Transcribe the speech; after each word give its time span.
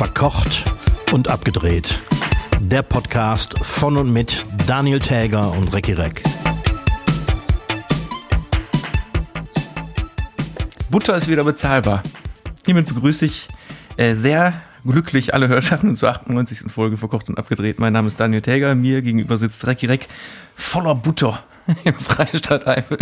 Verkocht 0.00 0.64
und 1.12 1.28
abgedreht. 1.28 2.00
Der 2.58 2.80
Podcast 2.80 3.58
von 3.58 3.98
und 3.98 4.10
mit 4.10 4.46
Daniel 4.66 4.98
Täger 4.98 5.52
und 5.52 5.74
Recki 5.74 5.92
Reck. 5.92 6.22
Butter 10.88 11.16
ist 11.16 11.28
wieder 11.28 11.44
bezahlbar. 11.44 12.02
Hiermit 12.64 12.86
begrüße 12.86 13.26
ich 13.26 13.48
äh, 13.98 14.14
sehr 14.14 14.54
glücklich 14.86 15.34
alle 15.34 15.48
Hörschaften 15.48 15.94
zur 15.96 16.08
98. 16.08 16.72
Folge 16.72 16.96
Verkocht 16.96 17.28
und 17.28 17.36
abgedreht. 17.36 17.78
Mein 17.78 17.92
Name 17.92 18.08
ist 18.08 18.18
Daniel 18.18 18.40
Täger. 18.40 18.74
Mir 18.74 19.02
gegenüber 19.02 19.36
sitzt 19.36 19.66
Recki 19.66 19.84
Reck 19.84 20.08
voller 20.56 20.94
Butter 20.94 21.44
im 21.84 21.92
Freistaat 21.92 22.66
Eifel. 22.66 23.00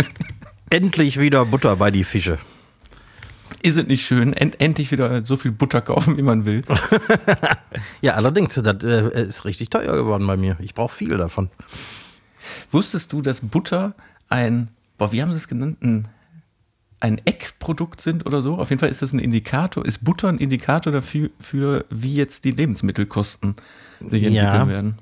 Endlich 0.69 1.17
wieder 1.17 1.45
Butter 1.45 1.77
bei 1.77 1.91
die 1.91 2.03
Fische. 2.03 2.39
Ist 3.61 3.77
es 3.77 3.87
nicht 3.87 4.05
schön? 4.05 4.33
End 4.33 4.59
endlich 4.61 4.91
wieder 4.91 5.25
so 5.25 5.35
viel 5.37 5.51
Butter 5.51 5.81
kaufen, 5.81 6.17
wie 6.17 6.21
man 6.21 6.45
will. 6.45 6.61
ja, 8.01 8.13
allerdings, 8.13 8.55
das 8.55 8.83
äh, 8.83 9.21
ist 9.27 9.45
richtig 9.45 9.69
teuer 9.69 9.95
geworden 9.95 10.25
bei 10.27 10.37
mir. 10.37 10.55
Ich 10.59 10.73
brauche 10.73 10.93
viel 10.95 11.17
davon. 11.17 11.49
Wusstest 12.71 13.11
du, 13.13 13.21
dass 13.21 13.41
Butter 13.41 13.93
ein, 14.29 14.69
boah, 14.97 15.11
wie 15.11 15.21
haben 15.21 15.31
sie 15.31 15.37
es 15.37 15.47
genannt? 15.47 15.77
Ein, 15.81 16.07
ein 16.99 17.19
Eckprodukt 17.25 18.01
sind 18.01 18.25
oder 18.25 18.41
so? 18.41 18.55
Auf 18.57 18.69
jeden 18.69 18.79
Fall 18.79 18.89
ist 18.89 19.01
das 19.01 19.13
ein 19.13 19.19
Indikator, 19.19 19.85
ist 19.85 20.03
Butter 20.03 20.29
ein 20.29 20.37
Indikator 20.37 20.91
dafür, 20.93 21.29
für 21.39 21.85
wie 21.89 22.13
jetzt 22.13 22.45
die 22.45 22.51
Lebensmittelkosten 22.51 23.55
sich 23.99 24.23
entwickeln 24.23 24.35
Ja. 24.35 24.67
werden? 24.67 24.95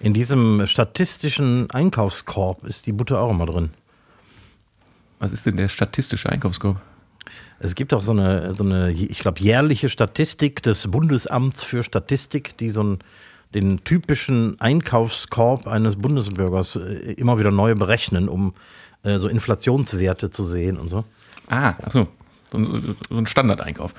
In 0.00 0.12
diesem 0.14 0.66
statistischen 0.66 1.70
Einkaufskorb 1.70 2.64
ist 2.64 2.86
die 2.86 2.92
Butter 2.92 3.20
auch 3.20 3.30
immer 3.30 3.46
drin. 3.46 3.70
Was 5.18 5.32
ist 5.32 5.46
denn 5.46 5.56
der 5.56 5.68
statistische 5.68 6.28
Einkaufskorb? 6.30 6.80
Es 7.64 7.74
gibt 7.74 7.94
auch 7.94 8.02
so 8.02 8.12
eine, 8.12 8.52
so 8.52 8.62
eine 8.62 8.92
ich 8.92 9.20
glaube, 9.20 9.40
jährliche 9.40 9.88
Statistik 9.88 10.62
des 10.62 10.90
Bundesamts 10.90 11.64
für 11.64 11.82
Statistik, 11.82 12.58
die 12.58 12.68
so 12.68 12.80
einen, 12.80 12.98
den 13.54 13.82
typischen 13.84 14.60
Einkaufskorb 14.60 15.66
eines 15.66 15.96
Bundesbürgers 15.96 16.76
äh, 16.76 17.14
immer 17.14 17.38
wieder 17.38 17.50
neu 17.50 17.74
berechnen, 17.74 18.28
um 18.28 18.52
äh, 19.02 19.18
so 19.18 19.28
Inflationswerte 19.28 20.28
zu 20.28 20.44
sehen 20.44 20.76
und 20.76 20.90
so. 20.90 21.04
Ah, 21.46 21.70
achso. 21.82 22.08
So, 22.52 22.82
so 23.08 23.16
ein 23.16 23.26
Standardeinkauf. 23.26 23.94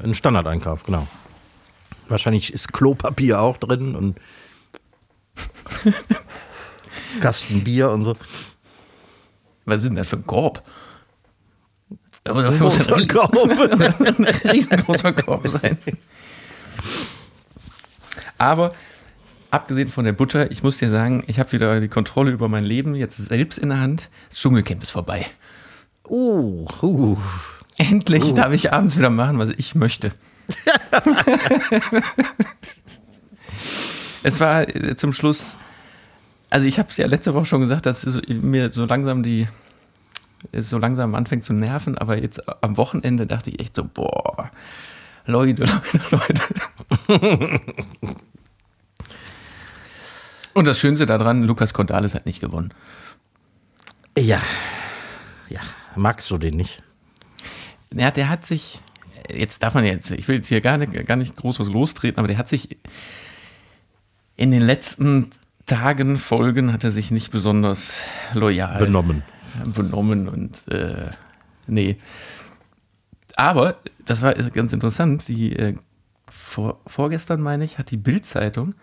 Ein 0.00 0.14
Standardeinkauf, 0.14 0.84
genau. 0.84 1.08
Wahrscheinlich 2.08 2.52
ist 2.52 2.72
Klopapier 2.72 3.40
auch 3.40 3.56
drin 3.56 3.96
und 3.96 4.20
Kasten 7.20 7.64
Bier 7.64 7.90
und 7.90 8.04
so. 8.04 8.14
Was 9.64 9.78
ist 9.78 9.88
denn 9.88 9.96
das 9.96 10.10
für 10.10 10.16
ein 10.16 10.26
Korb? 10.26 10.62
Aber 12.24 12.42
das 12.42 12.58
muss 12.58 12.88
ein 12.88 12.94
rie- 12.98 13.06
Korb. 13.06 13.36
ein 13.36 14.24
riesengroßer 14.50 15.12
Korb 15.12 15.46
sein. 15.48 15.78
Aber 18.38 18.72
abgesehen 19.50 19.88
von 19.88 20.04
der 20.04 20.12
Butter, 20.12 20.50
ich 20.50 20.62
muss 20.62 20.78
dir 20.78 20.90
sagen, 20.90 21.24
ich 21.26 21.38
habe 21.38 21.52
wieder 21.52 21.80
die 21.80 21.88
Kontrolle 21.88 22.30
über 22.30 22.48
mein 22.48 22.64
Leben 22.64 22.94
jetzt 22.94 23.16
selbst 23.16 23.58
in 23.58 23.68
der 23.68 23.80
Hand. 23.80 24.10
Das 24.30 24.40
Dschungelcamp 24.40 24.82
ist 24.82 24.90
vorbei. 24.90 25.26
Uh, 26.08 26.66
uh. 26.82 27.16
Endlich 27.76 28.34
darf 28.34 28.52
ich 28.52 28.72
abends 28.72 28.96
wieder 28.96 29.10
machen, 29.10 29.38
was 29.38 29.50
ich 29.50 29.74
möchte. 29.74 30.12
es 34.22 34.40
war 34.40 34.68
äh, 34.68 34.96
zum 34.96 35.12
Schluss, 35.12 35.56
also 36.50 36.66
ich 36.66 36.78
habe 36.78 36.88
es 36.88 36.96
ja 36.96 37.06
letzte 37.06 37.34
Woche 37.34 37.46
schon 37.46 37.62
gesagt, 37.62 37.86
dass 37.86 38.06
mir 38.28 38.72
so 38.72 38.84
langsam 38.84 39.22
die, 39.22 39.48
so 40.52 40.78
langsam 40.78 41.14
anfängt 41.14 41.44
zu 41.44 41.52
nerven, 41.52 41.96
aber 41.98 42.20
jetzt 42.20 42.42
am 42.62 42.76
Wochenende 42.76 43.26
dachte 43.26 43.50
ich 43.50 43.60
echt 43.60 43.74
so, 43.74 43.84
boah, 43.84 44.50
Leute, 45.26 45.64
Leute, 46.10 46.42
Leute. 47.08 47.60
Und 50.54 50.66
das 50.66 50.78
Schönste 50.78 51.06
daran, 51.06 51.42
Lukas 51.44 51.74
Cordalis 51.74 52.14
hat 52.14 52.26
nicht 52.26 52.40
gewonnen. 52.40 52.72
Ja. 54.16 54.40
Ja. 55.48 55.60
Magst 55.96 56.30
du 56.30 56.38
den 56.38 56.56
nicht? 56.56 56.82
Ja, 57.92 58.10
der 58.10 58.28
hat 58.28 58.46
sich, 58.46 58.80
jetzt 59.28 59.62
darf 59.62 59.74
man 59.74 59.84
jetzt, 59.84 60.12
ich 60.12 60.28
will 60.28 60.36
jetzt 60.36 60.48
hier 60.48 60.60
gar 60.60 60.78
nicht, 60.78 61.06
gar 61.06 61.16
nicht 61.16 61.36
groß 61.36 61.60
was 61.60 61.68
lostreten, 61.68 62.18
aber 62.18 62.28
der 62.28 62.38
hat 62.38 62.48
sich 62.48 62.78
in 64.36 64.50
den 64.50 64.62
letzten 64.62 65.30
Tagen, 65.66 66.18
Folgen, 66.18 66.72
hat 66.72 66.84
er 66.84 66.90
sich 66.90 67.10
nicht 67.10 67.30
besonders 67.30 68.02
loyal 68.32 68.78
Benommen. 68.78 69.22
Benommen 69.64 70.28
und 70.28 70.68
äh, 70.68 71.10
nee. 71.66 71.96
Aber, 73.36 73.76
das 74.04 74.22
war 74.22 74.34
ganz 74.34 74.72
interessant, 74.72 75.28
die 75.28 75.56
äh, 75.56 75.74
vor, 76.28 76.80
vorgestern, 76.86 77.40
meine 77.40 77.64
ich, 77.64 77.78
hat 77.78 77.90
die 77.90 77.96
Bild-Zeitung, 77.96 78.74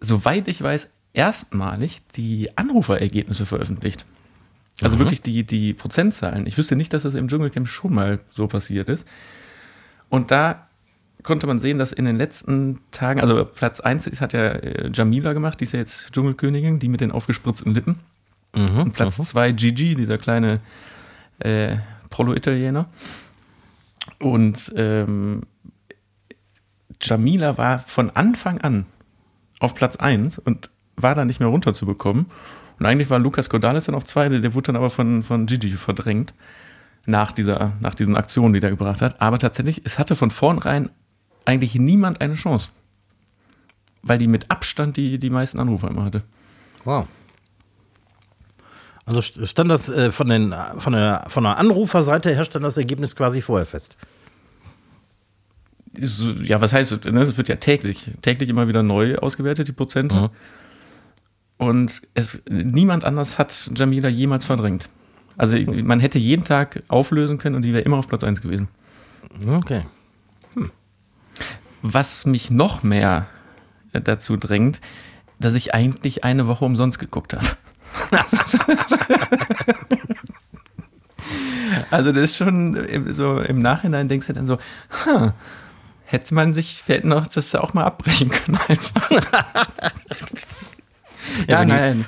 soweit 0.00 0.48
ich 0.48 0.62
weiß, 0.62 0.90
erstmalig 1.12 2.06
die 2.14 2.56
Anruferergebnisse 2.56 3.46
veröffentlicht. 3.46 4.04
Also 4.80 4.98
wirklich 5.00 5.22
die, 5.22 5.44
die 5.44 5.74
Prozentzahlen. 5.74 6.46
Ich 6.46 6.56
wüsste 6.56 6.76
nicht, 6.76 6.92
dass 6.92 7.02
das 7.02 7.14
im 7.14 7.28
Dschungelcamp 7.28 7.66
schon 7.66 7.92
mal 7.92 8.20
so 8.32 8.46
passiert 8.46 8.88
ist. 8.88 9.06
Und 10.08 10.30
da 10.30 10.68
konnte 11.24 11.46
man 11.48 11.58
sehen, 11.58 11.78
dass 11.78 11.92
in 11.92 12.04
den 12.04 12.16
letzten 12.16 12.78
Tagen, 12.92 13.20
also 13.20 13.44
Platz 13.44 13.80
1 13.80 14.20
hat 14.20 14.32
ja 14.32 14.50
äh, 14.50 14.90
Jamila 14.94 15.32
gemacht, 15.32 15.58
die 15.58 15.64
ist 15.64 15.72
ja 15.72 15.80
jetzt 15.80 16.12
Dschungelkönigin, 16.12 16.78
die 16.78 16.88
mit 16.88 17.00
den 17.00 17.10
aufgespritzten 17.10 17.74
Lippen. 17.74 17.98
Und 18.52 18.92
Platz 18.92 19.16
2 19.16 19.52
Gigi, 19.52 19.94
dieser 19.94 20.18
kleine 20.18 20.60
äh, 21.40 21.76
Prolo-Italiener. 22.10 22.86
Und 24.20 24.72
ähm, 24.76 25.42
Jamila 27.00 27.58
war 27.58 27.78
von 27.78 28.10
Anfang 28.10 28.60
an 28.60 28.86
auf 29.60 29.74
Platz 29.74 29.96
1 29.96 30.38
und 30.38 30.70
war 30.96 31.14
da 31.14 31.24
nicht 31.24 31.40
mehr 31.40 31.48
runterzubekommen. 31.48 32.26
Und 32.78 32.86
eigentlich 32.86 33.10
war 33.10 33.18
Lukas 33.18 33.48
Cordalis 33.48 33.84
dann 33.84 33.94
auf 33.94 34.04
2, 34.04 34.28
der 34.28 34.54
wurde 34.54 34.68
dann 34.68 34.76
aber 34.76 34.90
von, 34.90 35.22
von 35.22 35.46
Gigi 35.46 35.70
verdrängt 35.72 36.34
nach 37.06 37.32
dieser, 37.32 37.72
nach 37.80 37.94
diesen 37.94 38.16
Aktionen, 38.16 38.52
die 38.52 38.62
er 38.62 38.70
gebracht 38.70 39.02
hat. 39.02 39.20
Aber 39.20 39.38
tatsächlich, 39.38 39.82
es 39.84 39.98
hatte 39.98 40.14
von 40.14 40.30
vornherein 40.30 40.90
eigentlich 41.44 41.74
niemand 41.74 42.20
eine 42.20 42.34
Chance. 42.34 42.70
Weil 44.02 44.18
die 44.18 44.28
mit 44.28 44.50
Abstand 44.50 44.96
die, 44.96 45.18
die 45.18 45.30
meisten 45.30 45.58
Anrufer 45.58 45.88
immer 45.88 46.04
hatte. 46.04 46.22
Wow. 46.84 47.08
Also 49.08 49.20
st- 49.20 49.46
stand 49.46 49.70
das 49.70 49.88
äh, 49.88 50.12
von, 50.12 50.28
den, 50.28 50.54
von, 50.78 50.92
der, 50.92 51.24
von 51.28 51.42
der 51.44 51.56
Anruferseite 51.56 52.34
her 52.34 52.44
stand 52.44 52.64
das 52.64 52.76
Ergebnis 52.76 53.16
quasi 53.16 53.40
vorher 53.40 53.66
fest. 53.66 53.96
Ja, 56.42 56.60
was 56.60 56.74
heißt, 56.74 57.06
ne, 57.06 57.22
es 57.22 57.36
wird 57.36 57.48
ja 57.48 57.56
täglich, 57.56 58.10
täglich 58.20 58.50
immer 58.50 58.68
wieder 58.68 58.82
neu 58.82 59.16
ausgewertet, 59.16 59.66
die 59.66 59.72
Prozente. 59.72 60.16
Mhm. 60.16 60.28
Und 61.56 62.02
es, 62.14 62.42
niemand 62.48 63.04
anders 63.04 63.38
hat 63.38 63.70
Jamila 63.74 64.08
jemals 64.08 64.44
verdrängt. 64.44 64.88
Also 65.38 65.56
man 65.56 66.00
hätte 66.00 66.18
jeden 66.18 66.44
Tag 66.44 66.82
auflösen 66.88 67.38
können 67.38 67.56
und 67.56 67.62
die 67.62 67.72
wäre 67.72 67.82
immer 67.82 67.96
auf 67.96 68.06
Platz 68.08 68.22
1 68.24 68.42
gewesen. 68.42 68.68
Okay. 69.48 69.82
Was 71.80 72.26
mich 72.26 72.50
noch 72.50 72.82
mehr 72.82 73.26
dazu 73.92 74.36
drängt, 74.36 74.80
dass 75.40 75.54
ich 75.54 75.74
eigentlich 75.74 76.24
eine 76.24 76.46
Woche 76.46 76.64
umsonst 76.64 76.98
geguckt 76.98 77.32
habe. 77.32 77.46
also 81.90 82.12
das 82.12 82.24
ist 82.24 82.36
schon 82.36 82.78
so 83.14 83.40
im 83.40 83.60
Nachhinein 83.60 84.08
denkst 84.08 84.26
du 84.28 84.32
dann 84.32 84.46
so, 84.46 84.58
huh, 85.06 85.30
hätte 86.04 86.34
man 86.34 86.54
sich 86.54 86.82
hätte 86.86 87.06
noch 87.08 87.26
das 87.26 87.54
auch 87.54 87.74
mal 87.74 87.84
abbrechen 87.84 88.30
können 88.30 88.58
einfach. 88.68 89.10
ja, 91.46 91.60
wenn 91.60 91.68
die- 91.68 91.74
nein. 91.74 92.04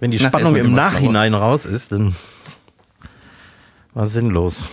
Wenn 0.00 0.10
die 0.12 0.18
Spannung 0.20 0.54
im 0.54 0.74
Nachhinein 0.74 1.34
raus 1.34 1.66
ist, 1.66 1.90
dann 1.92 2.14
war 3.94 4.04
es 4.04 4.12
sinnlos. 4.12 4.64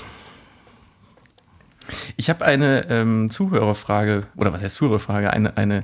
Ich 2.16 2.30
habe 2.30 2.46
eine 2.46 2.86
ähm, 2.90 3.32
Zuhörerfrage, 3.32 4.28
oder 4.36 4.54
was 4.54 4.62
heißt 4.62 4.76
Zuhörerfrage, 4.76 5.34
eine, 5.34 5.58
eine, 5.58 5.84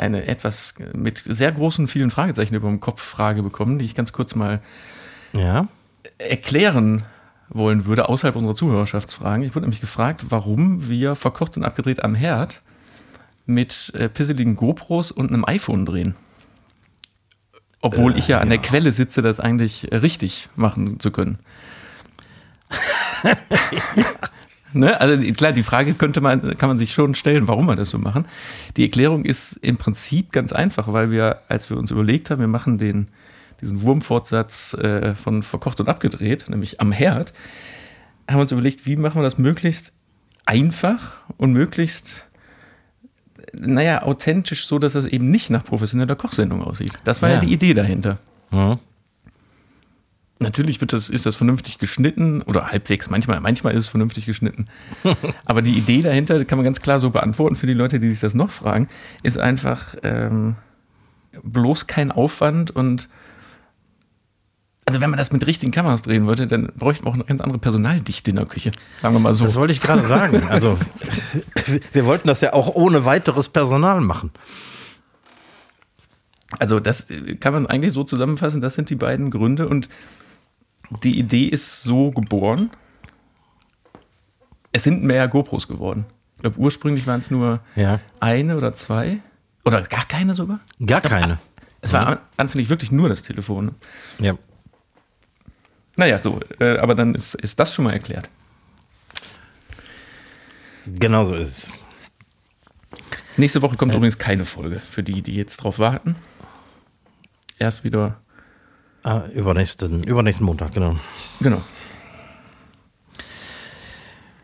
eine 0.00 0.26
etwas 0.26 0.74
mit 0.94 1.22
sehr 1.26 1.52
großen, 1.52 1.86
vielen 1.88 2.10
Fragezeichen 2.10 2.54
über 2.54 2.68
dem 2.68 2.80
Kopf 2.80 3.00
Frage 3.02 3.42
bekommen, 3.42 3.78
die 3.78 3.84
ich 3.84 3.94
ganz 3.94 4.12
kurz 4.12 4.34
mal 4.34 4.60
Ja. 5.32 5.68
erklären 6.18 7.04
wollen 7.48 7.84
würde, 7.86 8.08
außerhalb 8.08 8.36
unserer 8.36 8.54
Zuhörerschaftsfragen. 8.54 9.44
Ich 9.44 9.54
wurde 9.54 9.66
nämlich 9.66 9.80
gefragt, 9.80 10.26
warum 10.30 10.88
wir 10.88 11.16
verkocht 11.16 11.56
und 11.56 11.64
abgedreht 11.64 12.02
am 12.02 12.14
Herd 12.14 12.60
mit 13.46 13.92
äh, 13.94 14.08
pisseligen 14.08 14.54
GoPros 14.56 15.10
und 15.10 15.28
einem 15.28 15.44
iPhone 15.44 15.84
drehen. 15.84 16.14
Obwohl 17.82 18.16
ich 18.18 18.28
ja 18.28 18.38
an 18.40 18.50
der 18.50 18.58
Quelle 18.58 18.92
sitze, 18.92 19.22
das 19.22 19.40
eigentlich 19.40 19.90
äh, 19.90 19.96
richtig 19.96 20.48
machen 20.54 21.00
zu 21.00 21.10
können. 21.10 21.38
Ne? 24.72 25.00
Also 25.00 25.20
klar, 25.32 25.52
die 25.52 25.62
Frage 25.62 25.94
könnte 25.94 26.20
man, 26.20 26.56
kann 26.56 26.68
man 26.68 26.78
sich 26.78 26.92
schon 26.92 27.14
stellen, 27.14 27.48
warum 27.48 27.66
wir 27.66 27.76
das 27.76 27.90
so 27.90 27.98
machen. 27.98 28.26
Die 28.76 28.84
Erklärung 28.84 29.24
ist 29.24 29.52
im 29.62 29.76
Prinzip 29.76 30.32
ganz 30.32 30.52
einfach, 30.52 30.92
weil 30.92 31.10
wir, 31.10 31.40
als 31.48 31.70
wir 31.70 31.76
uns 31.76 31.90
überlegt 31.90 32.30
haben, 32.30 32.40
wir 32.40 32.48
machen 32.48 32.78
den, 32.78 33.08
diesen 33.60 33.82
Wurmfortsatz 33.82 34.74
äh, 34.74 35.14
von 35.14 35.42
verkocht 35.42 35.80
und 35.80 35.88
abgedreht, 35.88 36.48
nämlich 36.48 36.80
am 36.80 36.92
Herd, 36.92 37.32
haben 38.28 38.36
wir 38.38 38.42
uns 38.42 38.52
überlegt, 38.52 38.86
wie 38.86 38.96
machen 38.96 39.16
wir 39.20 39.24
das 39.24 39.38
möglichst 39.38 39.92
einfach 40.46 41.12
und 41.36 41.52
möglichst 41.52 42.24
naja, 43.52 44.02
authentisch 44.02 44.66
so, 44.66 44.78
dass 44.78 44.92
das 44.92 45.04
eben 45.06 45.30
nicht 45.30 45.50
nach 45.50 45.64
professioneller 45.64 46.14
Kochsendung 46.14 46.62
aussieht. 46.62 46.92
Das 47.04 47.20
war 47.22 47.28
ja, 47.30 47.36
Ja. 47.36 47.40
die 47.40 47.52
Idee 47.52 47.74
dahinter. 47.74 48.18
Ja. 48.52 48.78
Natürlich 50.42 50.80
wird 50.80 50.94
das, 50.94 51.10
ist 51.10 51.26
das 51.26 51.36
vernünftig 51.36 51.78
geschnitten 51.78 52.40
oder 52.40 52.68
halbwegs, 52.68 53.10
manchmal, 53.10 53.40
manchmal 53.40 53.74
ist 53.74 53.84
es 53.84 53.88
vernünftig 53.88 54.24
geschnitten. 54.24 54.64
Aber 55.44 55.60
die 55.60 55.76
Idee 55.76 56.00
dahinter, 56.00 56.42
kann 56.46 56.56
man 56.56 56.64
ganz 56.64 56.80
klar 56.80 56.98
so 56.98 57.10
beantworten 57.10 57.56
für 57.56 57.66
die 57.66 57.74
Leute, 57.74 58.00
die 58.00 58.08
sich 58.08 58.20
das 58.20 58.32
noch 58.32 58.48
fragen, 58.48 58.88
ist 59.22 59.38
einfach 59.38 59.94
ähm, 60.02 60.56
bloß 61.42 61.86
kein 61.86 62.10
Aufwand 62.10 62.70
und 62.70 63.10
also 64.86 65.02
wenn 65.02 65.10
man 65.10 65.18
das 65.18 65.30
mit 65.30 65.46
richtigen 65.46 65.72
Kameras 65.72 66.02
drehen 66.02 66.26
würde, 66.26 66.46
dann 66.46 66.72
bräuchten 66.74 67.04
wir 67.04 67.10
auch 67.10 67.14
eine 67.14 67.24
ganz 67.24 67.42
andere 67.42 67.58
Personaldichte 67.58 68.30
in 68.30 68.36
der 68.36 68.46
Küche. 68.46 68.72
Sagen 69.02 69.14
wir 69.14 69.20
mal 69.20 69.34
so. 69.34 69.44
Das 69.44 69.56
wollte 69.56 69.72
ich 69.72 69.80
gerade 69.80 70.04
sagen. 70.06 70.42
Also, 70.48 70.78
wir 71.92 72.06
wollten 72.06 72.26
das 72.26 72.40
ja 72.40 72.54
auch 72.54 72.74
ohne 72.74 73.04
weiteres 73.04 73.50
Personal 73.50 74.00
machen. 74.00 74.32
Also 76.58 76.80
das 76.80 77.10
äh, 77.10 77.36
kann 77.36 77.52
man 77.52 77.66
eigentlich 77.66 77.92
so 77.92 78.02
zusammenfassen, 78.04 78.60
das 78.60 78.74
sind 78.74 78.90
die 78.90 78.96
beiden 78.96 79.30
Gründe 79.30 79.68
und 79.68 79.88
die 81.02 81.18
Idee 81.18 81.44
ist 81.46 81.82
so 81.82 82.10
geboren. 82.10 82.70
Es 84.72 84.84
sind 84.84 85.02
mehr 85.02 85.26
GoPros 85.28 85.66
geworden. 85.68 86.06
Ich 86.36 86.42
glaube, 86.42 86.58
ursprünglich 86.58 87.06
waren 87.06 87.20
es 87.20 87.30
nur 87.30 87.60
Ja. 87.76 88.00
eine 88.20 88.56
oder 88.56 88.72
zwei 88.74 89.18
oder 89.64 89.82
gar 89.82 90.04
keine 90.06 90.34
sogar. 90.34 90.60
Gar 90.84 91.00
keine. 91.00 91.38
Es 91.82 91.92
war 91.92 92.06
an- 92.06 92.18
anfänglich 92.36 92.68
wirklich 92.68 92.90
nur 92.92 93.08
das 93.08 93.22
Telefon. 93.22 93.66
ne? 93.66 93.74
Ja. 94.26 94.34
Naja, 95.96 96.18
so, 96.18 96.40
äh, 96.58 96.78
aber 96.78 96.94
dann 96.94 97.14
ist, 97.14 97.34
ist 97.34 97.58
das 97.60 97.74
schon 97.74 97.84
mal 97.84 97.92
erklärt. 97.92 98.28
Genau 100.86 101.24
so 101.24 101.34
ist 101.34 101.48
es. 101.58 101.72
Nächste 103.36 103.62
Woche 103.62 103.76
kommt 103.76 103.94
übrigens 103.94 104.18
keine 104.18 104.44
Folge 104.44 104.78
für 104.78 105.02
die, 105.02 105.22
die 105.22 105.34
jetzt 105.34 105.58
drauf 105.58 105.78
warten. 105.78 106.16
Erst 107.58 107.84
wieder, 107.84 108.20
Ah, 109.02 109.24
übernächsten, 109.32 110.02
übernächsten 110.02 110.44
Montag, 110.44 110.72
genau. 110.72 110.96
genau. 111.40 111.62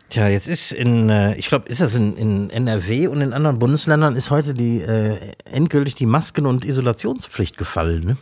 Tja, 0.09 0.29
jetzt 0.29 0.47
ist 0.47 0.71
in, 0.71 1.09
äh, 1.09 1.35
ich 1.35 1.47
glaube, 1.47 1.69
ist 1.69 1.81
das 1.81 1.93
in, 1.93 2.17
in 2.17 2.49
NRW 2.49 3.07
und 3.07 3.21
in 3.21 3.33
anderen 3.33 3.59
Bundesländern 3.59 4.15
ist 4.15 4.31
heute 4.31 4.55
die 4.55 4.81
äh, 4.81 5.33
endgültig 5.45 5.93
die 5.95 6.07
Masken- 6.07 6.47
und 6.47 6.65
Isolationspflicht 6.65 7.57
gefallen. 7.57 8.05
Ne? 8.05 8.17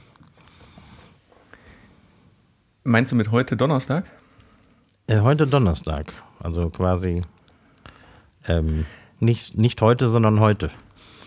Meinst 2.84 3.14
du 3.14 3.16
mit 3.16 3.32
heute 3.32 3.56
Donnerstag? 3.56 4.06
Äh, 5.08 5.22
heute 5.22 5.48
Donnerstag. 5.48 6.12
Also 6.40 6.70
quasi 6.70 7.22
ähm, 8.48 8.86
nicht, 9.22 9.58
nicht 9.58 9.80
heute, 9.82 10.10
sondern 10.10 10.42
heute. 10.42 10.70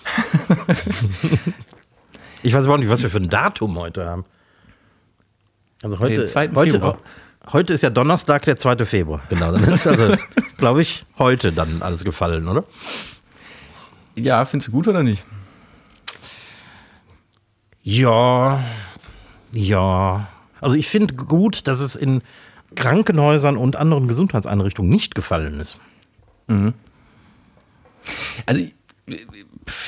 ich 2.42 2.52
weiß 2.52 2.64
überhaupt 2.64 2.80
nicht, 2.80 2.90
was 2.90 3.02
wir 3.02 3.10
für 3.10 3.18
ein 3.18 3.30
Datum 3.30 3.78
heute 3.78 4.04
haben. 4.04 4.26
Also 5.82 5.98
heute, 6.00 6.24
2. 6.24 6.50
heute, 6.54 6.98
heute 7.52 7.72
ist 7.72 7.82
ja 7.82 7.90
Donnerstag, 7.90 8.44
der 8.44 8.56
2. 8.56 8.84
Februar. 8.84 9.22
Genau, 9.28 9.52
dann 9.52 9.64
ist 9.64 9.86
also, 9.86 10.16
glaube 10.56 10.82
ich, 10.82 11.04
heute 11.18 11.52
dann 11.52 11.82
alles 11.82 12.04
gefallen, 12.04 12.48
oder? 12.48 12.64
Ja, 14.16 14.44
findest 14.44 14.68
du 14.68 14.72
gut 14.72 14.88
oder 14.88 15.02
nicht? 15.02 15.22
Ja, 17.82 18.62
ja. 19.52 20.28
Also 20.60 20.74
ich 20.74 20.88
finde 20.88 21.14
gut, 21.14 21.68
dass 21.68 21.80
es 21.80 21.94
in 21.94 22.22
Krankenhäusern 22.74 23.56
und 23.56 23.76
anderen 23.76 24.08
Gesundheitseinrichtungen 24.08 24.90
nicht 24.90 25.14
gefallen 25.14 25.60
ist. 25.60 25.78
Also 28.46 28.60
ich, 28.60 28.74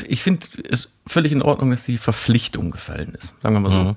ich 0.06 0.22
finde 0.22 0.46
es 0.68 0.88
völlig 1.06 1.32
in 1.32 1.42
Ordnung, 1.42 1.70
dass 1.70 1.82
die 1.82 1.98
Verpflichtung 1.98 2.70
gefallen 2.70 3.14
ist. 3.14 3.34
Sagen 3.42 3.56
wir 3.56 3.60
mal 3.60 3.72
so. 3.72 3.78
Mhm. 3.78 3.96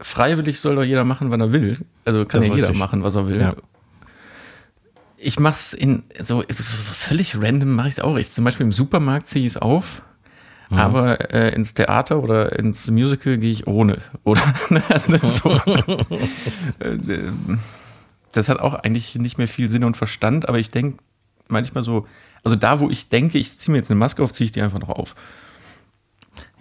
Freiwillig 0.00 0.60
soll 0.60 0.76
doch 0.76 0.84
jeder 0.84 1.04
machen, 1.04 1.30
wann 1.30 1.40
er 1.40 1.52
will. 1.52 1.78
Also 2.04 2.24
kann 2.24 2.40
Das 2.40 2.48
ja 2.48 2.54
jeder 2.54 2.68
richtig. 2.68 2.78
machen, 2.78 3.02
was 3.02 3.14
er 3.14 3.28
will. 3.28 3.40
Ja. 3.40 3.54
Ich 5.16 5.38
mach's 5.38 5.74
in 5.74 6.04
so 6.20 6.42
völlig 6.48 7.36
random 7.40 7.74
mache 7.74 7.88
ich 7.88 7.94
es 7.94 8.00
auch. 8.00 8.16
Ich 8.16 8.30
zum 8.30 8.44
Beispiel 8.44 8.64
im 8.66 8.72
Supermarkt 8.72 9.26
ziehe 9.26 9.44
ich 9.44 9.52
es 9.52 9.56
auf, 9.58 10.02
Mhm. 10.70 10.78
aber 10.78 11.34
äh, 11.34 11.52
ins 11.54 11.74
Theater 11.74 12.22
oder 12.22 12.56
ins 12.58 12.88
Musical 12.90 13.36
gehe 13.38 13.50
ich 13.50 13.66
ohne. 13.66 13.98
Oder 14.24 14.40
also 14.88 15.10
das, 15.16 15.38
so, 15.38 15.60
das 18.32 18.48
hat 18.48 18.60
auch 18.60 18.74
eigentlich 18.74 19.16
nicht 19.16 19.38
mehr 19.38 19.48
viel 19.48 19.68
Sinn 19.68 19.84
und 19.84 19.96
Verstand, 19.96 20.48
aber 20.48 20.58
ich 20.58 20.70
denke 20.70 20.98
manchmal 21.48 21.82
so, 21.82 22.06
also 22.44 22.56
da, 22.56 22.80
wo 22.80 22.88
ich 22.88 23.08
denke, 23.08 23.38
ich 23.38 23.58
ziehe 23.58 23.72
mir 23.72 23.78
jetzt 23.78 23.90
eine 23.90 23.98
Maske 23.98 24.22
auf, 24.22 24.32
ziehe 24.32 24.46
ich 24.46 24.52
die 24.52 24.62
einfach 24.62 24.78
noch 24.78 24.90
auf. 24.90 25.14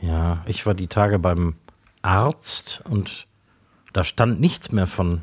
Ja, 0.02 0.42
ich 0.48 0.66
war 0.66 0.74
die 0.74 0.88
Tage 0.88 1.20
beim 1.20 1.56
Arzt 2.02 2.82
und 2.90 3.28
da 3.94 4.04
stand 4.04 4.40
nichts 4.40 4.72
mehr 4.72 4.88
von 4.88 5.22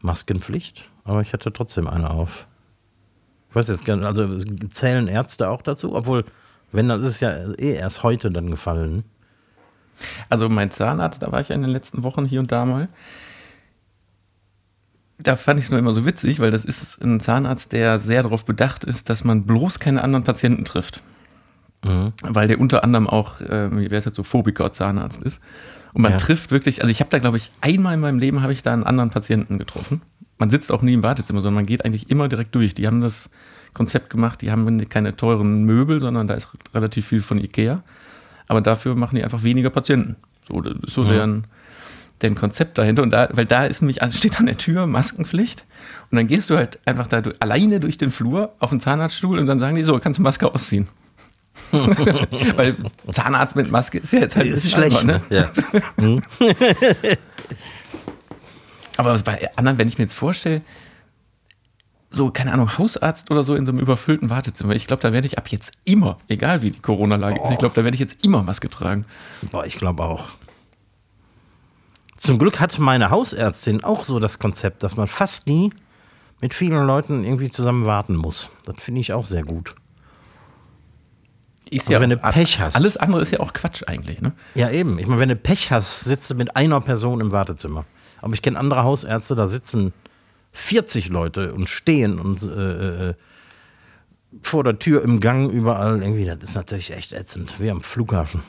Maskenpflicht, 0.00 0.88
aber 1.04 1.22
ich 1.22 1.32
hatte 1.32 1.52
trotzdem 1.52 1.86
eine 1.86 2.10
auf. 2.10 2.46
Ich 3.50 3.56
weiß 3.56 3.68
jetzt 3.68 3.84
gar 3.84 3.96
nicht, 3.96 4.04
also 4.06 4.44
zählen 4.70 5.08
Ärzte 5.08 5.48
auch 5.48 5.62
dazu? 5.62 5.94
Obwohl, 5.94 6.24
wenn, 6.70 6.88
das 6.88 7.02
ist 7.02 7.20
ja 7.20 7.30
eh 7.54 7.74
erst 7.74 8.02
heute 8.02 8.30
dann 8.30 8.50
gefallen. 8.50 9.04
Also 10.28 10.48
mein 10.48 10.70
Zahnarzt, 10.70 11.22
da 11.22 11.32
war 11.32 11.40
ich 11.40 11.48
ja 11.48 11.54
in 11.54 11.62
den 11.62 11.70
letzten 11.70 12.04
Wochen 12.04 12.26
hier 12.26 12.40
und 12.40 12.52
da 12.52 12.64
mal. 12.64 12.88
Da 15.18 15.34
fand 15.34 15.58
ich 15.58 15.66
es 15.66 15.70
nur 15.70 15.80
immer 15.80 15.92
so 15.92 16.06
witzig, 16.06 16.38
weil 16.38 16.52
das 16.52 16.64
ist 16.64 17.02
ein 17.02 17.18
Zahnarzt, 17.18 17.72
der 17.72 17.98
sehr 17.98 18.22
darauf 18.22 18.44
bedacht 18.44 18.84
ist, 18.84 19.10
dass 19.10 19.24
man 19.24 19.44
bloß 19.44 19.80
keine 19.80 20.04
anderen 20.04 20.24
Patienten 20.24 20.64
trifft. 20.64 21.02
Weil 22.22 22.48
der 22.48 22.60
unter 22.60 22.82
anderem 22.84 23.06
auch, 23.06 23.40
äh, 23.40 23.70
wie 23.70 23.84
wäre 23.90 23.96
es 23.96 24.04
jetzt 24.04 24.16
so, 24.16 24.22
Phobiker-Zahnarzt 24.22 25.22
ist. 25.22 25.40
Und 25.92 26.02
man 26.02 26.12
Ja. 26.12 26.18
trifft 26.18 26.50
wirklich, 26.50 26.80
also 26.80 26.90
ich 26.90 27.00
habe 27.00 27.10
da, 27.10 27.18
glaube 27.18 27.36
ich, 27.36 27.50
einmal 27.60 27.94
in 27.94 28.00
meinem 28.00 28.18
Leben 28.18 28.42
habe 28.42 28.52
ich 28.52 28.62
da 28.62 28.72
einen 28.72 28.84
anderen 28.84 29.10
Patienten 29.10 29.58
getroffen. 29.58 30.02
Man 30.38 30.50
sitzt 30.50 30.70
auch 30.70 30.82
nie 30.82 30.94
im 30.94 31.02
Wartezimmer, 31.02 31.40
sondern 31.40 31.56
man 31.56 31.66
geht 31.66 31.84
eigentlich 31.84 32.10
immer 32.10 32.28
direkt 32.28 32.54
durch. 32.54 32.74
Die 32.74 32.86
haben 32.86 33.00
das 33.00 33.30
Konzept 33.74 34.10
gemacht, 34.10 34.42
die 34.42 34.50
haben 34.50 34.88
keine 34.88 35.14
teuren 35.16 35.64
Möbel, 35.64 36.00
sondern 36.00 36.28
da 36.28 36.34
ist 36.34 36.48
relativ 36.74 37.06
viel 37.06 37.22
von 37.22 37.38
Ikea. 37.38 37.82
Aber 38.48 38.60
dafür 38.60 38.94
machen 38.94 39.16
die 39.16 39.24
einfach 39.24 39.42
weniger 39.42 39.70
Patienten. 39.70 40.16
So, 40.48 40.60
das 40.60 40.74
ist 40.82 40.94
so 40.94 41.04
deren, 41.04 41.44
deren 42.22 42.34
Konzept 42.34 42.78
dahinter. 42.78 43.02
Und 43.02 43.10
da, 43.10 43.28
weil 43.32 43.44
da 43.46 43.66
ist 43.66 43.82
nämlich, 43.82 43.98
steht 44.12 44.38
an 44.40 44.46
der 44.46 44.58
Tür 44.58 44.86
Maskenpflicht. 44.86 45.64
Und 46.10 46.16
dann 46.16 46.26
gehst 46.26 46.50
du 46.50 46.56
halt 46.56 46.78
einfach 46.86 47.08
da 47.08 47.22
alleine 47.40 47.80
durch 47.80 47.98
den 47.98 48.10
Flur 48.10 48.52
auf 48.58 48.70
den 48.70 48.80
Zahnarztstuhl 48.80 49.38
und 49.38 49.46
dann 49.46 49.60
sagen 49.60 49.76
die 49.76 49.84
so, 49.84 49.98
kannst 49.98 50.18
du 50.18 50.22
Maske 50.22 50.52
ausziehen. 50.52 50.88
weil 52.56 52.76
Zahnarzt 53.12 53.56
mit 53.56 53.70
Maske 53.70 53.98
ist 53.98 54.12
ja 54.12 54.20
jetzt 54.20 54.36
halt 54.36 54.46
Ist 54.46 54.70
schlecht, 54.70 54.96
albern, 54.96 55.20
ne? 55.28 55.36
Ja. 55.36 55.50
Aber 58.96 59.12
was 59.12 59.22
bei 59.22 59.48
anderen, 59.56 59.78
wenn 59.78 59.88
ich 59.88 59.98
mir 59.98 60.04
jetzt 60.04 60.14
vorstelle, 60.14 60.62
so, 62.10 62.30
keine 62.30 62.52
Ahnung, 62.52 62.78
Hausarzt 62.78 63.30
oder 63.30 63.42
so 63.44 63.54
in 63.54 63.66
so 63.66 63.72
einem 63.72 63.80
überfüllten 63.80 64.30
Wartezimmer, 64.30 64.74
ich 64.74 64.86
glaube, 64.86 65.02
da 65.02 65.12
werde 65.12 65.26
ich 65.26 65.38
ab 65.38 65.48
jetzt 65.48 65.72
immer, 65.84 66.18
egal 66.28 66.62
wie 66.62 66.70
die 66.70 66.80
Corona-Lage 66.80 67.40
ist, 67.42 67.50
ich 67.50 67.58
glaube, 67.58 67.74
da 67.74 67.84
werde 67.84 67.94
ich 67.94 68.00
jetzt 68.00 68.24
immer 68.24 68.42
Maske 68.42 68.70
tragen. 68.70 69.04
Boah, 69.50 69.66
ich 69.66 69.76
glaube 69.76 70.04
auch. 70.04 70.30
Zum 72.16 72.38
Glück 72.38 72.58
hat 72.60 72.78
meine 72.78 73.10
Hausärztin 73.10 73.84
auch 73.84 74.04
so 74.04 74.18
das 74.18 74.38
Konzept, 74.38 74.82
dass 74.82 74.96
man 74.96 75.06
fast 75.06 75.46
nie 75.46 75.72
mit 76.40 76.54
vielen 76.54 76.84
Leuten 76.86 77.24
irgendwie 77.24 77.50
zusammen 77.50 77.84
warten 77.84 78.16
muss. 78.16 78.50
Das 78.64 78.76
finde 78.78 79.00
ich 79.00 79.12
auch 79.12 79.24
sehr 79.24 79.44
gut. 79.44 79.76
Ist 81.70 81.88
Also 81.88 82.00
wenn 82.00 82.12
auch- 82.18 82.22
du 82.22 82.30
Pech 82.32 82.60
hast. 82.60 82.76
Alles 82.76 82.96
andere 82.96 83.20
ist 83.22 83.30
ja 83.32 83.40
auch 83.40 83.52
Quatsch 83.52 83.82
eigentlich, 83.86 84.20
ne? 84.20 84.32
Ja, 84.54 84.70
eben. 84.70 84.98
Ich 84.98 85.06
meine, 85.06 85.20
wenn 85.20 85.28
du 85.28 85.36
Pech 85.36 85.70
hast, 85.70 86.00
sitzt 86.00 86.30
du 86.30 86.34
mit 86.34 86.56
einer 86.56 86.80
Person 86.80 87.20
im 87.20 87.32
Wartezimmer. 87.32 87.84
Aber 88.22 88.32
ich 88.34 88.42
kenne 88.42 88.58
andere 88.58 88.82
Hausärzte, 88.84 89.34
da 89.36 89.46
sitzen 89.46 89.92
40 90.52 91.08
Leute 91.08 91.52
und 91.54 91.68
stehen 91.68 92.18
und 92.18 92.42
äh, 92.42 93.10
äh, 93.10 93.14
vor 94.42 94.64
der 94.64 94.78
Tür 94.78 95.02
im 95.02 95.20
Gang 95.20 95.50
überall. 95.52 96.02
Irgendwie, 96.02 96.24
das 96.24 96.38
ist 96.50 96.56
natürlich 96.56 96.92
echt 96.92 97.12
ätzend, 97.12 97.60
wie 97.60 97.70
am 97.70 97.82
Flughafen. 97.82 98.42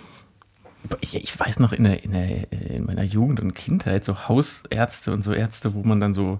Ich, 1.01 1.13
ich 1.15 1.37
weiß 1.37 1.59
noch 1.59 1.73
in, 1.73 1.83
der, 1.83 2.03
in, 2.03 2.11
der, 2.11 2.51
in 2.51 2.85
meiner 2.85 3.03
Jugend 3.03 3.39
und 3.41 3.53
Kindheit 3.53 4.05
so 4.05 4.27
Hausärzte 4.29 5.11
und 5.11 5.23
so 5.23 5.33
Ärzte, 5.33 5.73
wo 5.73 5.83
man 5.83 5.99
dann 5.99 6.13
so, 6.15 6.39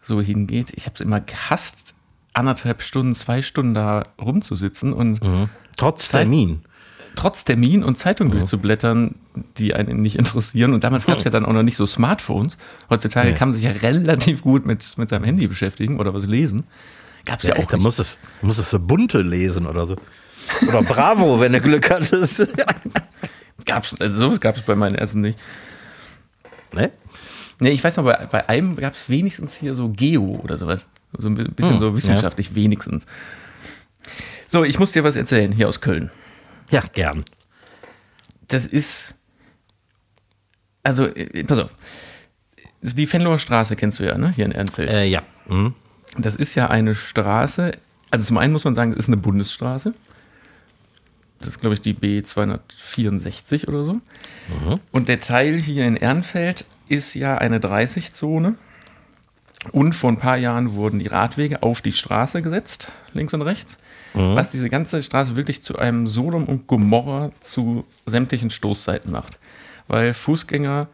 so 0.00 0.20
hingeht. 0.22 0.72
Ich 0.74 0.86
habe 0.86 0.94
es 0.94 1.00
immer 1.02 1.20
gehasst, 1.20 1.94
anderthalb 2.32 2.80
Stunden, 2.82 3.14
zwei 3.14 3.42
Stunden 3.42 3.74
da 3.74 4.04
rumzusitzen 4.20 4.94
und 4.94 5.20
Trotz 5.76 6.08
Zeit- 6.08 6.22
Termin. 6.24 6.62
trotz 7.14 7.44
Termin 7.44 7.84
und 7.84 7.96
Zeitung 7.98 8.30
durchzublättern, 8.30 9.16
die 9.58 9.74
einen 9.74 10.00
nicht 10.00 10.16
interessieren. 10.16 10.72
Und 10.72 10.82
damals 10.84 11.06
gab 11.06 11.18
es 11.18 11.24
ja 11.24 11.30
dann 11.30 11.44
auch 11.44 11.52
noch 11.52 11.62
nicht 11.62 11.76
so 11.76 11.86
Smartphones. 11.86 12.56
Heutzutage 12.90 13.30
Nee. 13.30 13.34
kann 13.34 13.50
man 13.50 13.54
sich 13.56 13.64
ja 13.64 13.72
relativ 13.72 14.42
gut 14.42 14.64
mit, 14.66 14.96
mit 14.98 15.08
seinem 15.10 15.24
Handy 15.24 15.46
beschäftigen 15.46 16.00
oder 16.00 16.14
was 16.14 16.26
lesen. 16.26 16.62
Gab 17.24 17.38
es 17.40 17.46
ja, 17.48 17.54
Ja, 17.56 17.62
auch 17.62 17.68
da 17.68 17.76
muss 17.76 17.98
es, 17.98 18.18
muss 18.40 18.58
es 18.58 18.70
so 18.70 18.78
bunte 18.78 19.20
lesen 19.22 19.66
oder 19.66 19.86
so. 19.86 19.96
Oder 20.68 20.82
Bravo, 20.82 21.38
wenn 21.40 21.52
du 21.52 21.60
Glück 21.60 21.88
hattest. 21.90 22.48
Gab's, 23.66 23.94
also 24.00 24.18
sowas 24.18 24.40
gab 24.40 24.56
es 24.56 24.62
bei 24.62 24.74
meinen 24.74 24.94
Ärzten 24.96 25.20
nicht. 25.20 25.38
ne? 26.72 26.90
Nee, 27.60 27.70
ich 27.70 27.84
weiß 27.84 27.96
noch, 27.98 28.04
bei, 28.04 28.26
bei 28.30 28.48
einem 28.48 28.74
gab 28.74 28.94
es 28.94 29.08
wenigstens 29.08 29.54
hier 29.56 29.74
so 29.74 29.88
Geo 29.90 30.40
oder 30.42 30.58
sowas. 30.58 30.88
So 31.16 31.28
ein 31.28 31.34
bi- 31.36 31.44
bisschen 31.44 31.74
Hm, 31.74 31.80
so 31.80 31.94
wissenschaftlich, 31.94 32.54
wenigstens. 32.56 33.04
So, 34.52 34.64
ich 34.64 34.78
muss 34.78 34.92
dir 34.92 35.02
was 35.02 35.16
erzählen 35.16 35.50
hier 35.50 35.66
aus 35.66 35.80
Köln. 35.80 36.10
Ja, 36.70 36.82
gern. 36.92 37.24
Das 38.48 38.66
ist. 38.66 39.14
Also, 40.82 41.06
äh, 41.06 41.44
pass 41.44 41.58
auf. 41.58 41.70
Die 42.82 43.06
Fenloher 43.06 43.38
Straße 43.38 43.76
kennst 43.76 43.98
du 43.98 44.04
ja, 44.04 44.18
ne? 44.18 44.30
Hier 44.36 44.44
in 44.44 44.52
Ehrenfeld. 44.52 44.90
Äh, 44.90 45.06
ja. 45.06 45.22
Mhm. 45.48 45.74
Das 46.18 46.36
ist 46.36 46.54
ja 46.54 46.68
eine 46.68 46.94
Straße. 46.94 47.72
Also, 48.10 48.26
zum 48.26 48.36
einen 48.36 48.52
muss 48.52 48.64
man 48.64 48.74
sagen, 48.74 48.92
es 48.92 48.98
ist 48.98 49.08
eine 49.08 49.16
Bundesstraße. 49.16 49.94
Das 51.38 51.48
ist, 51.48 51.60
glaube 51.60 51.72
ich, 51.72 51.80
die 51.80 51.94
B264 51.94 53.68
oder 53.68 53.84
so. 53.84 54.00
Und 54.90 55.08
der 55.08 55.18
Teil 55.18 55.56
hier 55.56 55.86
in 55.86 55.96
Ehrenfeld 55.96 56.66
ist 56.88 57.14
ja 57.14 57.38
eine 57.38 57.58
30-Zone. 57.58 58.56
Und 59.70 59.94
vor 59.94 60.10
ein 60.10 60.18
paar 60.18 60.38
Jahren 60.38 60.74
wurden 60.74 60.98
die 60.98 61.06
Radwege 61.06 61.62
auf 61.62 61.80
die 61.80 61.92
Straße 61.92 62.42
gesetzt, 62.42 62.90
links 63.12 63.32
und 63.32 63.42
rechts. 63.42 63.78
Was 64.14 64.50
diese 64.50 64.68
ganze 64.68 65.02
Straße 65.02 65.36
wirklich 65.36 65.62
zu 65.62 65.78
einem 65.78 66.06
Sodom 66.06 66.44
und 66.44 66.66
Gomorra 66.66 67.30
zu 67.40 67.86
sämtlichen 68.04 68.50
Stoßzeiten 68.50 69.10
macht. 69.10 69.38
Weil 69.88 70.12
Fußgänger, 70.12 70.88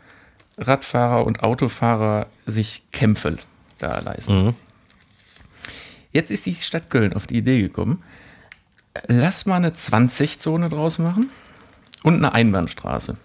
Radfahrer 0.59 1.25
und 1.25 1.43
Autofahrer 1.43 2.27
sich 2.47 2.85
Kämpfe 2.93 3.39
da 3.79 3.99
leisten. 4.01 4.55
Jetzt 6.13 6.31
ist 6.31 6.47
die 6.47 6.55
Stadt 6.55 6.91
Köln 6.91 7.13
auf 7.13 7.27
die 7.27 7.39
Idee 7.39 7.61
gekommen, 7.63 8.03
lass 9.07 9.47
mal 9.47 9.57
eine 9.57 9.71
20-Zone 9.71 10.69
draus 10.69 10.99
machen 10.99 11.31
und 12.03 12.15
eine 12.17 12.33
Einbahnstraße. 12.35 13.17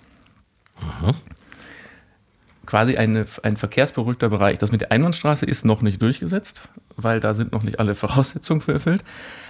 Quasi 2.74 2.98
eine, 2.98 3.28
ein 3.44 3.56
verkehrsberuhigter 3.56 4.30
Bereich. 4.30 4.58
Das 4.58 4.72
mit 4.72 4.82
der 4.82 4.92
Einbahnstraße 4.92 5.46
ist 5.46 5.64
noch 5.64 5.84
nicht 5.84 6.02
durchgesetzt, 6.02 6.70
weil 6.96 7.20
da 7.20 7.36
sind 7.36 7.52
noch 7.52 7.62
nicht 7.62 7.78
alle 7.78 7.94
Voraussetzungen 7.96 8.62
für 8.62 8.74
erfüllt. 8.74 9.04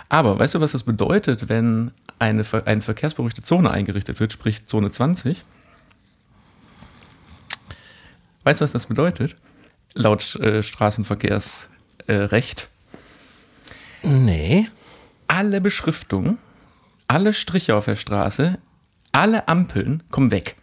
Aber 0.10 0.38
weißt 0.38 0.56
du, 0.56 0.60
was 0.60 0.74
das 0.74 0.84
bedeutet, 0.84 1.48
wenn 1.48 1.92
eine, 2.20 2.44
eine 2.66 2.82
verkehrsberuhigte 2.82 3.42
Zone 3.42 3.72
eingerichtet 3.72 4.20
wird, 4.20 4.34
sprich 4.34 4.66
Zone 4.66 4.92
20? 4.92 5.42
Weißt 8.44 8.60
du, 8.60 8.66
was 8.66 8.74
das 8.74 8.88
bedeutet? 8.88 9.38
Laut 9.94 10.36
äh, 10.42 10.62
Straßenverkehrsrecht. 10.62 12.68
Äh. 14.02 14.06
Nee. 14.06 14.68
alle 15.28 15.62
Beschriftungen, 15.62 16.40
alle 17.08 17.32
Striche 17.32 17.78
auf 17.78 17.86
der 17.86 17.96
Straße, 17.96 18.58
alle 19.14 19.48
Ampeln 19.48 20.04
kommen 20.12 20.32
weg. 20.32 20.58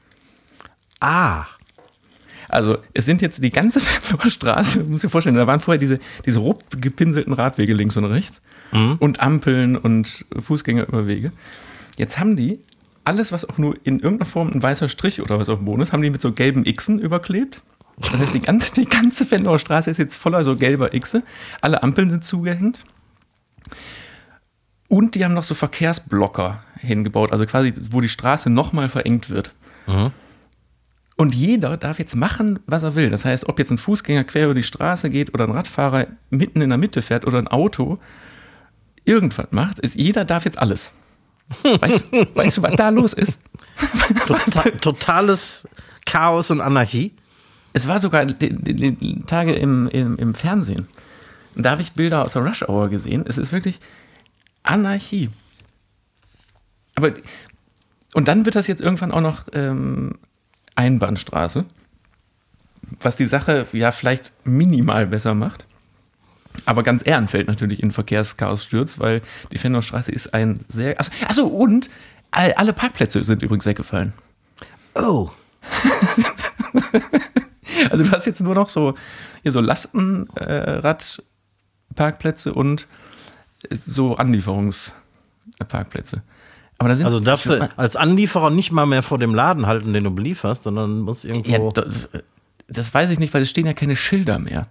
Ah. 1.00 1.46
Also 2.52 2.76
es 2.94 3.04
sind 3.04 3.22
jetzt 3.22 3.42
die 3.42 3.50
ganze 3.50 3.80
Fernloher 3.80 4.30
Straße, 4.30 4.84
muss 4.84 5.02
dir 5.02 5.08
vorstellen, 5.08 5.36
da 5.36 5.46
waren 5.46 5.60
vorher 5.60 5.78
diese, 5.78 5.98
diese 6.26 6.40
rot 6.40 6.64
gepinselten 6.80 7.32
Radwege 7.32 7.74
links 7.74 7.96
und 7.96 8.04
rechts 8.04 8.40
und 8.98 9.20
Ampeln 9.20 9.76
und 9.76 10.24
Fußgängerüberwege. 10.38 11.32
Jetzt 11.96 12.18
haben 12.18 12.36
die 12.36 12.60
alles, 13.04 13.32
was 13.32 13.44
auch 13.44 13.58
nur 13.58 13.74
in 13.84 14.00
irgendeiner 14.00 14.30
Form 14.30 14.50
ein 14.52 14.62
weißer 14.62 14.88
Strich 14.88 15.20
oder 15.20 15.38
was 15.38 15.48
auf 15.48 15.58
dem 15.58 15.64
Boden 15.64 15.82
ist, 15.82 15.92
haben 15.92 16.02
die 16.02 16.10
mit 16.10 16.20
so 16.20 16.32
gelben 16.32 16.64
Xen 16.64 16.98
überklebt. 16.98 17.62
Das 18.00 18.16
heißt, 18.16 18.34
die 18.34 18.40
ganze, 18.40 18.72
die 18.74 18.86
ganze 18.86 19.26
Fenloher 19.26 19.58
Straße 19.58 19.90
ist 19.90 19.98
jetzt 19.98 20.16
voller 20.16 20.42
so 20.44 20.56
gelber 20.56 20.90
Xe. 20.90 21.22
Alle 21.60 21.82
Ampeln 21.82 22.10
sind 22.10 22.24
zugehängt. 22.24 22.84
Und 24.88 25.14
die 25.14 25.24
haben 25.24 25.34
noch 25.34 25.44
so 25.44 25.54
Verkehrsblocker 25.54 26.62
hingebaut, 26.78 27.30
also 27.32 27.46
quasi, 27.46 27.72
wo 27.90 28.00
die 28.00 28.08
Straße 28.08 28.50
nochmal 28.50 28.88
verengt 28.88 29.30
wird. 29.30 29.52
Und 31.20 31.34
jeder 31.34 31.76
darf 31.76 31.98
jetzt 31.98 32.16
machen, 32.16 32.60
was 32.64 32.82
er 32.82 32.94
will. 32.94 33.10
Das 33.10 33.26
heißt, 33.26 33.46
ob 33.46 33.58
jetzt 33.58 33.70
ein 33.70 33.76
Fußgänger 33.76 34.24
quer 34.24 34.46
über 34.46 34.54
die 34.54 34.62
Straße 34.62 35.10
geht 35.10 35.34
oder 35.34 35.44
ein 35.44 35.50
Radfahrer 35.50 36.06
mitten 36.30 36.62
in 36.62 36.70
der 36.70 36.78
Mitte 36.78 37.02
fährt 37.02 37.26
oder 37.26 37.36
ein 37.36 37.46
Auto 37.46 37.98
irgendwas 39.04 39.48
macht, 39.50 39.80
ist, 39.80 39.96
jeder 39.96 40.24
darf 40.24 40.46
jetzt 40.46 40.56
alles. 40.56 40.92
Weißt, 41.62 42.04
weißt 42.34 42.56
du, 42.56 42.62
was 42.62 42.74
da 42.74 42.88
los 42.88 43.12
ist? 43.12 43.42
Tota 44.26 44.62
totales 44.80 45.68
Chaos 46.06 46.50
und 46.50 46.62
Anarchie. 46.62 47.12
Es 47.74 47.86
war 47.86 48.00
sogar 48.00 48.24
die, 48.24 48.54
die, 48.54 48.92
die 48.92 49.22
Tage 49.24 49.52
im, 49.52 49.88
im, 49.88 50.16
im 50.16 50.32
Fernsehen. 50.32 50.88
Und 51.54 51.66
da 51.66 51.72
habe 51.72 51.82
ich 51.82 51.92
Bilder 51.92 52.24
aus 52.24 52.32
der 52.32 52.46
Rush 52.46 52.62
Hour 52.62 52.88
gesehen. 52.88 53.26
Es 53.28 53.36
ist 53.36 53.52
wirklich 53.52 53.78
Anarchie. 54.62 55.28
Aber 56.94 57.12
und 58.14 58.26
dann 58.26 58.46
wird 58.46 58.54
das 58.54 58.68
jetzt 58.68 58.80
irgendwann 58.80 59.12
auch 59.12 59.20
noch 59.20 59.44
ähm, 59.52 60.18
Einbahnstraße, 60.74 61.64
was 63.00 63.16
die 63.16 63.26
Sache 63.26 63.66
ja 63.72 63.92
vielleicht 63.92 64.32
minimal 64.44 65.06
besser 65.06 65.34
macht. 65.34 65.64
Aber 66.66 66.82
ganz 66.82 67.06
Ehrenfeld 67.06 67.46
natürlich 67.48 67.82
in 67.82 67.92
Verkehrschaos 67.92 68.64
stürzt, 68.64 68.98
weil 68.98 69.22
die 69.52 69.58
Fennerstraße 69.58 70.10
ist 70.10 70.34
ein 70.34 70.60
sehr. 70.68 70.98
Achso, 70.98 71.12
achso 71.26 71.46
und 71.46 71.88
all- 72.32 72.54
alle 72.54 72.72
Parkplätze 72.72 73.22
sind 73.22 73.42
übrigens 73.42 73.66
weggefallen. 73.66 74.12
Oh. 74.94 75.30
Also 77.90 78.04
du 78.04 78.12
hast 78.12 78.26
jetzt 78.26 78.42
nur 78.42 78.54
noch 78.54 78.68
so 78.68 78.94
hier 79.42 79.52
so 79.52 79.60
Lastenradparkplätze 79.60 82.52
und 82.52 82.86
äh, 83.70 83.76
so 83.86 84.16
Anlieferungsparkplätze. 84.16 86.22
Aber 86.80 86.88
da 86.88 86.96
sind 86.96 87.04
Also 87.04 87.20
darfst 87.20 87.44
du 87.46 87.68
als 87.76 87.94
Anlieferer 87.94 88.48
nicht 88.48 88.72
mal 88.72 88.86
mehr 88.86 89.02
vor 89.02 89.18
dem 89.18 89.34
Laden 89.34 89.66
halten, 89.66 89.92
den 89.92 90.02
du 90.04 90.10
belieferst, 90.10 90.62
sondern 90.62 91.00
musst 91.00 91.24
ja, 91.24 91.34
irgendwo. 91.34 91.68
da- 91.68 91.84
das 92.68 92.94
weiß 92.94 93.10
ich 93.10 93.18
nicht, 93.18 93.34
weil 93.34 93.42
es 93.42 93.50
stehen 93.50 93.66
ja 93.66 93.74
keine 93.74 93.96
Schilder 93.96 94.38
mehr. 94.38 94.66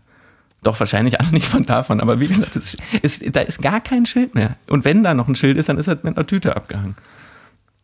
Doch, 0.64 0.80
wahrscheinlich 0.80 1.20
alle 1.22 1.30
nicht 1.30 1.46
von 1.48 1.66
davon, 1.68 2.02
aber 2.02 2.20
wie 2.20 2.28
gesagt, 2.28 2.56
es 2.56 2.76
ist, 3.04 3.36
da 3.36 3.42
ist 3.42 3.62
gar 3.62 3.80
kein 3.80 4.08
Schild 4.08 4.34
mehr. 4.34 4.56
Und 4.70 4.86
wenn 4.86 5.04
da 5.04 5.14
noch 5.14 5.28
ein 5.28 5.36
Schild 5.36 5.56
ist, 5.58 5.70
dann 5.70 5.78
ist 5.78 5.88
er 5.88 6.00
mit 6.02 6.18
einer 6.18 6.26
Tüte 6.26 6.56
abgehangen. 6.56 6.96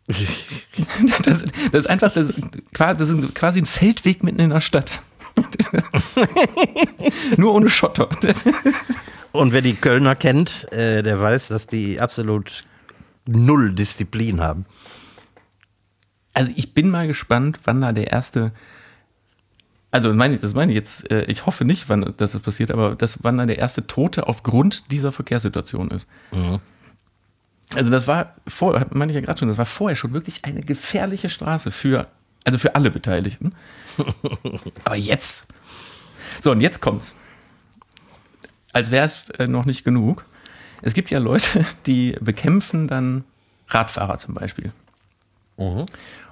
Das, 1.24 1.44
das 1.72 1.84
ist 1.84 1.88
einfach, 1.90 2.12
das, 2.12 2.30
ist 2.30 2.40
quasi- 2.74 2.98
das 2.98 3.10
ist 3.10 3.36
quasi 3.36 3.60
ein 3.60 3.66
Feldweg 3.66 4.24
mitten 4.24 4.40
in 4.40 4.50
der 4.50 4.62
Stadt. 4.62 4.90
Nur 7.38 7.54
ohne 7.54 7.70
Schotter. 7.70 8.10
Und 9.32 9.54
wer 9.54 9.62
die 9.62 9.74
Kölner 9.74 10.16
kennt, 10.16 10.72
äh, 10.72 11.04
der 11.04 11.20
weiß, 11.22 11.50
dass 11.50 11.68
die 11.68 12.00
absolut 12.00 12.64
null 13.26 13.74
Disziplin 13.74 14.42
haben. 14.42 14.66
Also 16.34 16.52
ich 16.56 16.74
bin 16.74 16.90
mal 16.90 17.08
gespannt, 17.08 17.60
wann 17.64 17.82
da 17.82 17.94
der 17.94 18.12
erste, 18.12 18.52
also 19.92 20.14
meine, 20.14 20.38
das 20.38 20.54
meine 20.54 20.74
ich 20.74 20.76
jetzt, 20.76 21.10
äh, 21.10 21.24
ich 21.26 21.46
hoffe 21.46 21.64
nicht, 21.64 21.88
wann 21.88 22.14
dass 22.18 22.34
das 22.34 22.42
passiert, 22.42 22.72
aber 22.72 22.96
das, 22.96 23.20
wann 23.24 23.38
da 23.38 23.46
der 23.46 23.58
erste 23.58 23.88
Tote 23.88 24.28
aufgrund 24.28 24.92
dieser 24.92 25.12
Verkehrssituation 25.12 25.92
ist. 25.92 26.08
Also 27.74 27.90
das 27.90 28.06
war 28.06 28.36
vor, 28.48 28.84
meine 28.92 29.12
ich 29.12 29.16
ja 29.16 29.22
gerade 29.22 29.40
schon, 29.40 29.48
das 29.48 29.58
war 29.58 29.66
vorher 29.66 29.96
schon 29.96 30.14
wirklich 30.14 30.44
eine 30.44 30.62
gefährliche 30.62 31.30
Straße 31.30 31.72
für, 31.72 32.08
also 32.44 32.58
für 32.58 32.76
alle 32.76 32.92
Beteiligten. 32.92 33.54
aber 34.84 34.96
jetzt. 34.96 35.48
So, 36.42 36.52
und 36.52 36.62
jetzt 36.62 36.82
kommt's. 36.82 37.16
Als 38.74 38.92
wäre 38.92 39.06
es 39.06 39.30
äh, 39.32 39.48
noch 39.48 39.66
nicht 39.66 39.86
genug. 39.86 40.26
Es 40.82 40.94
gibt 40.94 41.10
ja 41.12 41.20
Leute, 41.20 41.66
die 41.86 42.16
bekämpfen 42.22 42.88
dann 42.88 43.24
Radfahrer 43.68 44.18
zum 44.18 44.34
Beispiel. 44.36 44.72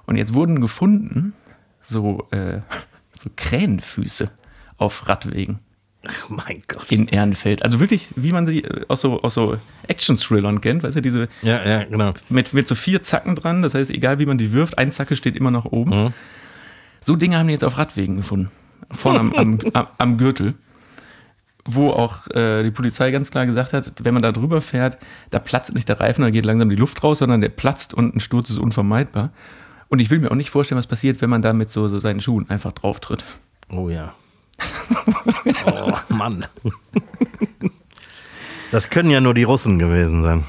Und 0.06 0.18
jetzt 0.18 0.34
wurden 0.34 0.60
gefunden 0.62 1.34
so, 1.82 2.28
äh, 2.32 2.60
so 3.22 3.30
Krähenfüße 3.36 4.30
auf 4.78 5.08
Radwegen 5.08 5.60
Ach, 6.06 6.30
mein 6.30 6.62
Gott. 6.68 6.92
in 6.92 7.08
Ehrenfeld. 7.08 7.64
Also 7.64 7.80
wirklich, 7.80 8.10
wie 8.16 8.32
man 8.34 8.46
sie 8.46 8.64
äh, 8.64 8.86
aus 8.90 9.02
so, 9.02 9.22
aus 9.22 9.34
so 9.34 9.58
Action-Thrillern 9.88 10.60
kennt, 10.60 10.84
weißt 10.84 10.98
du, 10.98 11.02
diese 11.02 11.30
Ja, 11.42 11.66
ja, 11.66 11.84
genau. 11.86 12.14
mit, 12.30 12.54
mit 12.54 12.68
so 12.68 12.76
vier 12.76 13.02
Zacken 13.04 13.36
dran, 13.36 13.62
das 13.62 13.74
heißt, 13.74 13.90
egal 13.90 14.20
wie 14.20 14.26
man 14.26 14.38
die 14.38 14.52
wirft, 14.52 14.78
ein 14.78 14.92
Zacke 14.92 15.16
steht 15.16 15.36
immer 15.36 15.52
noch 15.52 15.66
oben. 15.66 16.14
So 17.00 17.16
Dinge 17.16 17.38
haben 17.38 17.48
die 17.48 17.54
jetzt 17.54 17.64
auf 17.64 17.78
Radwegen 17.78 18.18
gefunden. 18.18 18.52
Vorne 18.92 19.20
am, 19.20 19.34
am, 19.34 19.60
am, 19.74 19.88
am 19.98 20.18
Gürtel. 20.18 20.56
Wo 21.66 21.92
auch 21.92 22.28
äh, 22.32 22.64
die 22.64 22.72
Polizei 22.72 23.12
ganz 23.12 23.32
klar 23.32 23.46
gesagt 23.46 23.72
hat, 23.72 23.94
wenn 24.04 24.14
man 24.14 24.24
da 24.24 24.34
drüber 24.34 24.60
fährt, 24.60 24.98
da 25.30 25.40
platzt 25.40 25.74
nicht 25.74 25.88
der 25.88 26.00
Reifen, 26.00 26.24
da 26.24 26.30
geht 26.30 26.44
langsam 26.44 26.70
die 26.70 26.76
Luft 26.76 27.04
raus, 27.04 27.20
sondern 27.20 27.40
der 27.40 27.50
platzt 27.50 27.94
und 27.94 28.16
ein 28.16 28.20
Sturz 28.20 28.50
ist 28.50 28.60
unvermeidbar. 28.60 29.32
Und 29.88 30.00
ich 30.00 30.10
will 30.10 30.20
mir 30.20 30.32
auch 30.32 30.36
nicht 30.36 30.50
vorstellen, 30.50 30.80
was 30.80 30.88
passiert, 30.88 31.22
wenn 31.22 31.30
man 31.30 31.42
da 31.42 31.54
mit 31.54 31.70
so, 31.70 31.88
so 31.88 32.00
seinen 32.00 32.20
Schuhen 32.20 32.50
einfach 32.50 32.74
drauf 32.74 33.00
tritt. 33.00 33.24
Oh 33.70 33.90
ja. 33.90 34.14
Oh 35.66 35.94
Mann. 36.10 36.46
Das 38.72 38.90
können 38.90 39.10
ja 39.12 39.22
nur 39.22 39.34
die 39.34 39.44
Russen 39.44 39.80
gewesen 39.80 40.22
sein. 40.22 40.44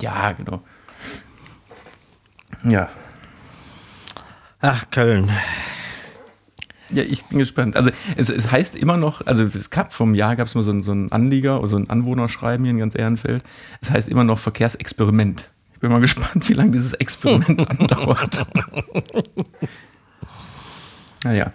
Ja, 0.00 0.32
genau. 0.32 0.62
Ja. 2.64 2.88
Ach, 4.60 4.86
Köln. 4.90 5.30
Ja, 6.92 7.02
ich 7.02 7.24
bin 7.24 7.38
gespannt. 7.38 7.76
Also 7.76 7.90
es, 8.16 8.28
es 8.28 8.50
heißt 8.50 8.76
immer 8.76 8.96
noch, 8.96 9.26
also 9.26 9.44
es 9.44 9.70
gab 9.70 9.92
vom 9.92 10.14
Jahr 10.14 10.36
gab 10.36 10.46
es 10.46 10.54
mal 10.54 10.62
so 10.62 10.72
ein, 10.72 10.82
so 10.82 10.92
ein 10.92 11.10
Anlieger 11.10 11.58
oder 11.58 11.68
so 11.68 11.76
ein 11.76 11.88
Anwohnerschreiben 11.88 12.64
hier 12.64 12.72
in 12.72 12.78
ganz 12.78 12.94
Ehrenfeld. 12.96 13.42
Es 13.80 13.90
heißt 13.90 14.08
immer 14.08 14.24
noch 14.24 14.38
Verkehrsexperiment. 14.38 15.50
Ich 15.74 15.80
bin 15.80 15.90
mal 15.90 16.00
gespannt, 16.00 16.48
wie 16.48 16.52
lange 16.54 16.72
dieses 16.72 16.92
Experiment 16.94 17.68
andauert. 17.70 18.46
naja. 21.24 21.52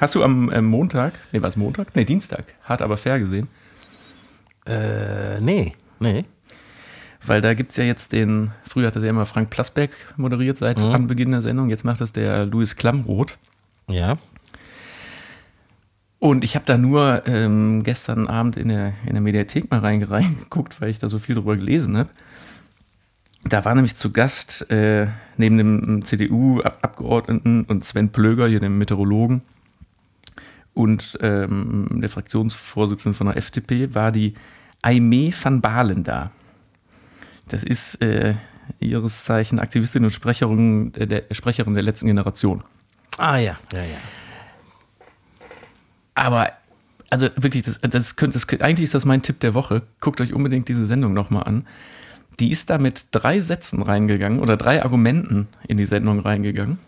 Hast 0.00 0.14
du 0.14 0.24
am 0.24 0.50
äh, 0.50 0.62
Montag, 0.62 1.12
nee, 1.32 1.42
war 1.42 1.48
es 1.50 1.56
Montag? 1.56 1.94
Nee, 1.94 2.04
Dienstag, 2.04 2.54
hart 2.64 2.80
aber 2.80 2.96
fair 2.96 3.18
gesehen. 3.20 3.48
Äh, 4.66 5.40
nee, 5.40 5.74
nee. 5.98 6.24
Weil 7.26 7.42
da 7.42 7.52
gibt 7.52 7.72
es 7.72 7.76
ja 7.76 7.84
jetzt 7.84 8.12
den, 8.12 8.50
früher 8.66 8.86
hatte 8.86 9.00
der 9.00 9.10
immer 9.10 9.26
Frank 9.26 9.50
Plasberg 9.50 9.90
moderiert 10.16 10.56
seit 10.56 10.78
Mhm. 10.78 10.92
Anbeginn 10.92 11.32
der 11.32 11.42
Sendung, 11.42 11.68
jetzt 11.68 11.84
macht 11.84 12.00
das 12.00 12.12
der 12.12 12.46
Louis 12.46 12.76
Klamroth. 12.76 13.36
Ja. 13.88 14.16
Und 16.20 16.44
ich 16.44 16.54
habe 16.54 16.66
da 16.66 16.76
nur 16.76 17.22
ähm, 17.26 17.82
gestern 17.82 18.26
Abend 18.28 18.56
in 18.56 18.68
der, 18.68 18.92
in 19.06 19.14
der 19.14 19.22
Mediathek 19.22 19.70
mal 19.70 19.80
reinge- 19.80 20.10
reingeguckt, 20.10 20.80
weil 20.80 20.90
ich 20.90 20.98
da 20.98 21.08
so 21.08 21.18
viel 21.18 21.34
drüber 21.34 21.56
gelesen 21.56 21.96
habe. 21.96 22.10
Da 23.44 23.64
war 23.64 23.74
nämlich 23.74 23.96
zu 23.96 24.12
Gast 24.12 24.70
äh, 24.70 25.06
neben 25.38 25.56
dem 25.56 26.02
CDU-Abgeordneten 26.04 27.64
und 27.64 27.84
Sven 27.86 28.10
Plöger, 28.10 28.46
hier 28.46 28.60
dem 28.60 28.76
Meteorologen, 28.76 29.40
und 30.74 31.18
ähm, 31.20 31.88
der 32.00 32.08
Fraktionsvorsitzende 32.10 33.16
von 33.16 33.26
der 33.26 33.36
FDP, 33.38 33.94
war 33.94 34.12
die 34.12 34.34
Aimee 34.82 35.32
van 35.42 35.60
Balen 35.60 36.04
da. 36.04 36.30
Das 37.48 37.64
ist 37.64 38.00
äh, 38.02 38.34
ihres 38.78 39.24
Zeichen 39.24 39.58
Aktivistin 39.58 40.04
und 40.04 40.12
Sprecherin 40.12 40.92
der, 40.92 41.06
der, 41.06 41.22
Sprecherin 41.32 41.74
der 41.74 41.82
letzten 41.82 42.06
Generation. 42.06 42.62
Ah 43.18 43.38
ja. 43.38 43.58
Ja, 43.72 43.80
ja. 43.80 43.98
Aber, 46.20 46.52
also 47.08 47.30
wirklich, 47.36 47.62
das, 47.62 47.80
das 47.80 48.16
könnte, 48.16 48.38
das, 48.38 48.46
eigentlich 48.60 48.84
ist 48.84 48.94
das 48.94 49.06
mein 49.06 49.22
Tipp 49.22 49.40
der 49.40 49.54
Woche. 49.54 49.80
Guckt 50.00 50.20
euch 50.20 50.34
unbedingt 50.34 50.68
diese 50.68 50.84
Sendung 50.84 51.14
nochmal 51.14 51.44
an. 51.44 51.66
Die 52.38 52.50
ist 52.50 52.68
da 52.68 52.76
mit 52.76 53.06
drei 53.10 53.40
Sätzen 53.40 53.80
reingegangen 53.80 54.38
oder 54.38 54.58
drei 54.58 54.82
Argumenten 54.82 55.48
in 55.66 55.78
die 55.78 55.86
Sendung 55.86 56.20
reingegangen 56.20 56.78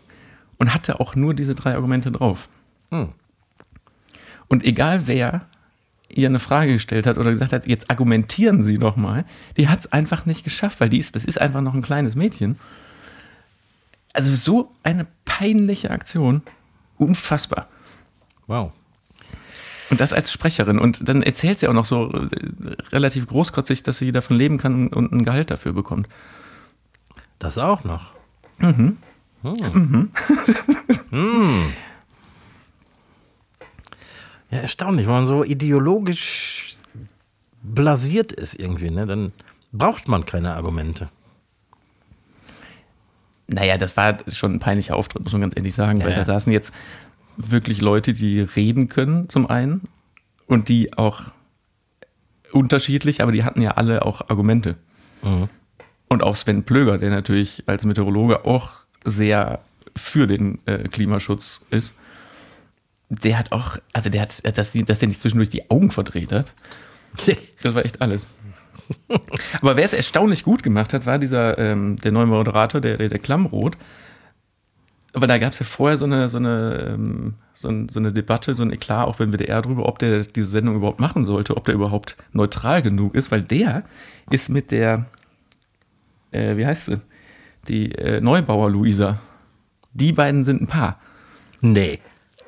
und 0.58 0.74
hatte 0.74 1.00
auch 1.00 1.14
nur 1.14 1.32
diese 1.32 1.54
drei 1.54 1.74
Argumente 1.74 2.12
drauf. 2.12 2.50
Hm. 2.90 3.08
Und 4.48 4.64
egal 4.64 5.06
wer 5.06 5.46
ihr 6.10 6.28
eine 6.28 6.38
Frage 6.38 6.74
gestellt 6.74 7.06
hat 7.06 7.16
oder 7.16 7.30
gesagt 7.30 7.54
hat, 7.54 7.66
jetzt 7.66 7.90
argumentieren 7.90 8.62
Sie 8.62 8.76
doch 8.76 8.96
mal, 8.96 9.24
die 9.56 9.68
hat 9.68 9.80
es 9.80 9.92
einfach 9.92 10.26
nicht 10.26 10.44
geschafft, 10.44 10.78
weil 10.80 10.90
die 10.90 10.98
ist, 10.98 11.16
das 11.16 11.24
ist 11.24 11.40
einfach 11.40 11.62
noch 11.62 11.72
ein 11.72 11.80
kleines 11.80 12.16
Mädchen. 12.16 12.58
Also 14.12 14.34
so 14.34 14.72
eine 14.82 15.06
peinliche 15.24 15.90
Aktion, 15.90 16.42
unfassbar. 16.98 17.68
Wow. 18.46 18.72
Und 19.90 20.00
das 20.00 20.12
als 20.12 20.32
Sprecherin. 20.32 20.78
Und 20.78 21.08
dann 21.08 21.22
erzählt 21.22 21.58
sie 21.58 21.68
auch 21.68 21.72
noch 21.72 21.84
so 21.84 22.10
äh, 22.12 22.28
relativ 22.92 23.26
großkotzig, 23.26 23.82
dass 23.82 23.98
sie 23.98 24.12
davon 24.12 24.36
leben 24.36 24.58
kann 24.58 24.88
und 24.88 25.12
ein 25.12 25.24
Gehalt 25.24 25.50
dafür 25.50 25.72
bekommt. 25.72 26.08
Das 27.38 27.58
auch 27.58 27.84
noch. 27.84 28.12
Mhm. 28.58 28.96
Hm. 31.10 31.72
Ja, 34.50 34.58
erstaunlich, 34.58 35.06
wenn 35.06 35.14
man 35.14 35.26
so 35.26 35.42
ideologisch 35.44 36.76
blasiert 37.62 38.32
ist 38.32 38.54
irgendwie, 38.54 38.90
ne? 38.90 39.06
Dann 39.06 39.32
braucht 39.72 40.08
man 40.08 40.26
keine 40.26 40.54
Argumente. 40.54 41.08
Naja, 43.46 43.76
das 43.76 43.96
war 43.96 44.18
schon 44.28 44.54
ein 44.54 44.60
peinlicher 44.60 44.96
Auftritt, 44.96 45.22
muss 45.24 45.32
man 45.32 45.42
ganz 45.42 45.56
ehrlich 45.56 45.74
sagen, 45.74 45.98
Ja, 45.98 46.04
weil 46.04 46.12
ja. 46.12 46.18
da 46.18 46.24
saßen 46.24 46.52
jetzt 46.52 46.72
wirklich 47.36 47.80
Leute, 47.80 48.14
die 48.14 48.40
reden 48.40 48.88
können, 48.88 49.28
zum 49.28 49.46
einen, 49.46 49.82
und 50.46 50.68
die 50.68 50.96
auch 50.96 51.24
unterschiedlich, 52.52 53.22
aber 53.22 53.32
die 53.32 53.44
hatten 53.44 53.62
ja 53.62 53.72
alle 53.72 54.04
auch 54.04 54.28
Argumente. 54.28 54.76
Mhm. 55.22 55.48
Und 56.08 56.22
auch 56.22 56.36
Sven 56.36 56.64
Plöger, 56.64 56.98
der 56.98 57.10
natürlich 57.10 57.64
als 57.66 57.84
Meteorologe 57.84 58.44
auch 58.44 58.70
sehr 59.04 59.60
für 59.96 60.26
den 60.26 60.58
äh, 60.66 60.88
Klimaschutz 60.88 61.62
ist, 61.70 61.94
der 63.08 63.38
hat 63.38 63.52
auch, 63.52 63.78
also 63.92 64.10
der 64.10 64.22
hat, 64.22 64.56
dass, 64.56 64.72
die, 64.72 64.84
dass 64.84 64.98
der 64.98 65.08
nicht 65.08 65.20
zwischendurch 65.20 65.50
die 65.50 65.70
Augen 65.70 65.90
verdreht 65.90 66.32
hat, 66.32 66.52
das 67.62 67.74
war 67.74 67.84
echt 67.84 68.00
alles. 68.00 68.26
Aber 69.60 69.76
wer 69.76 69.84
es 69.84 69.92
erstaunlich 69.92 70.44
gut 70.44 70.62
gemacht 70.62 70.92
hat, 70.92 71.06
war 71.06 71.18
dieser, 71.18 71.58
ähm, 71.58 71.96
der 71.96 72.12
neue 72.12 72.26
Moderator, 72.26 72.80
der, 72.80 72.96
der, 72.96 73.08
der 73.08 73.18
Klammrot. 73.18 73.76
Aber 75.14 75.26
da 75.26 75.38
gab 75.38 75.52
es 75.52 75.58
ja 75.58 75.66
vorher 75.66 75.98
so 75.98 76.06
eine, 76.06 76.28
so, 76.28 76.38
eine, 76.38 76.94
ähm, 76.94 77.34
so, 77.54 77.68
ein, 77.68 77.88
so 77.88 78.00
eine 78.00 78.12
Debatte, 78.12 78.54
so 78.54 78.62
ein 78.62 78.72
Eklat 78.72 79.06
auch 79.06 79.16
beim 79.16 79.32
WDR 79.32 79.60
drüber, 79.60 79.86
ob 79.86 79.98
der 79.98 80.20
diese 80.20 80.48
Sendung 80.48 80.76
überhaupt 80.76 81.00
machen 81.00 81.24
sollte, 81.24 81.56
ob 81.56 81.64
der 81.64 81.74
überhaupt 81.74 82.16
neutral 82.32 82.82
genug 82.82 83.14
ist, 83.14 83.30
weil 83.30 83.42
der 83.42 83.84
ist 84.30 84.48
mit 84.48 84.70
der, 84.70 85.06
äh, 86.30 86.56
wie 86.56 86.66
heißt 86.66 86.86
sie, 86.86 87.00
die 87.68 87.92
äh, 87.92 88.20
Neubauer 88.20 88.70
Luisa. 88.70 89.18
Die 89.92 90.12
beiden 90.12 90.44
sind 90.44 90.62
ein 90.62 90.66
Paar. 90.66 90.98
Nee. 91.60 92.00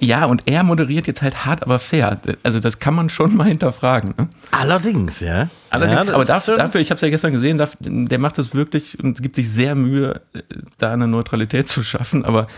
Ja, 0.04 0.26
und 0.26 0.42
er 0.46 0.62
moderiert 0.62 1.06
jetzt 1.06 1.22
halt 1.22 1.46
hart, 1.46 1.62
aber 1.62 1.78
fair. 1.78 2.20
Also 2.42 2.60
das 2.60 2.78
kann 2.78 2.94
man 2.94 3.08
schon 3.08 3.34
mal 3.36 3.44
hinterfragen. 3.44 4.14
Ne? 4.16 4.28
Allerdings, 4.50 5.20
ja. 5.20 5.48
Allerdings, 5.70 6.06
ja, 6.06 6.14
aber 6.14 6.24
dafür, 6.24 6.56
dafür 6.56 6.80
ich 6.80 6.90
habe 6.90 6.96
es 6.96 7.02
ja 7.02 7.08
gestern 7.08 7.32
gesehen, 7.32 7.58
darf, 7.58 7.76
der 7.80 8.18
macht 8.18 8.38
das 8.38 8.54
wirklich 8.54 9.02
und 9.02 9.22
gibt 9.22 9.36
sich 9.36 9.50
sehr 9.50 9.74
Mühe, 9.74 10.20
äh, 10.34 10.42
da 10.78 10.92
eine 10.92 11.08
Neutralität 11.08 11.68
zu 11.74 11.82
schaffen. 11.82 12.24
Aber 12.24 12.48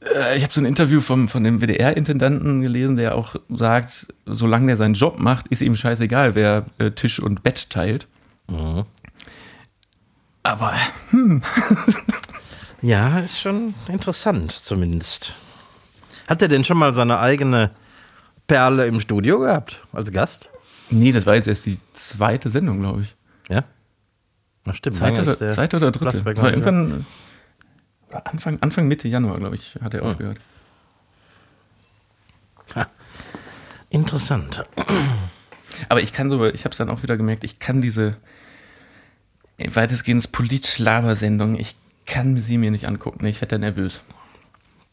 äh, 0.00 0.36
ich 0.36 0.42
habe 0.42 0.52
so 0.52 0.60
ein 0.60 0.66
Interview 0.66 1.00
vom, 1.00 1.28
von 1.28 1.44
dem 1.44 1.60
WDR-Intendanten 1.60 2.60
gelesen, 2.60 2.96
der 2.96 3.14
auch 3.14 3.36
sagt, 3.48 4.08
solange 4.26 4.66
der 4.66 4.76
seinen 4.76 4.94
Job 4.94 5.18
macht, 5.18 5.48
ist 5.48 5.62
ihm 5.62 5.76
scheißegal, 5.76 6.34
wer 6.34 6.66
äh, 6.78 6.90
Tisch 6.90 7.20
und 7.20 7.42
Bett 7.42 7.70
teilt. 7.70 8.06
Mhm. 8.48 8.84
Aber 10.42 10.74
Ja, 12.84 13.20
ist 13.20 13.40
schon 13.40 13.72
interessant, 13.88 14.52
zumindest. 14.52 15.32
Hat 16.28 16.42
er 16.42 16.48
denn 16.48 16.64
schon 16.64 16.78
mal 16.78 16.94
seine 16.94 17.18
eigene 17.18 17.70
Perle 18.46 18.86
im 18.86 19.00
Studio 19.00 19.40
gehabt, 19.40 19.82
als 19.92 20.10
Gast? 20.12 20.50
nee, 20.90 21.12
das 21.12 21.26
war 21.26 21.34
jetzt 21.34 21.48
erst 21.48 21.66
die 21.66 21.78
zweite 21.92 22.50
Sendung, 22.50 22.80
glaube 22.80 23.02
ich. 23.02 23.14
Ja? 23.48 23.64
Na 24.64 24.74
stimmt. 24.74 24.96
Zweite 24.96 25.22
oder, 25.22 25.36
zweite 25.50 25.76
oder 25.76 25.90
dritte. 25.90 26.22
Das 26.22 26.42
war 26.42 26.50
irgendwann 26.50 27.06
äh, 28.10 28.16
Anfang, 28.24 28.58
Anfang 28.60 28.88
Mitte 28.88 29.08
Januar, 29.08 29.38
glaube 29.38 29.56
ich, 29.56 29.76
hat 29.82 29.94
er 29.94 30.04
aufgehört. 30.04 30.38
Ha. 32.74 32.86
Interessant. 33.90 34.64
Aber 35.88 36.02
ich 36.02 36.12
kann 36.12 36.30
so, 36.30 36.44
ich 36.46 36.64
habe 36.64 36.70
es 36.70 36.78
dann 36.78 36.88
auch 36.88 37.02
wieder 37.02 37.16
gemerkt, 37.16 37.44
ich 37.44 37.58
kann 37.58 37.82
diese 37.82 38.12
weitestgehend 39.58 40.32
Polit-Laber-Sendung, 40.32 41.58
ich 41.58 41.76
kann 42.06 42.40
sie 42.40 42.58
mir 42.58 42.70
nicht 42.70 42.86
angucken. 42.86 43.24
Ich 43.26 43.40
werde 43.40 43.54
da 43.54 43.58
nervös. 43.58 44.02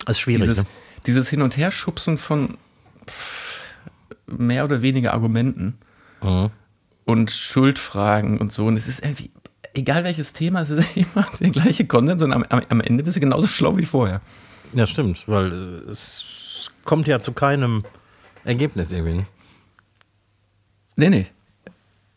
Das 0.06 0.18
ist 0.18 0.22
schwierig. 0.22 0.42
Dieses, 0.42 0.64
ne? 0.64 0.70
Dieses 1.06 1.30
Hin- 1.30 1.42
und 1.42 1.58
Herschubsen 1.58 2.18
von 2.18 2.58
mehr 4.28 4.64
oder 4.66 4.82
weniger 4.82 5.14
Argumenten 5.14 5.78
Mhm. 6.22 6.52
und 7.06 7.32
Schuldfragen 7.32 8.38
und 8.38 8.54
so. 8.54 8.66
Und 8.68 8.78
es 8.78 8.88
ist 8.88 9.04
irgendwie, 9.04 9.32
egal 9.74 10.04
welches 10.04 10.34
Thema, 10.34 10.62
es 10.62 10.70
ist 10.70 10.86
immer 10.96 11.28
der 11.40 11.50
gleiche 11.50 11.86
sondern 12.20 12.44
am, 12.44 12.60
am, 12.60 12.66
am 12.70 12.82
Ende 12.82 13.04
bist 13.04 13.18
du 13.18 13.22
genauso 13.22 13.48
schlau 13.48 13.78
wie 13.78 13.86
vorher. 13.86 14.22
Ja, 14.74 14.86
stimmt, 14.88 15.28
weil 15.28 15.52
äh, 15.52 15.92
es 15.92 16.70
kommt 16.86 17.08
ja 17.08 17.20
zu 17.20 17.34
keinem 17.34 17.84
Ergebnis 18.46 18.92
irgendwie. 18.92 19.16
ne? 19.18 19.26
Nee, 20.96 21.10
nee. 21.10 21.26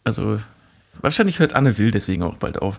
Also, 0.04 0.38
wahrscheinlich 1.00 1.38
hört 1.38 1.54
Anne 1.54 1.78
Will 1.78 1.90
deswegen 1.90 2.22
auch 2.22 2.36
bald 2.36 2.60
auf. 2.60 2.78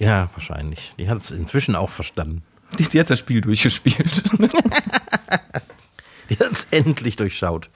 Ja, 0.00 0.30
wahrscheinlich. 0.32 0.94
Die 0.98 1.08
hat 1.08 1.18
es 1.18 1.30
inzwischen 1.30 1.76
auch 1.76 1.90
verstanden. 1.90 2.42
Die, 2.78 2.84
die 2.84 2.98
hat 2.98 3.10
das 3.10 3.18
Spiel 3.18 3.42
durchgespielt. 3.42 4.24
Die 6.30 6.36
hat 6.38 6.52
es 6.52 6.66
endlich 6.70 7.16
durchschaut. 7.16 7.70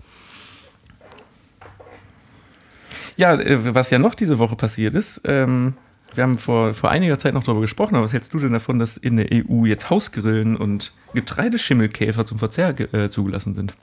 Ja, 3.16 3.34
äh, 3.34 3.74
was 3.74 3.90
ja 3.90 3.98
noch 3.98 4.14
diese 4.14 4.38
Woche 4.38 4.56
passiert 4.56 4.94
ist, 4.94 5.22
ähm, 5.24 5.74
wir 6.14 6.24
haben 6.24 6.38
vor, 6.38 6.74
vor 6.74 6.90
einiger 6.90 7.18
Zeit 7.18 7.34
noch 7.34 7.44
darüber 7.44 7.60
gesprochen, 7.60 7.94
aber 7.94 8.04
was 8.04 8.12
hältst 8.12 8.34
du 8.34 8.38
denn 8.38 8.52
davon, 8.52 8.78
dass 8.78 8.96
in 8.96 9.16
der 9.16 9.28
EU 9.32 9.64
jetzt 9.64 9.90
Hausgrillen 9.90 10.56
und 10.56 10.92
Getreideschimmelkäfer 11.14 12.24
zum 12.24 12.38
Verzehr 12.38 12.74
äh, 12.94 13.10
zugelassen 13.10 13.54
sind? 13.54 13.74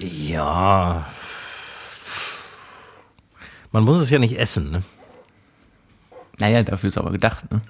Ja. 0.00 1.06
Man 3.70 3.84
muss 3.84 4.00
es 4.00 4.10
ja 4.10 4.18
nicht 4.18 4.38
essen, 4.38 4.70
ne? 4.70 4.82
Naja, 6.38 6.62
dafür 6.62 6.88
ist 6.88 6.98
aber 6.98 7.12
gedacht, 7.12 7.50
ne? 7.50 7.60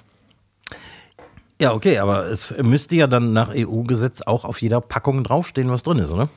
Ja, 1.61 1.73
okay, 1.73 1.99
aber 1.99 2.27
es 2.27 2.55
müsste 2.59 2.97
ja 2.97 3.07
dann 3.07 3.33
nach 3.33 3.51
EU-Gesetz 3.55 4.23
auch 4.23 4.45
auf 4.45 4.61
jeder 4.61 4.81
Packung 4.81 5.25
draufstehen, 5.25 5.71
was 5.71 5.83
drin 5.83 5.99
ist, 5.99 6.11
oder? 6.11 6.29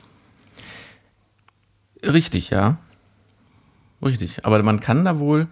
Richtig, 2.02 2.50
ja. 2.50 2.78
Richtig. 4.02 4.46
Aber 4.46 4.62
man 4.62 4.80
kann 4.80 5.04
da 5.04 5.18
wohl, 5.18 5.48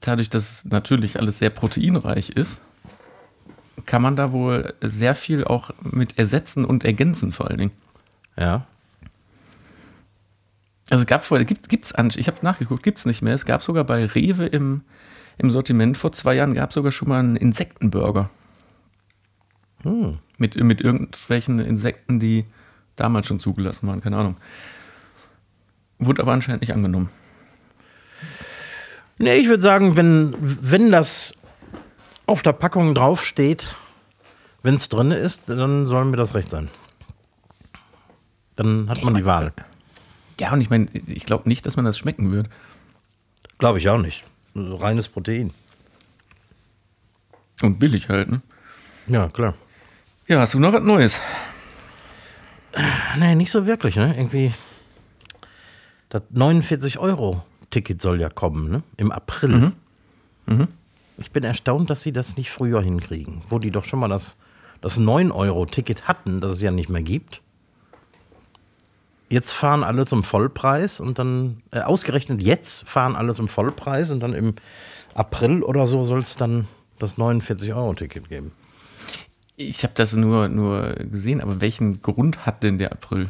dadurch, 0.00 0.30
dass 0.30 0.64
natürlich 0.64 1.18
alles 1.18 1.40
sehr 1.40 1.50
proteinreich 1.50 2.30
ist, 2.30 2.60
kann 3.86 4.02
man 4.02 4.14
da 4.14 4.30
wohl 4.30 4.74
sehr 4.80 5.16
viel 5.16 5.44
auch 5.44 5.70
mit 5.82 6.16
ersetzen 6.16 6.64
und 6.64 6.84
ergänzen 6.84 7.32
vor 7.32 7.48
allen 7.48 7.58
Dingen. 7.58 7.72
Ja. 8.36 8.66
Also 10.90 11.02
es 11.02 11.06
gab 11.06 11.24
vorher, 11.24 11.44
gibt, 11.44 11.68
gibt's 11.68 11.92
an, 11.92 12.12
ich 12.14 12.28
habe 12.28 12.38
nachgeguckt, 12.42 12.84
gibt 12.84 12.98
es 12.98 13.06
nicht 13.06 13.22
mehr. 13.22 13.34
Es 13.34 13.44
gab 13.44 13.62
sogar 13.62 13.82
bei 13.82 14.04
Rewe 14.06 14.46
im, 14.46 14.82
im 15.38 15.50
Sortiment 15.50 15.98
vor 15.98 16.12
zwei 16.12 16.34
Jahren 16.34 16.54
gab 16.54 16.70
es 16.70 16.74
sogar 16.74 16.92
schon 16.92 17.08
mal 17.08 17.18
einen 17.18 17.36
Insektenburger. 17.36 18.30
Hm. 19.84 20.18
Mit, 20.38 20.56
mit 20.56 20.80
irgendwelchen 20.80 21.60
Insekten, 21.60 22.18
die 22.18 22.44
damals 22.96 23.26
schon 23.26 23.38
zugelassen 23.38 23.86
waren, 23.88 24.00
keine 24.00 24.16
Ahnung. 24.16 24.36
Wurde 25.98 26.22
aber 26.22 26.32
anscheinend 26.32 26.62
nicht 26.62 26.72
angenommen. 26.72 27.08
Nee, 29.18 29.36
ich 29.36 29.48
würde 29.48 29.62
sagen, 29.62 29.96
wenn, 29.96 30.34
wenn 30.40 30.90
das 30.90 31.34
auf 32.26 32.42
der 32.42 32.52
Packung 32.52 32.94
draufsteht, 32.94 33.74
wenn 34.62 34.74
es 34.74 34.88
drin 34.88 35.12
ist, 35.12 35.48
dann 35.48 35.86
soll 35.86 36.04
mir 36.06 36.16
das 36.16 36.34
recht 36.34 36.50
sein. 36.50 36.68
Dann 38.56 38.88
hat 38.88 39.04
man 39.04 39.14
die 39.14 39.24
Wahl. 39.24 39.52
Ja, 40.40 40.52
und 40.52 40.60
ich 40.60 40.70
meine, 40.70 40.86
ich 40.92 41.26
glaube 41.26 41.48
nicht, 41.48 41.64
dass 41.66 41.76
man 41.76 41.84
das 41.84 41.98
schmecken 41.98 42.32
wird. 42.32 42.48
Glaube 43.58 43.78
ich 43.78 43.88
auch 43.88 43.98
nicht. 43.98 44.24
Reines 44.56 45.08
Protein. 45.08 45.52
Und 47.62 47.78
billig 47.78 48.08
halt, 48.08 48.30
ne? 48.30 48.42
Ja, 49.06 49.28
klar. 49.28 49.54
Ja, 50.26 50.40
hast 50.40 50.54
du 50.54 50.58
noch 50.58 50.72
was 50.72 50.82
Neues? 50.82 51.20
Nee, 53.18 53.34
nicht 53.34 53.50
so 53.50 53.66
wirklich, 53.66 53.96
ne? 53.96 54.16
Irgendwie. 54.16 54.54
Das 56.08 56.22
49-Euro-Ticket 56.34 58.00
soll 58.00 58.20
ja 58.20 58.30
kommen, 58.30 58.70
ne? 58.70 58.82
Im 58.96 59.12
April. 59.12 59.72
Ich 61.18 61.30
bin 61.30 61.44
erstaunt, 61.44 61.90
dass 61.90 62.02
sie 62.02 62.12
das 62.12 62.36
nicht 62.36 62.50
früher 62.50 62.80
hinkriegen. 62.82 63.42
Wo 63.48 63.58
die 63.58 63.70
doch 63.70 63.84
schon 63.84 64.00
mal 64.00 64.08
das, 64.08 64.36
das 64.80 64.98
9-Euro-Ticket 64.98 66.08
hatten, 66.08 66.40
das 66.40 66.52
es 66.52 66.62
ja 66.62 66.70
nicht 66.70 66.88
mehr 66.88 67.02
gibt. 67.02 67.42
Jetzt 69.28 69.52
fahren 69.52 69.84
alle 69.84 70.06
zum 70.06 70.22
Vollpreis 70.22 71.00
und 71.00 71.18
dann, 71.18 71.62
äh, 71.70 71.80
ausgerechnet 71.80 72.42
jetzt 72.42 72.88
fahren 72.88 73.14
alle 73.16 73.34
zum 73.34 73.48
Vollpreis 73.48 74.10
und 74.10 74.20
dann 74.20 74.32
im 74.32 74.54
April 75.14 75.62
oder 75.62 75.86
so 75.86 76.04
soll 76.04 76.20
es 76.20 76.36
dann 76.36 76.66
das 76.98 77.18
49-Euro-Ticket 77.18 78.28
geben. 78.28 78.52
Ich 79.56 79.84
habe 79.84 79.94
das 79.94 80.14
nur, 80.14 80.48
nur 80.48 80.94
gesehen, 80.94 81.40
aber 81.40 81.60
welchen 81.60 82.02
Grund 82.02 82.44
hat 82.44 82.62
denn 82.62 82.78
der 82.78 82.92
April? 82.92 83.28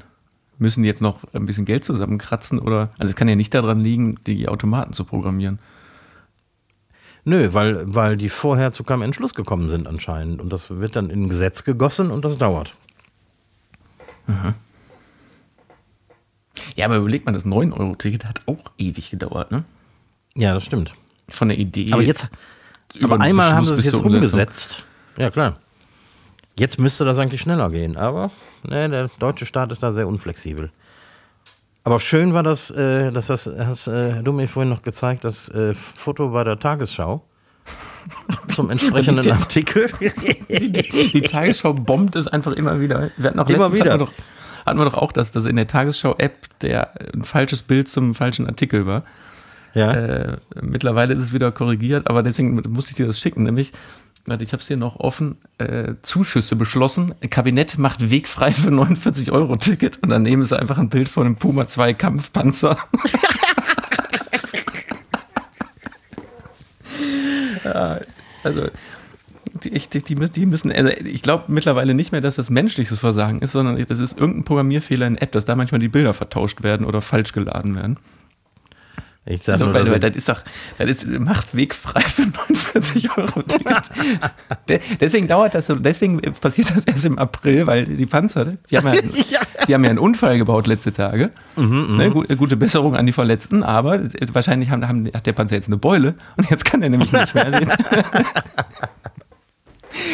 Müssen 0.58 0.82
die 0.82 0.88
jetzt 0.88 1.02
noch 1.02 1.20
ein 1.34 1.46
bisschen 1.46 1.64
Geld 1.64 1.84
zusammenkratzen 1.84 2.58
oder? 2.58 2.90
Also 2.98 3.10
es 3.10 3.16
kann 3.16 3.28
ja 3.28 3.37
nicht 3.37 3.52
daran 3.52 3.80
liegen, 3.80 4.18
die 4.26 4.48
Automaten 4.48 4.92
zu 4.92 5.04
programmieren. 5.04 5.58
Nö, 7.24 7.52
weil, 7.52 7.82
weil 7.94 8.16
die 8.16 8.28
vorher 8.28 8.72
zu 8.72 8.84
keinem 8.84 9.02
Entschluss 9.02 9.34
gekommen 9.34 9.68
sind 9.70 9.87
anscheinend. 9.87 10.40
Und 10.40 10.52
das 10.52 10.70
wird 10.70 10.94
dann 10.96 11.10
in 11.10 11.24
ein 11.24 11.28
Gesetz 11.28 11.64
gegossen 11.64 12.10
und 12.10 12.24
das 12.24 12.38
dauert. 12.38 12.74
Ja, 16.76 16.87
aber 16.87 16.96
überleg 16.96 17.24
mal, 17.24 17.32
das 17.32 17.44
9-Euro-Ticket 17.44 18.24
hat 18.24 18.40
auch 18.46 18.72
ewig 18.78 19.10
gedauert, 19.10 19.52
ne? 19.52 19.64
Ja, 20.34 20.54
das 20.54 20.64
stimmt. 20.64 20.94
Von 21.28 21.48
der 21.48 21.58
Idee. 21.58 21.92
Aber 21.92 22.02
jetzt, 22.02 22.28
aber 23.02 23.20
einmal 23.20 23.52
haben 23.54 23.64
sie 23.64 23.74
es 23.74 23.84
jetzt 23.84 23.94
umgesetzt. 23.94 24.84
Ja, 25.16 25.30
klar. 25.30 25.58
Jetzt 26.56 26.78
müsste 26.78 27.04
das 27.04 27.18
eigentlich 27.18 27.40
schneller 27.40 27.70
gehen. 27.70 27.96
Aber 27.96 28.30
ne, 28.62 28.88
der 28.88 29.10
deutsche 29.18 29.46
Staat 29.46 29.72
ist 29.72 29.82
da 29.82 29.92
sehr 29.92 30.06
unflexibel. 30.06 30.70
Aber 31.82 32.00
schön 32.00 32.32
war 32.32 32.42
das, 32.42 32.70
äh, 32.70 33.12
dass 33.12 33.26
das 33.26 33.46
hast 33.46 33.88
äh, 33.88 34.22
du 34.22 34.32
mir 34.32 34.48
vorhin 34.48 34.70
noch 34.70 34.82
gezeigt, 34.82 35.24
das 35.24 35.48
äh, 35.50 35.74
Foto 35.74 36.30
bei 36.30 36.42
der 36.42 36.58
Tagesschau 36.58 37.22
zum 38.54 38.70
entsprechenden 38.70 39.30
Artikel. 39.30 39.90
Die, 40.48 41.10
die 41.12 41.20
Tagesschau 41.20 41.74
bombt 41.74 42.16
es 42.16 42.26
einfach 42.28 42.52
immer 42.52 42.80
wieder. 42.80 43.10
Wir 43.16 43.30
hatten 43.30 43.40
auch 43.40 43.48
Immer 43.48 43.72
wieder. 43.74 43.92
Hatten 43.92 44.00
wir, 44.00 44.06
doch, 44.06 44.12
hatten 44.64 44.78
wir 44.78 44.84
doch 44.84 44.94
auch, 44.94 45.12
dass 45.12 45.32
das 45.32 45.44
in 45.44 45.56
der 45.56 45.66
Tagesschau-App 45.66 46.58
der 46.60 46.92
ein 47.12 47.24
falsches 47.24 47.62
Bild 47.62 47.88
zum 47.88 48.14
falschen 48.14 48.46
Artikel 48.46 48.86
war. 48.86 49.04
ja. 49.74 49.92
Äh, 49.92 50.36
mittlerweile 50.62 51.12
ist 51.12 51.20
es 51.20 51.32
wieder 51.32 51.52
korrigiert, 51.52 52.08
aber 52.08 52.22
deswegen 52.22 52.54
musste 52.68 52.92
ich 52.92 52.96
dir 52.96 53.06
das 53.06 53.18
schicken, 53.18 53.42
nämlich, 53.42 53.72
warte, 54.26 54.44
ich 54.44 54.52
habe 54.52 54.60
es 54.60 54.66
hier 54.68 54.76
noch 54.76 54.96
offen, 55.00 55.37
äh, 55.58 55.94
Zuschüsse 56.02 56.56
beschlossen. 56.56 57.14
Kabinett 57.30 57.78
macht 57.78 58.10
Weg 58.10 58.28
frei 58.28 58.52
für 58.52 58.70
49 58.70 59.30
Euro 59.32 59.56
Ticket 59.56 60.02
und 60.02 60.08
daneben 60.10 60.42
ist 60.42 60.52
einfach 60.52 60.78
ein 60.78 60.88
Bild 60.88 61.08
von 61.08 61.26
einem 61.26 61.37
Puma 61.37 61.66
2 61.66 61.94
Kampfpanzer. 61.94 62.78
also 68.42 68.62
ich- 69.64 69.88
die, 69.88 70.02
die, 70.02 70.14
die 70.14 70.46
müssen, 70.46 70.70
also 70.72 70.90
ich 70.90 71.22
glaube 71.22 71.44
mittlerweile 71.48 71.94
nicht 71.94 72.12
mehr, 72.12 72.20
dass 72.20 72.37
das 72.37 72.50
menschliches 72.50 72.98
Versagen 72.98 73.40
ist, 73.40 73.52
sondern 73.52 73.82
das 73.87 73.98
ist 74.00 74.18
irgendein 74.18 74.44
Programmierfehler 74.44 75.06
in 75.06 75.14
der 75.14 75.22
App, 75.22 75.32
dass 75.32 75.44
da 75.44 75.54
manchmal 75.56 75.80
die 75.80 75.88
Bilder 75.88 76.12
vertauscht 76.12 76.62
werden 76.62 76.84
oder 76.87 77.00
falsch 77.00 77.32
geladen 77.32 77.74
werden. 77.76 77.96
Ich 79.26 79.42
sag 79.42 79.56
So, 79.56 79.64
nur, 79.64 79.72
weil, 79.74 79.90
weil 79.90 80.00
das 80.00 80.16
ist 80.16 80.28
doch, 80.28 80.42
das 80.76 80.88
ist, 80.90 81.06
macht 81.06 81.54
Weg 81.56 81.74
frei 81.74 82.02
für 82.02 82.22
49 82.26 83.16
Euro 83.16 83.40
Ticket. 83.42 83.82
De- 84.68 84.80
deswegen 85.00 85.28
dauert 85.28 85.54
das 85.54 85.64
so, 85.66 85.76
deswegen 85.76 86.20
passiert 86.20 86.76
das 86.76 86.84
erst 86.84 87.06
im 87.06 87.18
April, 87.18 87.66
weil 87.66 87.84
die 87.87 88.04
Panzer, 88.04 88.44
die 88.70 88.76
haben 88.76 88.87
ja, 89.30 89.40
die 89.66 89.72
haben 89.74 89.82
ja 89.82 89.88
einen 89.90 89.98
Unfall 89.98 90.37
gebaut 90.37 90.66
letzte 90.66 90.92
Tage. 90.92 91.30
ne, 91.56 92.10
gut, 92.10 92.28
gute 92.37 92.56
Besserung 92.58 92.96
an 92.96 93.06
die 93.06 93.12
Verletzten, 93.12 93.62
aber 93.62 94.00
wahrscheinlich 94.32 94.68
haben, 94.68 94.87
haben, 94.87 95.06
hat 95.14 95.24
der 95.26 95.32
Panzer 95.32 95.54
jetzt 95.56 95.68
eine 95.68 95.78
Beule 95.78 96.16
und 96.37 96.50
jetzt 96.50 96.66
kann 96.66 96.82
er 96.82 96.90
nämlich 96.90 97.10
nicht 97.10 97.34
mehr. 97.34 97.46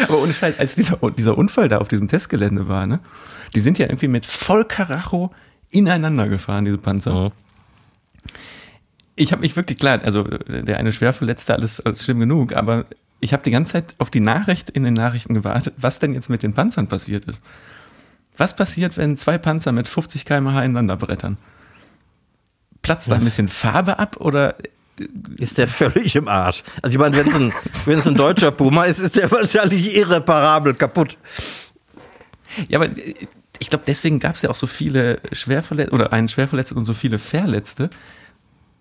aber 0.09 0.18
ohne 0.23 0.33
Scheiß, 0.33 0.59
als 0.59 0.75
dieser, 0.75 0.99
dieser 1.16 1.37
Unfall 1.37 1.68
da 1.68 1.79
auf 1.79 1.88
diesem 1.88 2.07
Testgelände 2.09 2.68
war, 2.68 2.87
ne, 2.87 3.01
die 3.55 3.61
sind 3.61 3.79
ja 3.79 3.87
irgendwie 3.87 4.09
mit 4.09 4.27
voll 4.27 4.64
Karacho 4.64 5.33
ineinander 5.70 6.29
gefahren, 6.29 6.64
diese 6.64 6.79
Panzer. 6.79 7.12
Mhm. 7.12 7.33
Ich 9.20 9.33
habe 9.33 9.42
mich 9.42 9.54
wirklich 9.54 9.78
klar, 9.78 10.00
also 10.02 10.22
der 10.24 10.78
eine 10.78 10.92
Schwerverletzte, 10.92 11.54
alles, 11.54 11.80
alles 11.80 12.02
schlimm 12.02 12.20
genug, 12.20 12.54
aber 12.54 12.87
ich 13.20 13.35
habe 13.35 13.42
die 13.42 13.50
ganze 13.50 13.74
Zeit 13.74 13.94
auf 13.98 14.09
die 14.09 14.20
Nachricht 14.20 14.70
in 14.70 14.83
den 14.83 14.94
Nachrichten 14.94 15.35
gewartet, 15.35 15.74
was 15.76 15.98
denn 15.98 16.14
jetzt 16.14 16.30
mit 16.30 16.42
den 16.42 16.54
Panzern 16.54 16.87
passiert 16.87 17.26
ist. 17.26 17.42
Was 18.38 18.56
passiert, 18.56 18.96
wenn 18.96 19.18
zwei 19.18 19.37
Panzer 19.37 19.72
mit 19.72 19.87
50 19.87 20.24
km/h 20.24 20.62
ineinander 20.62 20.96
brettern? 20.96 21.37
Platzt 22.80 23.11
da 23.11 23.16
ein 23.16 23.24
bisschen 23.24 23.48
Farbe 23.48 23.98
ab 23.98 24.16
oder 24.18 24.54
ist 25.37 25.59
der 25.59 25.68
völlig 25.68 26.16
im 26.16 26.26
Arsch. 26.26 26.62
Also 26.80 26.94
ich 26.94 26.98
meine, 26.98 27.14
wenn 27.16 27.28
es 27.28 27.87
ein, 27.87 28.00
ein 28.09 28.14
deutscher 28.14 28.52
Puma 28.52 28.85
ist, 28.85 29.00
ist 29.00 29.16
der 29.16 29.30
wahrscheinlich 29.30 29.94
irreparabel 29.94 30.74
kaputt. 30.74 31.18
Ja, 32.68 32.78
aber 32.78 32.87
äh, 32.96 33.14
ich 33.59 33.68
glaube, 33.68 33.85
deswegen 33.87 34.18
gab 34.18 34.37
es 34.37 34.42
ja 34.42 34.48
auch 34.48 34.54
so 34.54 34.66
viele 34.66 35.20
Schwerverletzte 35.33 35.94
oder 35.94 36.14
einen 36.14 36.28
Schwerverletzten 36.28 36.78
und 36.78 36.87
so 36.87 36.94
viele 36.94 37.18
Verletzte. 37.18 37.90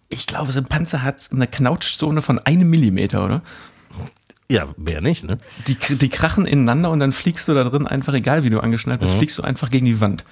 Ich 0.09 0.27
glaube, 0.27 0.51
so 0.51 0.59
ein 0.59 0.65
Panzer 0.65 1.03
hat 1.03 1.29
eine 1.31 1.47
Knautschzone 1.47 2.21
von 2.21 2.39
einem 2.39 2.69
Millimeter, 2.69 3.23
oder? 3.23 3.41
Ja, 4.51 4.73
wer 4.77 5.01
nicht, 5.01 5.23
ne? 5.23 5.37
Die, 5.67 5.75
die 5.75 6.09
krachen 6.09 6.47
ineinander 6.47 6.89
und 6.89 6.99
dann 6.99 7.11
fliegst 7.11 7.47
du 7.47 7.53
da 7.53 7.63
drin 7.63 7.85
einfach, 7.85 8.13
egal 8.15 8.43
wie 8.43 8.49
du 8.49 8.59
angeschnallt 8.59 8.99
bist, 8.99 9.13
fliegst 9.13 9.37
du 9.37 9.43
einfach 9.43 9.69
gegen 9.69 9.85
die 9.85 10.01
Wand. 10.01 10.25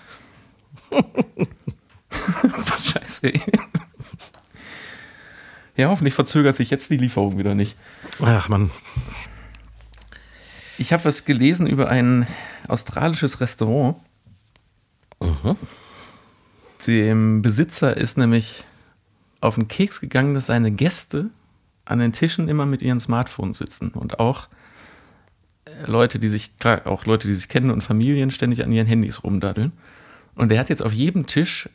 Was 2.09 2.91
scheiße. 2.91 3.27
ey. 3.33 3.41
Ja, 5.75 5.89
hoffentlich 5.89 6.15
verzögert 6.15 6.55
sich 6.55 6.71
jetzt 6.71 6.89
die 6.89 6.97
Lieferung 6.97 7.37
wieder 7.37 7.53
nicht. 7.53 7.77
Ach 8.19 8.49
man. 8.49 8.71
Ich 10.79 10.91
habe 10.93 11.05
was 11.05 11.25
gelesen 11.25 11.67
über 11.67 11.89
ein 11.89 12.27
australisches 12.67 13.39
Restaurant. 13.41 13.97
Dem 16.85 17.41
Besitzer 17.41 17.95
ist 17.97 18.17
nämlich 18.17 18.63
auf 19.47 19.55
den 19.55 19.67
Keks 19.67 20.01
gegangen, 20.01 20.33
dass 20.33 20.47
seine 20.47 20.71
Gäste 20.71 21.29
an 21.85 21.99
den 21.99 22.13
Tischen 22.13 22.47
immer 22.49 22.65
mit 22.65 22.81
ihren 22.81 22.99
Smartphones 22.99 23.57
sitzen 23.57 23.89
und 23.89 24.19
auch 24.19 24.47
äh, 25.65 25.89
Leute, 25.89 26.19
die 26.19 26.27
sich, 26.27 26.57
klar, 26.59 26.85
auch 26.85 27.05
Leute, 27.05 27.27
die 27.27 27.33
sich 27.33 27.47
kennen 27.49 27.71
und 27.71 27.81
Familien 27.81 28.31
ständig 28.31 28.63
an 28.63 28.71
ihren 28.71 28.87
Handys 28.87 29.23
rumdaddeln. 29.23 29.71
Und 30.35 30.49
der 30.49 30.59
hat 30.59 30.69
jetzt 30.69 30.83
auf 30.83 30.93
jedem 30.93 31.25
Tisch 31.25 31.69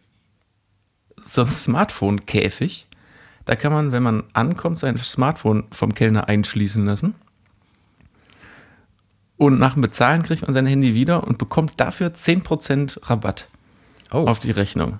so 1.20 1.42
ein 1.42 1.50
Smartphone-Käfig. 1.50 2.86
Da 3.44 3.56
kann 3.56 3.72
man, 3.72 3.92
wenn 3.92 4.02
man 4.02 4.24
ankommt, 4.34 4.78
sein 4.78 4.96
Smartphone 4.98 5.64
vom 5.72 5.94
Kellner 5.94 6.28
einschließen 6.28 6.84
lassen. 6.84 7.14
Und 9.36 9.58
nach 9.58 9.72
dem 9.72 9.82
Bezahlen 9.82 10.22
kriegt 10.22 10.42
man 10.42 10.54
sein 10.54 10.66
Handy 10.66 10.94
wieder 10.94 11.26
und 11.26 11.38
bekommt 11.38 11.80
dafür 11.80 12.08
10% 12.14 13.10
Rabatt 13.10 13.48
Oh. 14.12 14.26
auf 14.26 14.38
die 14.40 14.50
Rechnung. 14.50 14.98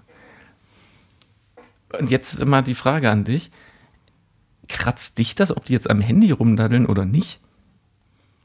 Und 1.99 2.11
jetzt 2.11 2.45
mal 2.45 2.63
die 2.63 2.75
Frage 2.75 3.11
an 3.11 3.25
dich. 3.25 3.51
Kratzt 4.69 5.19
dich 5.19 5.35
das, 5.35 5.55
ob 5.55 5.65
die 5.65 5.73
jetzt 5.73 5.91
am 5.91 6.01
Handy 6.01 6.31
rumdaddeln 6.31 6.87
oder 6.87 7.05
nicht? 7.05 7.41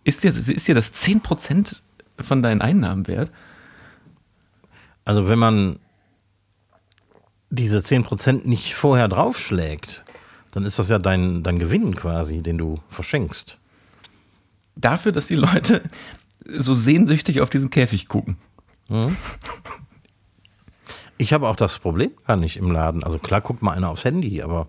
Ist 0.04 0.24
dir, 0.24 0.32
ist 0.32 0.68
dir 0.68 0.76
das 0.76 0.94
10% 0.94 1.82
von 2.20 2.42
deinen 2.42 2.62
Einnahmen 2.62 3.08
wert? 3.08 3.32
Also 5.06 5.30
wenn 5.30 5.40
man 5.40 5.80
diese 7.50 7.80
10% 7.80 8.48
nicht 8.48 8.76
vorher 8.76 9.08
draufschlägt, 9.08 10.04
dann 10.52 10.66
ist 10.66 10.80
das 10.80 10.90
ja 10.90 11.00
dein, 11.00 11.44
dein 11.44 11.60
Gewinn 11.60 11.96
quasi, 11.96 12.42
den 12.42 12.58
du 12.58 12.80
verschenkst. 12.90 13.58
Dafür, 14.76 15.12
dass 15.12 15.28
die 15.28 15.36
Leute 15.36 15.82
so 16.46 16.74
sehnsüchtig 16.74 17.42
auf 17.42 17.50
diesen 17.50 17.70
Käfig 17.70 18.08
gucken. 18.08 18.38
Ich 21.18 21.34
habe 21.34 21.48
auch 21.48 21.56
das 21.56 21.80
Problem 21.80 22.12
gar 22.26 22.38
nicht 22.38 22.58
im 22.58 22.72
Laden. 22.72 23.04
Also 23.04 23.18
klar 23.18 23.42
guckt 23.42 23.62
mal 23.62 23.72
einer 23.74 23.90
aufs 23.90 24.06
Handy, 24.06 24.42
aber 24.42 24.68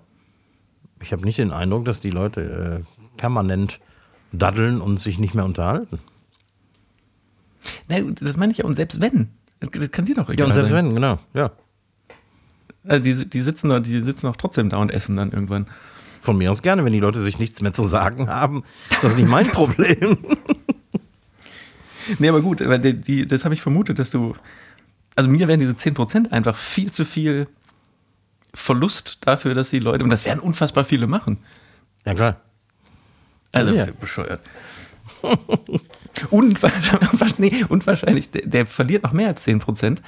ich 1.03 1.13
habe 1.13 1.25
nicht 1.25 1.39
den 1.39 1.53
Eindruck, 1.53 1.85
dass 1.85 2.01
die 2.01 2.11
Leute 2.11 2.85
äh, 2.87 3.17
permanent 3.17 3.81
daddeln 4.33 4.81
und 4.81 4.99
sich 4.99 5.19
nicht 5.19 5.35
mehr 5.35 5.45
unterhalten. 5.45 5.99
Nein, 7.89 8.15
das 8.21 8.37
meine 8.37 8.53
ich 8.53 8.59
ja. 8.59 8.65
Und 8.65 8.77
selbst 8.77 9.01
wenn, 9.01 9.29
das 9.61 9.91
kann 9.91 10.05
dir 10.05 10.15
doch 10.15 10.29
egal 10.31 10.39
Ja, 10.39 10.45
und 10.47 10.53
selbst 10.53 10.71
sein. 10.71 10.87
wenn, 10.87 10.95
genau, 10.95 11.19
ja. 11.35 11.51
Also 12.87 13.03
die, 13.03 13.29
die, 13.29 13.41
sitzen 13.41 13.83
die 13.83 14.01
sitzen 14.01 14.27
doch 14.27 14.37
trotzdem 14.37 14.71
da 14.71 14.79
und 14.79 14.91
essen 14.91 15.17
dann 15.17 15.33
irgendwann. 15.33 15.67
von 16.23 16.39
mir 16.39 16.51
aus 16.51 16.63
gerne, 16.63 16.85
wenn 16.85 16.93
die 16.93 17.01
Leute 17.01 17.19
sich 17.21 17.39
nichts 17.39 17.61
mehr 17.61 17.73
zu 17.73 17.85
sagen 17.85 18.29
haben. 18.31 18.65
Ist 18.91 19.05
das 19.05 19.17
nicht 19.17 19.29
mein 19.29 19.47
Problem? 19.53 20.17
nee, 22.19 22.29
aber 22.29 22.41
gut, 22.41 22.61
die, 22.61 22.95
die, 22.95 23.27
das 23.27 23.45
habe 23.45 23.55
ich 23.55 23.61
vermutet, 23.61 23.99
dass 23.99 24.11
du. 24.11 24.35
Also 25.18 25.28
mir 25.28 25.48
wären 25.48 25.59
diese 25.59 25.72
10% 25.72 26.31
einfach 26.31 26.57
viel 26.57 26.92
zu 26.92 27.04
viel 27.04 27.48
Verlust 28.54 29.18
dafür, 29.22 29.52
dass 29.57 29.68
die 29.70 29.81
Leute. 29.81 30.04
Und 30.04 30.11
das 30.11 30.24
werden 30.24 30.38
unfassbar 30.38 30.85
viele 30.85 31.09
machen. 31.09 31.38
Ja, 32.07 32.14
klar. 32.14 32.37
Also 33.52 33.74
Ja. 33.74 33.87
bescheuert. 34.00 34.40
und, 36.31 36.62
wahrscheinlich- 36.62 37.38
nee, 37.38 37.64
und 37.68 37.85
wahrscheinlich, 37.88 38.31
der, 38.31 38.42
der 38.46 38.66
verliert 38.66 39.02
noch 39.02 39.12
mehr 39.12 39.26
als 39.26 39.44
10%, 39.44 39.98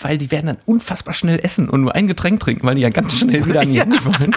weil 0.00 0.16
die 0.16 0.30
werden 0.30 0.46
dann 0.46 0.58
unfassbar 0.64 1.12
schnell 1.12 1.38
essen 1.44 1.68
und 1.68 1.82
nur 1.82 1.94
ein 1.94 2.06
Getränk 2.06 2.40
trinken, 2.40 2.66
weil 2.66 2.76
die 2.76 2.80
ja 2.80 2.88
ganz 2.88 3.18
schnell 3.18 3.44
wieder 3.44 3.60
an 3.60 3.70
ihr 3.70 3.82
Handy 3.82 4.02
wollen. 4.02 4.34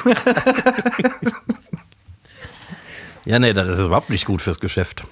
Ja, 3.24 3.40
nee, 3.40 3.54
das 3.54 3.80
ist 3.80 3.86
überhaupt 3.86 4.10
nicht 4.10 4.26
gut 4.26 4.42
fürs 4.42 4.60
Geschäft. 4.60 5.06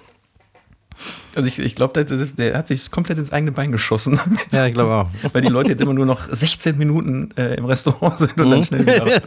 Also 1.35 1.47
ich, 1.47 1.59
ich 1.59 1.75
glaube, 1.75 2.03
der, 2.03 2.25
der 2.25 2.57
hat 2.57 2.67
sich 2.67 2.91
komplett 2.91 3.17
ins 3.17 3.31
eigene 3.31 3.51
Bein 3.51 3.71
geschossen. 3.71 4.19
Ja, 4.51 4.67
ich 4.67 4.73
glaube 4.73 4.93
auch. 4.93 5.09
Weil 5.33 5.41
die 5.41 5.47
Leute 5.49 5.71
jetzt 5.71 5.81
immer 5.81 5.93
nur 5.93 6.05
noch 6.05 6.27
16 6.29 6.77
Minuten 6.77 7.31
äh, 7.37 7.55
im 7.55 7.65
Restaurant 7.65 8.17
sind 8.17 8.39
und 8.39 8.51
dann 8.51 8.63
schnell 8.63 8.81
wieder 8.81 9.07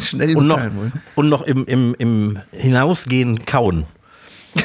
schnell 0.00 0.36
Und 0.36 0.46
noch, 0.46 0.58
wollen. 0.58 0.92
und 1.14 1.28
noch 1.28 1.42
im, 1.42 1.64
im, 1.64 1.94
im 1.98 2.38
Hinausgehen 2.52 3.44
kauen. 3.46 3.86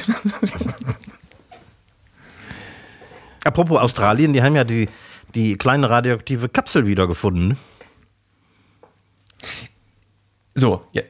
Apropos 3.43 3.79
Australien, 3.79 4.34
die 4.34 4.43
haben 4.43 4.55
ja 4.55 4.63
die, 4.63 4.88
die 5.34 5.57
kleine 5.57 5.89
radioaktive 5.89 6.49
Kapsel 6.49 6.86
wiedergefunden. 6.86 7.57
So, 10.53 10.81
ja. 10.91 11.01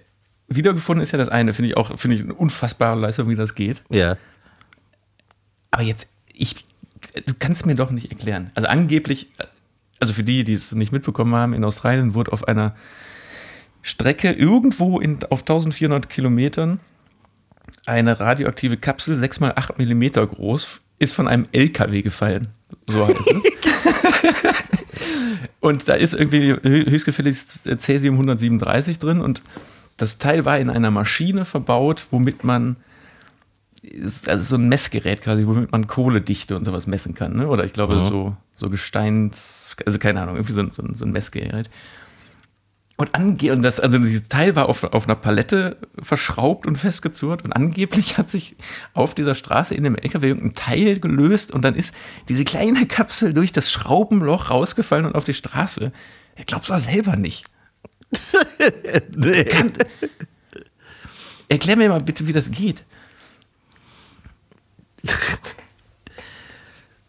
Wiedergefunden 0.48 1.02
ist 1.02 1.12
ja 1.12 1.18
das 1.18 1.30
eine, 1.30 1.54
finde 1.54 1.70
ich 1.70 1.78
auch, 1.78 1.98
finde 1.98 2.16
ich 2.16 2.24
eine 2.24 2.34
unfassbare 2.34 3.00
Leistung, 3.00 3.30
wie 3.30 3.36
das 3.36 3.56
geht. 3.56 3.82
Ja. 3.90 4.18
Aber 5.72 5.84
jetzt, 5.84 6.08
ich, 6.34 6.66
du 7.26 7.34
kannst 7.38 7.66
mir 7.66 7.76
doch 7.76 7.92
nicht 7.92 8.12
erklären. 8.12 8.52
Also 8.56 8.68
angeblich, 8.68 9.28
also 10.00 10.14
für 10.14 10.24
die, 10.24 10.44
die 10.44 10.54
es 10.54 10.72
nicht 10.74 10.92
mitbekommen 10.92 11.34
haben, 11.34 11.54
in 11.54 11.64
Australien 11.64 12.14
wurde 12.14 12.34
auf 12.34 12.48
einer 12.48 12.76
Strecke 13.82 14.32
irgendwo 14.32 15.00
in, 15.00 15.20
auf 15.30 15.42
1400 15.42 16.10
Kilometern 16.10 16.80
eine 17.86 18.20
radioaktive 18.20 18.78
Kapsel, 18.78 19.16
6 19.16 19.40
mal 19.40 19.54
8 19.56 19.78
Millimeter 19.80 20.26
groß, 20.26 20.80
ist 21.00 21.14
von 21.14 21.28
einem 21.28 21.48
LKW 21.52 22.02
gefallen. 22.04 22.48
So 22.88 23.08
heißt 23.08 23.20
es. 23.20 23.44
und 25.62 25.88
da 25.90 25.94
ist 25.96 26.14
irgendwie 26.14 26.54
hö- 26.54 26.90
höchstgefälligst 26.90 27.60
Cäsium 27.80 28.16
137 28.16 29.00
drin 29.00 29.22
und 29.22 29.42
das 29.98 30.18
Teil 30.18 30.46
war 30.46 30.60
in 30.60 30.70
einer 30.70 30.92
Maschine 30.92 31.46
verbaut, 31.46 32.08
womit 32.12 32.44
man 32.44 32.76
also 34.28 34.44
so 34.44 34.56
ein 34.58 34.70
Messgerät 34.70 35.22
quasi, 35.22 35.48
womit 35.48 35.72
man 35.72 35.88
Kohledichte 35.88 36.56
und 36.56 36.66
sowas 36.66 36.86
messen 36.88 37.16
kann, 37.16 37.36
ne? 37.36 37.48
Oder 37.48 37.64
ich 37.66 37.74
glaube, 37.74 37.96
Mhm. 37.96 38.04
so, 38.06 38.38
so 38.56 38.70
Gesteins, 38.70 39.76
also 39.86 39.98
keine 40.00 40.22
Ahnung, 40.22 40.36
irgendwie 40.36 40.54
so, 40.54 40.62
ein- 40.62 40.72
so, 40.72 40.84
ein- 40.84 40.96
so 40.96 41.04
ein 41.06 41.12
Messgerät. 41.12 41.70
Und, 42.98 43.16
ange 43.16 43.52
und 43.52 43.64
das, 43.64 43.80
also 43.80 43.98
dieses 43.98 44.28
Teil 44.30 44.56
war 44.56 44.70
auf, 44.70 44.84
auf 44.84 45.06
einer 45.10 45.16
Palette 45.16 45.78
verschraubt 46.00 46.68
und 46.68 46.76
festgezurrt 46.78 47.44
und 47.44 47.52
angeblich 47.54 48.20
hat 48.20 48.30
sich 48.30 48.56
auf 48.94 49.16
dieser 49.16 49.34
Straße 49.34 49.74
in 49.74 49.84
dem 49.84 49.96
LKW 49.96 50.28
irgendein 50.28 50.54
Teil 50.54 51.00
gelöst 51.00 51.50
und 51.52 51.64
dann 51.66 51.74
ist 51.74 51.96
diese 52.30 52.44
kleine 52.44 52.86
Kapsel 52.86 53.34
durch 53.34 53.52
das 53.52 53.72
Schraubenloch 53.72 54.52
rausgefallen 54.52 55.06
und 55.08 55.16
auf 55.16 55.24
die 55.24 55.34
Straße. 55.34 55.92
Ich 56.36 56.46
glaub's 56.46 56.68
doch 56.68 56.78
selber 56.78 57.16
nicht. 57.16 57.46
Nee. 59.16 59.46
Erklär 61.50 61.76
mir 61.78 61.90
mal 61.90 62.02
bitte, 62.02 62.28
wie 62.28 62.34
das 62.34 62.52
geht. 62.52 62.84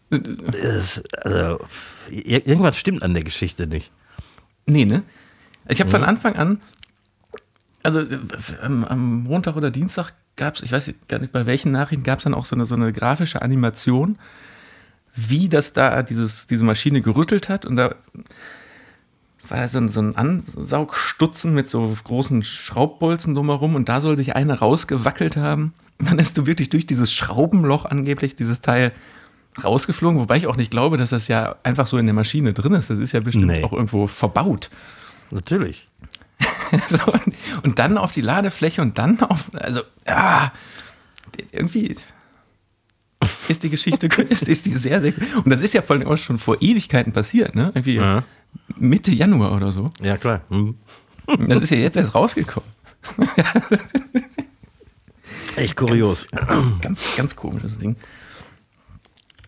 Das, 0.09 1.03
also, 1.23 1.65
ir- 2.09 2.45
irgendwas 2.45 2.77
stimmt 2.77 3.01
an 3.03 3.13
der 3.13 3.23
Geschichte 3.23 3.65
nicht. 3.67 3.91
Nee, 4.65 4.85
ne? 4.85 5.03
Ich 5.67 5.79
habe 5.79 5.89
von 5.89 6.03
Anfang 6.03 6.35
an, 6.35 6.61
also 7.81 7.99
äh, 8.01 8.19
am, 8.61 8.83
am 8.83 9.23
Montag 9.23 9.55
oder 9.55 9.71
Dienstag 9.71 10.13
gab 10.35 10.55
es, 10.55 10.61
ich 10.61 10.71
weiß 10.71 10.91
gar 11.07 11.19
nicht 11.19 11.31
bei 11.31 11.45
welchen 11.45 11.71
Nachrichten, 11.71 12.03
gab 12.03 12.19
es 12.19 12.23
dann 12.25 12.33
auch 12.33 12.45
so 12.45 12.55
eine, 12.55 12.65
so 12.65 12.75
eine 12.75 12.91
grafische 12.93 13.41
Animation, 13.41 14.17
wie 15.15 15.49
das 15.49 15.73
da 15.73 16.03
dieses, 16.03 16.47
diese 16.47 16.63
Maschine 16.63 17.01
gerüttelt 17.01 17.49
hat. 17.49 17.65
Und 17.65 17.75
da 17.75 17.95
war 19.49 19.67
so 19.67 19.77
ein, 19.79 19.89
so 19.89 20.01
ein 20.01 20.15
Ansaugstutzen 20.15 21.53
mit 21.53 21.69
so 21.69 21.95
großen 22.03 22.43
Schraubbolzen 22.43 23.35
drumherum 23.35 23.75
und 23.75 23.89
da 23.89 24.01
soll 24.01 24.17
sich 24.17 24.35
eine 24.35 24.59
rausgewackelt 24.59 25.37
haben. 25.37 25.73
Dann 25.99 26.19
ist 26.19 26.37
du 26.37 26.45
wirklich 26.45 26.69
durch 26.69 26.85
dieses 26.85 27.13
Schraubenloch 27.13 27.85
angeblich 27.85 28.35
dieses 28.35 28.61
Teil 28.61 28.91
rausgeflogen, 29.63 30.19
wobei 30.19 30.37
ich 30.37 30.47
auch 30.47 30.55
nicht 30.57 30.71
glaube, 30.71 30.97
dass 30.97 31.11
das 31.11 31.27
ja 31.27 31.55
einfach 31.63 31.87
so 31.87 31.97
in 31.97 32.05
der 32.05 32.15
Maschine 32.15 32.53
drin 32.53 32.73
ist. 32.73 32.89
Das 32.89 32.99
ist 32.99 33.11
ja 33.11 33.19
bestimmt 33.19 33.47
Nee. 33.47 33.63
auch 33.63 33.73
irgendwo 33.73 34.07
verbaut. 34.07 34.69
Natürlich. 35.29 35.87
so, 36.87 36.99
und, 37.11 37.35
und 37.63 37.79
dann 37.79 37.97
auf 37.97 38.11
die 38.11 38.21
Ladefläche 38.21 38.81
und 38.81 38.97
dann 38.97 39.19
auf, 39.21 39.51
also, 39.53 39.81
ja, 40.07 40.51
irgendwie 41.51 41.95
ist 43.47 43.63
die 43.63 43.69
Geschichte, 43.69 44.07
ist, 44.29 44.47
ist 44.47 44.65
die 44.65 44.73
sehr, 44.73 45.01
sehr, 45.01 45.13
und 45.43 45.49
das 45.49 45.61
ist 45.61 45.73
ja 45.73 45.81
vor 45.81 45.95
allem 45.95 46.07
auch 46.07 46.17
schon 46.17 46.39
vor 46.39 46.61
Ewigkeiten 46.61 47.13
passiert, 47.13 47.55
ne? 47.55 47.71
Irgendwie 47.75 47.95
Ja. 47.95 48.23
Mitte 48.75 49.11
Januar 49.11 49.55
oder 49.55 49.71
so. 49.71 49.89
Ja, 50.01 50.17
klar. 50.17 50.41
Hm. 50.49 50.75
Das 51.47 51.61
ist 51.61 51.69
ja 51.69 51.77
jetzt 51.77 51.95
erst 51.95 52.15
rausgekommen. 52.15 52.69
Echt 55.55 55.75
kurios. 55.75 56.27
Ganz, 56.81 56.99
ganz 57.15 57.35
komisches 57.35 57.77
Ding. 57.77 57.95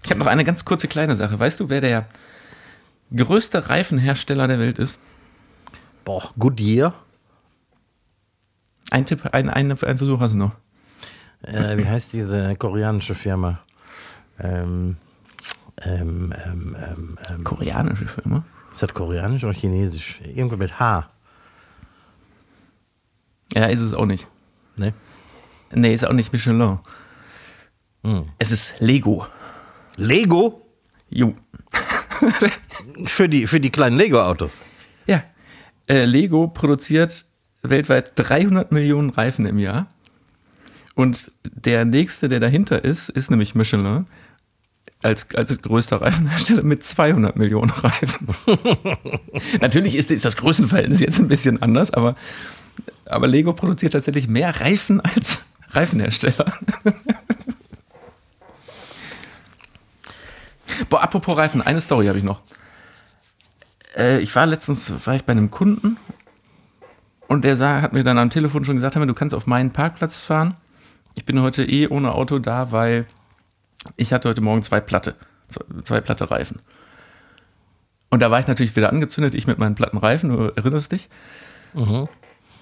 Ich 0.03 0.11
habe 0.11 0.19
noch 0.19 0.27
eine 0.27 0.43
ganz 0.43 0.65
kurze 0.65 0.87
kleine 0.87 1.15
Sache. 1.15 1.39
Weißt 1.39 1.59
du, 1.59 1.69
wer 1.69 1.81
der 1.81 2.07
größte 3.15 3.69
Reifenhersteller 3.69 4.47
der 4.47 4.59
Welt 4.59 4.77
ist? 4.77 4.99
Boah, 6.03 6.31
Goodyear. 6.37 6.93
Ein 8.91 9.05
Tipp, 9.05 9.25
ein, 9.31 9.49
ein, 9.49 9.71
ein 9.71 9.97
Versuch 9.97 10.19
hast 10.19 10.33
du 10.33 10.37
noch. 10.37 10.51
Äh, 11.41 11.77
wie 11.77 11.85
heißt 11.85 12.13
diese 12.13 12.55
koreanische 12.55 13.15
Firma? 13.15 13.59
Ähm, 14.39 14.97
ähm, 15.81 16.33
ähm, 16.45 16.75
ähm, 16.79 17.17
ähm, 17.29 17.43
Koreanische 17.43 18.05
Firma. 18.05 18.45
Ist 18.75 18.83
das 18.83 18.93
koreanisch 18.93 19.43
oder 19.45 19.53
chinesisch? 19.53 20.19
Irgendwo 20.21 20.57
mit 20.57 20.77
H. 20.79 21.09
Ja, 23.53 23.65
ist 23.67 23.79
es 23.79 23.93
auch 23.93 24.05
nicht. 24.05 24.27
Ne? 24.75 24.93
Nee, 25.71 25.93
ist 25.93 26.05
auch 26.05 26.11
nicht 26.11 26.33
Michelin. 26.33 26.79
Hm. 28.03 28.29
Es 28.37 28.51
ist 28.51 28.81
Lego. 28.81 29.27
Lego? 29.95 30.61
Jo. 31.09 31.35
Für 33.05 33.27
die, 33.27 33.45
für 33.45 33.59
die 33.59 33.71
kleinen 33.71 33.97
Lego-Autos. 33.97 34.63
Ja. 35.05 35.23
Äh, 35.87 36.05
Lego 36.05 36.47
produziert 36.47 37.25
weltweit 37.61 38.11
300 38.15 38.71
Millionen 38.71 39.09
Reifen 39.09 39.45
im 39.45 39.59
Jahr. 39.59 39.87
Und 40.95 41.31
der 41.43 41.83
nächste, 41.83 42.29
der 42.29 42.39
dahinter 42.39 42.85
ist, 42.85 43.09
ist 43.09 43.31
nämlich 43.31 43.53
Michelin. 43.53 44.07
Als, 45.05 45.27
als 45.35 45.61
größter 45.61 46.01
Reifenhersteller 46.01 46.63
mit 46.63 46.83
200 46.83 47.35
Millionen 47.35 47.69
Reifen. 47.69 48.27
Natürlich 49.61 49.93
ist, 49.93 50.09
ist 50.09 50.25
das 50.25 50.35
Größenverhältnis 50.35 50.99
jetzt 50.99 51.19
ein 51.19 51.27
bisschen 51.27 51.61
anders, 51.61 51.93
aber, 51.93 52.15
aber 53.05 53.27
Lego 53.27 53.53
produziert 53.53 53.93
tatsächlich 53.93 54.27
mehr 54.27 54.59
Reifen 54.61 55.01
als 55.01 55.43
Reifenhersteller. 55.69 56.51
Boah, 60.89 61.03
apropos 61.03 61.37
Reifen, 61.37 61.61
eine 61.61 61.81
Story 61.81 62.07
habe 62.07 62.17
ich 62.17 62.23
noch. 62.23 62.41
Äh, 63.95 64.21
ich 64.21 64.35
war 64.35 64.47
letztens, 64.47 64.91
war 65.05 65.13
ich 65.13 65.23
bei 65.23 65.33
einem 65.33 65.51
Kunden 65.51 65.97
und 67.27 67.43
der 67.43 67.57
sah, 67.57 67.83
hat 67.83 67.93
mir 67.93 68.03
dann 68.03 68.17
am 68.17 68.31
Telefon 68.31 68.65
schon 68.65 68.77
gesagt, 68.77 68.95
"Hör 68.95 69.01
mal, 69.01 69.05
du 69.05 69.13
kannst 69.13 69.35
auf 69.35 69.45
meinen 69.45 69.69
Parkplatz 69.69 70.23
fahren. 70.23 70.55
Ich 71.13 71.25
bin 71.25 71.39
heute 71.43 71.63
eh 71.63 71.89
ohne 71.89 72.15
Auto 72.15 72.39
da, 72.39 72.71
weil 72.71 73.05
ich 73.97 74.13
hatte 74.13 74.29
heute 74.29 74.41
Morgen 74.41 74.63
zwei 74.63 74.79
Platte, 74.79 75.15
zwei, 75.83 76.01
platte 76.01 76.29
Reifen. 76.29 76.61
Und 78.09 78.21
da 78.21 78.31
war 78.31 78.39
ich 78.39 78.47
natürlich 78.47 78.75
wieder 78.75 78.91
angezündet, 78.91 79.33
ich 79.33 79.47
mit 79.47 79.57
meinen 79.57 79.75
platten 79.75 79.97
Reifen, 79.97 80.29
du 80.29 80.51
erinnerst 80.55 80.91
dich. 80.91 81.09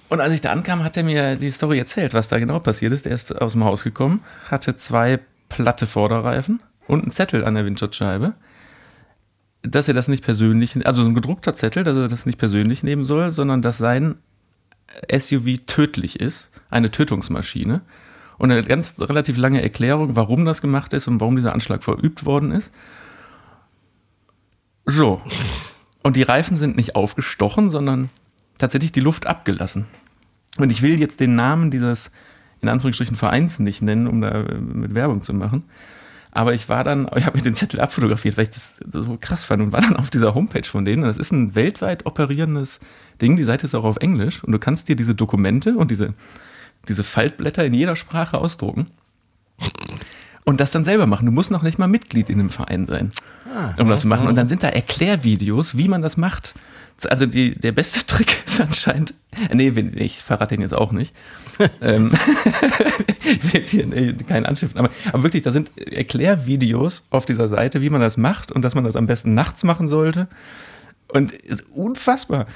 Und 0.10 0.22
als 0.22 0.34
ich 0.34 0.42
da 0.42 0.52
ankam, 0.52 0.84
hat 0.84 0.98
er 0.98 1.04
mir 1.04 1.36
die 1.36 1.52
Story 1.52 1.80
erzählt, 1.80 2.14
was 2.14 2.28
da 2.28 2.40
genau 2.40 2.60
passiert 2.60 2.92
ist. 2.92 3.06
Der 3.06 3.14
ist 3.14 3.42
aus 3.42 3.54
dem 3.54 3.64
Haus 3.64 3.84
gekommen, 3.84 4.22
hatte 4.50 4.76
zwei 4.76 5.20
platte 5.50 5.88
Vorderreifen 5.88 6.60
und 6.88 7.04
einen 7.04 7.12
Zettel 7.12 7.46
an 7.46 7.56
der 7.56 7.66
Windschutzscheibe, 7.66 8.34
dass 9.62 9.88
er 9.88 9.94
das 9.94 10.08
nicht 10.08 10.24
persönlich, 10.24 10.86
also 10.86 11.04
so 11.04 11.10
ein 11.10 11.16
gedruckter 11.16 11.56
Zettel, 11.56 11.84
dass 11.84 11.98
er 11.98 12.08
das 12.08 12.26
nicht 12.26 12.38
persönlich 12.38 12.84
nehmen 12.84 13.06
soll, 13.06 13.32
sondern 13.32 13.62
dass 13.62 13.78
sein 13.78 14.16
SUV 15.12 15.66
tödlich 15.66 16.20
ist, 16.20 16.50
eine 16.70 16.92
Tötungsmaschine. 16.92 17.82
Und 18.44 18.52
eine 18.52 18.62
ganz 18.62 19.00
relativ 19.00 19.38
lange 19.38 19.62
Erklärung, 19.64 20.18
warum 20.18 20.44
das 20.44 20.62
gemacht 20.62 20.92
ist 20.92 21.08
und 21.08 21.22
warum 21.22 21.38
dieser 21.38 21.54
Anschlag 21.54 21.82
verübt 21.82 22.26
worden 22.26 22.52
ist. 22.52 22.74
So. 24.86 25.22
Und 26.02 26.18
die 26.18 26.24
Reifen 26.24 26.58
sind 26.58 26.76
nicht 26.76 26.98
aufgestochen, 26.98 27.70
sondern 27.70 28.10
tatsächlich 28.58 28.92
die 28.92 29.00
Luft 29.00 29.28
abgelassen. 29.28 29.86
Und 30.58 30.72
ich 30.72 30.82
will 30.82 31.00
jetzt 31.00 31.22
den 31.22 31.36
Namen 31.36 31.72
dieses, 31.72 32.12
in 32.60 32.68
Anführungsstrichen, 32.68 33.16
Vereins 33.16 33.60
nicht 33.60 33.82
nennen, 33.82 34.08
um 34.08 34.20
da 34.20 34.32
äh, 34.32 34.56
mit 34.56 34.94
Werbung 34.94 35.22
zu 35.22 35.34
machen. 35.34 35.64
Aber 36.32 36.54
ich 36.54 36.68
war 36.68 36.84
dann, 36.84 37.10
ich 37.16 37.26
habe 37.26 37.38
mir 37.38 37.44
den 37.46 37.54
Zettel 37.54 37.80
abfotografiert, 37.80 38.36
weil 38.36 38.44
ich 38.44 38.50
das 38.50 38.82
so 38.92 39.18
krass 39.22 39.46
fand 39.46 39.62
und 39.62 39.72
war 39.72 39.80
dann 39.80 39.96
auf 39.96 40.10
dieser 40.10 40.36
Homepage 40.36 40.68
von 40.68 40.84
denen. 40.84 41.04
Das 41.04 41.16
ist 41.16 41.32
ein 41.32 41.56
weltweit 41.56 42.06
operierendes 42.06 42.82
Ding. 43.22 43.38
Die 43.38 43.46
Seite 43.46 43.68
ist 43.68 43.74
auch 43.74 43.86
auf 43.86 43.96
Englisch 44.02 44.44
und 44.44 44.52
du 44.52 44.60
kannst 44.60 44.90
dir 44.90 44.98
diese 44.98 45.16
Dokumente 45.16 45.78
und 45.78 45.92
diese, 45.92 46.14
diese 46.88 47.04
Faltblätter 47.04 47.66
in 47.66 47.74
jeder 47.74 47.96
Sprache 47.96 48.38
ausdrucken 48.38 48.88
und 50.46 50.60
das 50.60 50.72
dann 50.72 50.84
selber 50.84 51.08
machen. 51.08 51.26
Du 51.26 51.32
musst 51.32 51.52
noch 51.52 51.62
nicht 51.62 51.80
mal 51.80 51.88
Mitglied 51.88 52.30
in 52.30 52.38
dem 52.38 52.50
Verein 52.50 52.86
sein, 52.86 53.12
ah, 53.54 53.74
um 53.80 53.90
das 53.90 54.02
zu 54.02 54.08
machen. 54.08 54.28
Und 54.28 54.36
dann 54.36 54.48
sind 54.48 54.64
da 54.64 54.70
Erklärvideos, 54.70 55.78
wie 55.78 55.88
man 55.88 56.02
das 56.02 56.18
macht. 56.18 56.56
Also 57.06 57.26
die, 57.26 57.56
der 57.56 57.72
beste 57.72 58.06
Trick 58.08 58.44
ist 58.46 58.62
anscheinend, 58.62 59.14
äh, 59.50 59.56
nee, 59.56 59.70
ich 59.96 60.22
verrate 60.22 60.56
den 60.56 60.62
jetzt 60.62 60.74
auch 60.74 60.92
nicht. 60.92 61.14
Ähm, 61.82 62.12
ich 63.24 63.44
will 63.44 63.60
jetzt 63.60 63.70
hier 63.70 63.86
nee, 63.86 64.14
keinen 64.28 64.48
anschiffen, 64.48 64.80
aber, 64.80 64.90
aber 65.12 65.22
wirklich, 65.22 65.44
da 65.44 65.52
sind 65.52 65.70
Erklärvideos 65.78 67.04
auf 67.12 67.26
dieser 67.26 67.48
Seite, 67.48 67.84
wie 67.84 67.92
man 67.92 68.02
das 68.02 68.18
macht 68.18 68.52
und 68.52 68.64
dass 68.64 68.74
man 68.74 68.84
das 68.84 68.96
am 68.96 69.06
besten 69.06 69.36
nachts 69.36 69.64
machen 69.64 69.88
sollte. 69.88 70.28
Und 71.10 71.32
ist 71.32 71.64
unfassbar. 71.70 72.48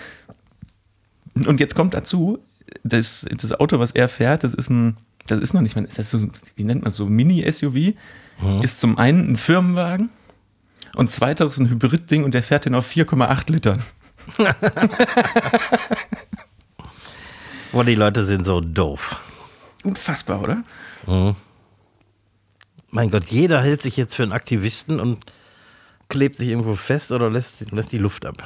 Und 1.36 1.60
jetzt 1.60 1.76
kommt 1.76 1.94
dazu, 1.94 2.40
das, 2.84 3.26
das 3.30 3.60
Auto, 3.60 3.80
was 3.80 3.92
er 3.92 4.08
fährt, 4.08 4.44
das 4.44 4.54
ist 4.54 4.70
ein, 4.70 4.98
das 5.28 5.40
ist 5.40 5.54
noch 5.54 5.62
nicht, 5.62 5.76
das 5.76 5.98
ist 5.98 6.12
so, 6.12 6.28
wie 6.56 6.64
nennt 6.64 6.84
man 6.84 6.92
so, 6.92 7.06
Mini-SUV, 7.06 7.94
mhm. 8.42 8.62
ist 8.62 8.80
zum 8.80 8.98
einen 8.98 9.32
ein 9.32 9.38
Firmenwagen 9.38 10.10
und 10.96 11.12
zweiteres 11.12 11.58
ein 11.58 11.70
Hybrid-Ding 11.70 12.24
und 12.24 12.34
der 12.34 12.44
fährt 12.44 12.66
den 12.66 12.76
auf 12.76 12.90
4,8 12.90 13.52
Litern. 13.52 13.84
Boah, 17.72 17.84
die 17.84 17.96
Leute 17.96 18.26
sind 18.26 18.46
so 18.46 18.62
doof. 18.62 19.18
Unfassbar, 19.84 20.42
oder? 20.42 20.64
Mhm. 21.06 21.36
Mein 22.90 23.10
Gott, 23.10 23.26
jeder 23.26 23.62
hält 23.62 23.82
sich 23.82 23.98
jetzt 23.98 24.16
für 24.16 24.24
einen 24.24 24.32
Aktivisten 24.32 25.00
und 25.00 25.26
klebt 26.10 26.38
sich 26.38 26.48
irgendwo 26.50 26.76
fest 26.76 27.12
oder 27.12 27.30
lässt, 27.30 27.72
lässt 27.72 27.92
die 27.92 27.98
Luft 27.98 28.26
ab. 28.26 28.42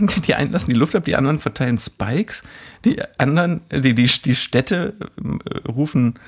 Die 0.26 0.34
einen 0.34 0.52
lassen 0.52 0.70
die 0.70 0.76
Luft 0.76 0.94
ab, 0.94 1.04
die 1.04 1.16
anderen 1.16 1.38
verteilen 1.38 1.78
Spikes, 1.78 2.42
die 2.84 3.00
anderen, 3.18 3.60
die, 3.70 3.94
die, 3.94 4.06
die 4.06 4.34
Städte 4.34 4.94
äh, 5.00 5.68
rufen 5.68 6.18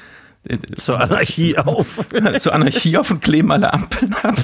äh, 0.44 0.59
zur 0.74 1.00
Anarchie 1.00 1.59
auf. 1.59 2.07
zur 2.40 2.54
Anarchie 2.54 2.96
auf 2.96 3.11
und 3.11 3.22
kleben 3.22 3.50
alle 3.52 3.72
Ampeln 3.72 4.14
ab. 4.22 4.37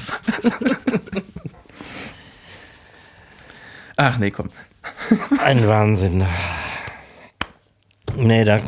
Ach 3.97 4.17
nee, 4.17 4.31
komm. 4.31 4.49
Ein 5.43 5.67
Wahnsinn. 5.67 6.25
Nee, 8.15 8.43
da 8.43 8.61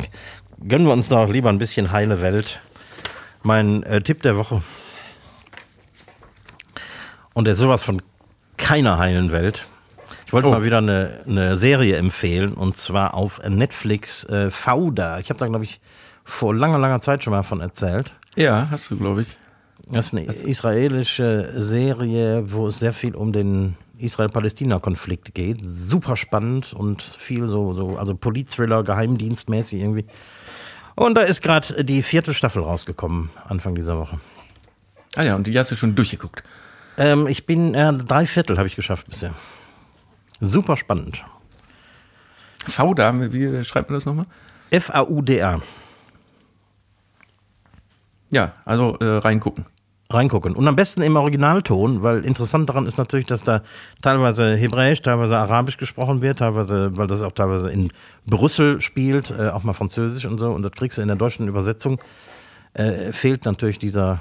gönnen 0.66 0.86
wir 0.86 0.92
uns 0.92 1.08
doch 1.08 1.28
lieber 1.28 1.48
ein 1.48 1.58
bisschen 1.58 1.92
heile 1.92 2.20
Welt. 2.22 2.60
Mein 3.42 3.82
äh, 3.84 4.00
Tipp 4.00 4.22
der 4.22 4.36
Woche. 4.36 4.62
Und 7.34 7.44
der 7.44 7.54
ist 7.54 7.60
sowas 7.60 7.84
von 7.84 8.02
keiner 8.56 8.98
heilen 8.98 9.32
Welt. 9.32 9.66
Ich 10.28 10.32
wollte 10.34 10.48
oh. 10.48 10.50
mal 10.50 10.62
wieder 10.62 10.76
eine, 10.76 11.20
eine, 11.26 11.56
Serie 11.56 11.96
empfehlen 11.96 12.52
und 12.52 12.76
zwar 12.76 13.14
auf 13.14 13.40
Netflix 13.48 14.24
äh, 14.24 14.50
Fauda. 14.50 15.18
Ich 15.20 15.30
habe 15.30 15.40
da, 15.40 15.46
glaube 15.46 15.64
ich, 15.64 15.80
vor 16.22 16.54
langer, 16.54 16.76
langer 16.76 17.00
Zeit 17.00 17.24
schon 17.24 17.30
mal 17.30 17.44
von 17.44 17.62
erzählt. 17.62 18.12
Ja, 18.36 18.68
hast 18.70 18.90
du, 18.90 18.98
glaube 18.98 19.22
ich. 19.22 19.38
Das 19.90 20.08
ist 20.08 20.12
eine 20.12 20.24
israelische 20.26 21.50
Serie, 21.56 22.44
wo 22.52 22.66
es 22.66 22.78
sehr 22.78 22.92
viel 22.92 23.14
um 23.14 23.32
den 23.32 23.78
Israel-Palästina-Konflikt 23.96 25.34
geht. 25.34 25.60
Super 25.62 26.14
spannend 26.14 26.74
und 26.74 27.00
viel 27.00 27.46
so, 27.46 27.72
so 27.72 27.96
also 27.96 28.14
Polit-Thriller, 28.14 28.84
Geheimdienstmäßig 28.84 29.80
irgendwie. 29.80 30.04
Und 30.94 31.14
da 31.14 31.22
ist 31.22 31.40
gerade 31.40 31.84
die 31.84 32.02
vierte 32.02 32.34
Staffel 32.34 32.62
rausgekommen, 32.62 33.30
Anfang 33.46 33.74
dieser 33.74 33.96
Woche. 33.96 34.20
Ah 35.16 35.22
ja, 35.22 35.36
und 35.36 35.46
die 35.46 35.58
hast 35.58 35.70
du 35.70 35.74
schon 35.74 35.94
durchgeguckt. 35.94 36.42
Ähm, 36.98 37.28
ich 37.28 37.46
bin, 37.46 37.72
äh, 37.72 37.94
drei 37.94 38.26
Viertel 38.26 38.58
habe 38.58 38.68
ich 38.68 38.76
geschafft 38.76 39.06
bisher. 39.08 39.32
Super 40.40 40.76
spannend. 40.76 41.24
VDA, 42.66 43.12
wie 43.32 43.64
schreibt 43.64 43.90
man 43.90 43.96
das 43.96 44.06
nochmal? 44.06 44.26
F-A-U-D-A. 44.70 45.60
Ja, 48.30 48.52
also 48.64 48.96
äh, 48.98 49.18
reingucken 49.18 49.64
reingucken. 50.10 50.54
Und 50.56 50.66
am 50.66 50.76
besten 50.76 51.02
im 51.02 51.16
Originalton, 51.16 52.02
weil 52.02 52.24
interessant 52.24 52.68
daran 52.68 52.86
ist 52.86 52.96
natürlich, 52.96 53.26
dass 53.26 53.42
da 53.42 53.62
teilweise 54.00 54.56
Hebräisch, 54.56 55.02
teilweise 55.02 55.36
Arabisch 55.36 55.76
gesprochen 55.76 56.22
wird, 56.22 56.38
teilweise, 56.38 56.96
weil 56.96 57.06
das 57.06 57.22
auch 57.22 57.32
teilweise 57.32 57.68
in 57.68 57.92
Brüssel 58.26 58.80
spielt, 58.80 59.30
äh, 59.30 59.48
auch 59.48 59.64
mal 59.64 59.74
Französisch 59.74 60.24
und 60.24 60.38
so. 60.38 60.50
Und 60.50 60.62
das 60.62 60.72
kriegst 60.72 60.96
du 60.98 61.02
in 61.02 61.08
der 61.08 61.16
deutschen 61.16 61.46
Übersetzung. 61.46 62.00
Äh, 62.72 63.12
fehlt 63.12 63.44
natürlich 63.44 63.78
dieser, 63.78 64.20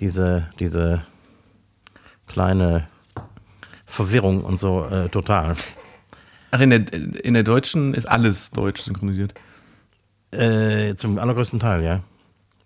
diese, 0.00 0.48
diese 0.58 1.02
kleine 2.26 2.88
Verwirrung 3.94 4.42
und 4.42 4.58
so 4.58 4.84
äh, 4.84 5.08
total. 5.08 5.54
Ach, 6.50 6.60
in 6.60 6.70
der, 6.70 6.92
in 7.24 7.34
der 7.34 7.42
deutschen 7.42 7.94
ist 7.94 8.06
alles 8.06 8.50
deutsch 8.50 8.82
synchronisiert. 8.82 9.34
Äh, 10.30 10.96
zum 10.96 11.18
allergrößten 11.18 11.60
Teil, 11.60 11.82
ja. 11.82 12.02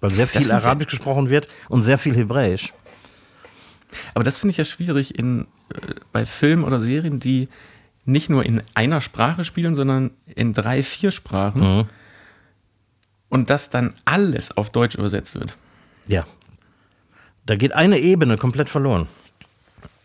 Weil 0.01 0.11
sehr 0.11 0.27
viel 0.27 0.51
Arabisch 0.51 0.89
gesprochen 0.89 1.29
wird 1.29 1.49
und 1.69 1.85
sehr 1.85 1.99
viel 1.99 2.17
Hebräisch. 2.17 2.73
Aber 4.15 4.25
das 4.25 4.39
finde 4.39 4.53
ich 4.53 4.57
ja 4.57 4.65
schwierig 4.65 5.19
in, 5.19 5.43
äh, 5.75 5.95
bei 6.13 6.25
Filmen 6.25 6.65
oder 6.65 6.81
Serien, 6.81 7.21
die 7.21 7.49
nicht 8.05 8.31
nur 8.31 8.45
in 8.45 8.63
einer 8.75 9.01
Sprache 9.01 9.45
spielen, 9.45 9.77
sondern 9.77 10.11
in 10.35 10.55
drei, 10.55 10.83
vier 10.83 11.11
Sprachen. 11.11 11.61
Mhm. 11.61 11.85
Und 13.29 13.51
dass 13.51 13.69
dann 13.69 13.95
alles 14.07 14.57
auf 14.57 14.71
Deutsch 14.71 14.95
übersetzt 14.95 15.35
wird. 15.35 15.57
Ja. 16.07 16.27
Da 17.45 17.57
geht 17.57 17.73
eine 17.73 17.99
Ebene 17.99 18.39
komplett 18.39 18.71
verloren. 18.71 19.07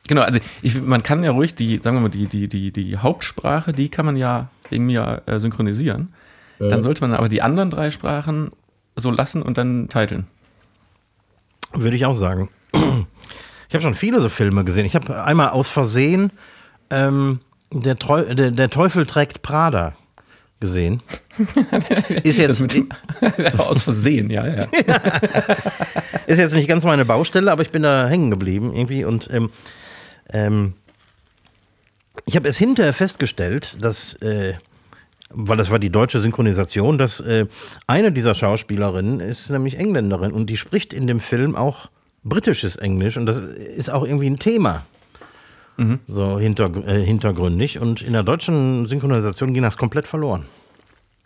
Genau, 0.07 0.21
also 0.21 0.39
ich, 0.61 0.81
man 0.81 1.01
kann 1.01 1.23
ja 1.23 1.31
ruhig 1.31 1.55
die, 1.55 1.79
sagen 1.81 1.97
wir 1.97 2.01
mal, 2.01 2.09
die, 2.09 2.27
die, 2.27 2.47
die, 2.47 2.71
die 2.71 2.97
Hauptsprache, 2.97 3.71
die 3.71 3.89
kann 3.89 4.05
man 4.05 4.17
ja 4.17 4.49
irgendwie 4.69 4.95
ja, 4.95 5.21
äh, 5.25 5.39
synchronisieren. 5.39 6.13
Ja. 6.59 6.67
Dann 6.67 6.83
sollte 6.83 7.01
man 7.01 7.13
aber 7.13 7.29
die 7.29 7.41
anderen 7.41 7.69
drei 7.69 7.89
Sprachen 7.89 8.51
so 8.95 9.11
lassen 9.11 9.41
und 9.41 9.57
dann 9.57 9.87
titeln. 9.89 10.27
Würde 11.73 11.95
ich 11.95 12.05
auch 12.05 12.15
sagen. 12.15 12.49
Ich 12.73 13.73
habe 13.73 13.81
schon 13.81 13.93
viele 13.93 14.21
so 14.21 14.29
Filme 14.29 14.63
gesehen. 14.63 14.85
Ich 14.85 14.95
habe 14.95 15.23
einmal 15.23 15.49
aus 15.49 15.69
Versehen 15.69 16.31
ähm, 16.89 17.39
der, 17.71 17.97
Treu 17.97 18.35
der, 18.35 18.51
der, 18.51 18.69
Teufel 18.69 19.05
trägt 19.05 19.41
Prada 19.41 19.93
gesehen. 20.59 21.01
Ist 22.23 22.37
jetzt 22.37 22.59
dem, 22.71 22.89
aus 23.57 23.81
Versehen, 23.81 24.29
ja, 24.29 24.45
ja. 24.45 24.63
Ist 26.27 26.37
jetzt 26.37 26.53
nicht 26.53 26.67
ganz 26.67 26.83
meine 26.83 27.05
Baustelle, 27.05 27.51
aber 27.51 27.63
ich 27.63 27.71
bin 27.71 27.83
da 27.83 28.07
hängen 28.07 28.29
geblieben 28.29 28.73
irgendwie 28.73 29.05
und 29.05 29.29
ähm, 29.33 29.49
ähm, 30.29 30.73
ich 32.25 32.35
habe 32.35 32.47
es 32.47 32.57
hinterher 32.57 32.93
festgestellt, 32.93 33.77
dass 33.81 34.13
äh, 34.21 34.53
weil 35.33 35.57
das 35.57 35.71
war 35.71 35.79
die 35.79 35.89
deutsche 35.89 36.19
Synchronisation, 36.19 36.97
dass 36.97 37.19
äh, 37.19 37.47
eine 37.87 38.11
dieser 38.11 38.35
Schauspielerinnen 38.35 39.19
ist 39.19 39.49
nämlich 39.49 39.77
Engländerin 39.77 40.31
und 40.31 40.49
die 40.49 40.57
spricht 40.57 40.93
in 40.93 41.07
dem 41.07 41.19
Film 41.19 41.55
auch 41.55 41.89
britisches 42.23 42.75
Englisch 42.75 43.17
und 43.17 43.25
das 43.25 43.39
ist 43.39 43.89
auch 43.89 44.03
irgendwie 44.03 44.29
ein 44.29 44.39
Thema. 44.39 44.85
Mhm. 45.77 45.99
So 46.07 46.39
hinter, 46.39 46.71
äh, 46.87 47.03
hintergründig. 47.03 47.79
Und 47.79 48.03
in 48.03 48.13
der 48.13 48.23
deutschen 48.23 48.85
Synchronisation 48.85 49.53
ging 49.53 49.63
das 49.63 49.75
komplett 49.75 50.07
verloren. 50.07 50.45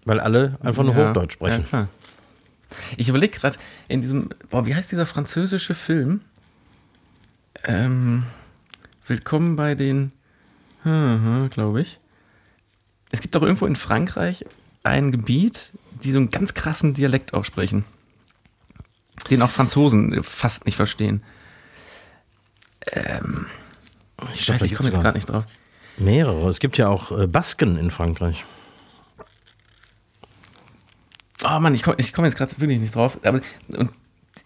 Weil 0.05 0.21
alle 0.21 0.57
einfach 0.63 0.83
nur 0.83 0.95
ja, 0.95 1.09
Hochdeutsch 1.09 1.33
sprechen. 1.33 1.65
Ja, 1.71 1.87
ich 2.95 3.09
überlege 3.09 3.37
gerade 3.37 3.57
in 3.89 4.01
diesem, 4.01 4.29
boah, 4.49 4.65
wie 4.65 4.73
heißt 4.73 4.91
dieser 4.91 5.05
französische 5.05 5.73
Film? 5.73 6.21
Ähm, 7.65 8.23
Willkommen 9.07 9.55
bei 9.55 9.75
den, 9.75 10.11
glaube 10.83 11.81
ich 11.81 11.99
es 13.11 13.21
gibt 13.21 13.35
doch 13.35 13.41
irgendwo 13.41 13.65
in 13.65 13.75
Frankreich 13.75 14.45
ein 14.83 15.11
Gebiet, 15.11 15.71
die 16.03 16.11
so 16.11 16.19
einen 16.19 16.31
ganz 16.31 16.53
krassen 16.53 16.93
Dialekt 16.93 17.33
aussprechen. 17.33 17.85
Den 19.29 19.41
auch 19.41 19.49
Franzosen 19.49 20.23
fast 20.23 20.65
nicht 20.65 20.75
verstehen. 20.75 21.23
Ähm, 22.91 23.47
ich 24.33 24.47
weiß, 24.47 24.61
ich 24.61 24.75
komme 24.75 24.89
jetzt 24.89 25.01
gerade 25.01 25.17
nicht 25.17 25.29
drauf. 25.29 25.45
Mehrere. 25.97 26.49
Es 26.49 26.59
gibt 26.59 26.77
ja 26.77 26.87
auch 26.87 27.17
äh, 27.17 27.27
Basken 27.27 27.77
in 27.77 27.91
Frankreich. 27.91 28.45
Oh 31.43 31.59
Mann, 31.59 31.73
ich 31.75 31.83
komme 31.83 31.97
komm 32.13 32.25
jetzt 32.25 32.37
gerade 32.37 32.59
wirklich 32.59 32.79
nicht 32.79 32.95
drauf. 32.95 33.19
Aber 33.23 33.41
und 33.69 33.91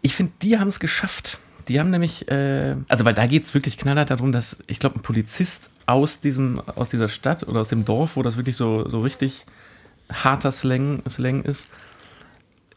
ich 0.02 0.16
finde, 0.16 0.34
die 0.42 0.58
haben 0.58 0.70
es 0.70 0.80
geschafft. 0.80 1.40
Die 1.72 1.80
haben 1.80 1.90
nämlich, 1.90 2.28
äh, 2.28 2.76
also 2.90 3.06
weil 3.06 3.14
da 3.14 3.26
geht 3.28 3.46
es 3.46 3.54
wirklich 3.54 3.78
knallhart 3.78 4.10
darum, 4.10 4.34
dass 4.34 4.58
ich 4.68 4.78
glaube, 4.78 5.00
ein 5.00 5.02
Polizist 5.02 5.70
aus, 5.86 6.20
diesem, 6.20 6.60
aus 6.60 6.90
dieser 6.90 7.08
Stadt 7.08 7.48
oder 7.48 7.62
aus 7.62 7.70
dem 7.70 7.86
Dorf, 7.86 8.18
wo 8.18 8.24
das 8.24 8.36
wirklich 8.36 8.58
so, 8.58 8.90
so 8.90 9.00
richtig 9.00 9.46
harter 10.12 10.52
Slang, 10.52 11.02
Slang 11.10 11.44
ist, 11.44 11.70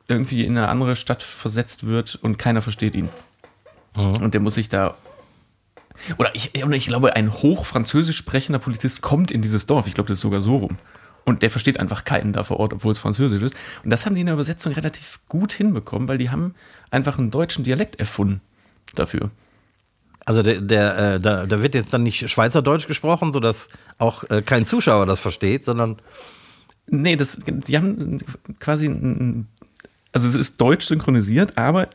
irgendwie 0.06 0.44
in 0.44 0.56
eine 0.56 0.68
andere 0.68 0.94
Stadt 0.94 1.24
versetzt 1.24 1.88
wird 1.88 2.14
und 2.22 2.38
keiner 2.38 2.62
versteht 2.62 2.94
ihn. 2.94 3.08
Mhm. 3.96 4.16
Und 4.18 4.32
der 4.32 4.40
muss 4.40 4.54
sich 4.54 4.68
da. 4.68 4.96
Oder 6.16 6.32
ich, 6.36 6.54
ich 6.54 6.86
glaube, 6.86 7.16
ein 7.16 7.32
hochfranzösisch 7.32 8.16
sprechender 8.16 8.60
Polizist 8.60 9.02
kommt 9.02 9.32
in 9.32 9.42
dieses 9.42 9.66
Dorf. 9.66 9.88
Ich 9.88 9.94
glaube, 9.94 10.06
das 10.06 10.18
ist 10.18 10.22
sogar 10.22 10.40
so 10.40 10.58
rum. 10.58 10.78
Und 11.24 11.42
der 11.42 11.50
versteht 11.50 11.80
einfach 11.80 12.04
keinen 12.04 12.32
da 12.32 12.44
vor 12.44 12.60
Ort, 12.60 12.72
obwohl 12.72 12.92
es 12.92 13.00
Französisch 13.00 13.42
ist. 13.42 13.56
Und 13.82 13.90
das 13.90 14.06
haben 14.06 14.14
die 14.14 14.20
in 14.20 14.26
der 14.26 14.34
Übersetzung 14.34 14.72
relativ 14.72 15.18
gut 15.26 15.50
hinbekommen, 15.50 16.06
weil 16.06 16.18
die 16.18 16.30
haben 16.30 16.54
einfach 16.92 17.18
einen 17.18 17.32
deutschen 17.32 17.64
Dialekt 17.64 17.98
erfunden 17.98 18.40
dafür. 18.98 19.30
Also 20.26 20.42
der, 20.42 20.60
der, 20.60 20.98
äh, 21.14 21.20
da, 21.20 21.44
da 21.46 21.62
wird 21.62 21.74
jetzt 21.74 21.92
dann 21.92 22.02
nicht 22.02 22.30
Schweizerdeutsch 22.30 22.86
gesprochen, 22.86 23.32
sodass 23.32 23.68
auch 23.98 24.24
äh, 24.30 24.40
kein 24.42 24.64
Zuschauer 24.64 25.06
das 25.06 25.20
versteht, 25.20 25.64
sondern 25.64 25.96
Nee, 26.86 27.16
das, 27.16 27.38
die 27.46 27.78
haben 27.78 28.18
quasi, 28.60 28.86
ein- 28.88 29.48
also 30.12 30.28
es 30.28 30.34
ist 30.34 30.60
deutsch 30.60 30.84
synchronisiert, 30.84 31.56
aber 31.56 31.88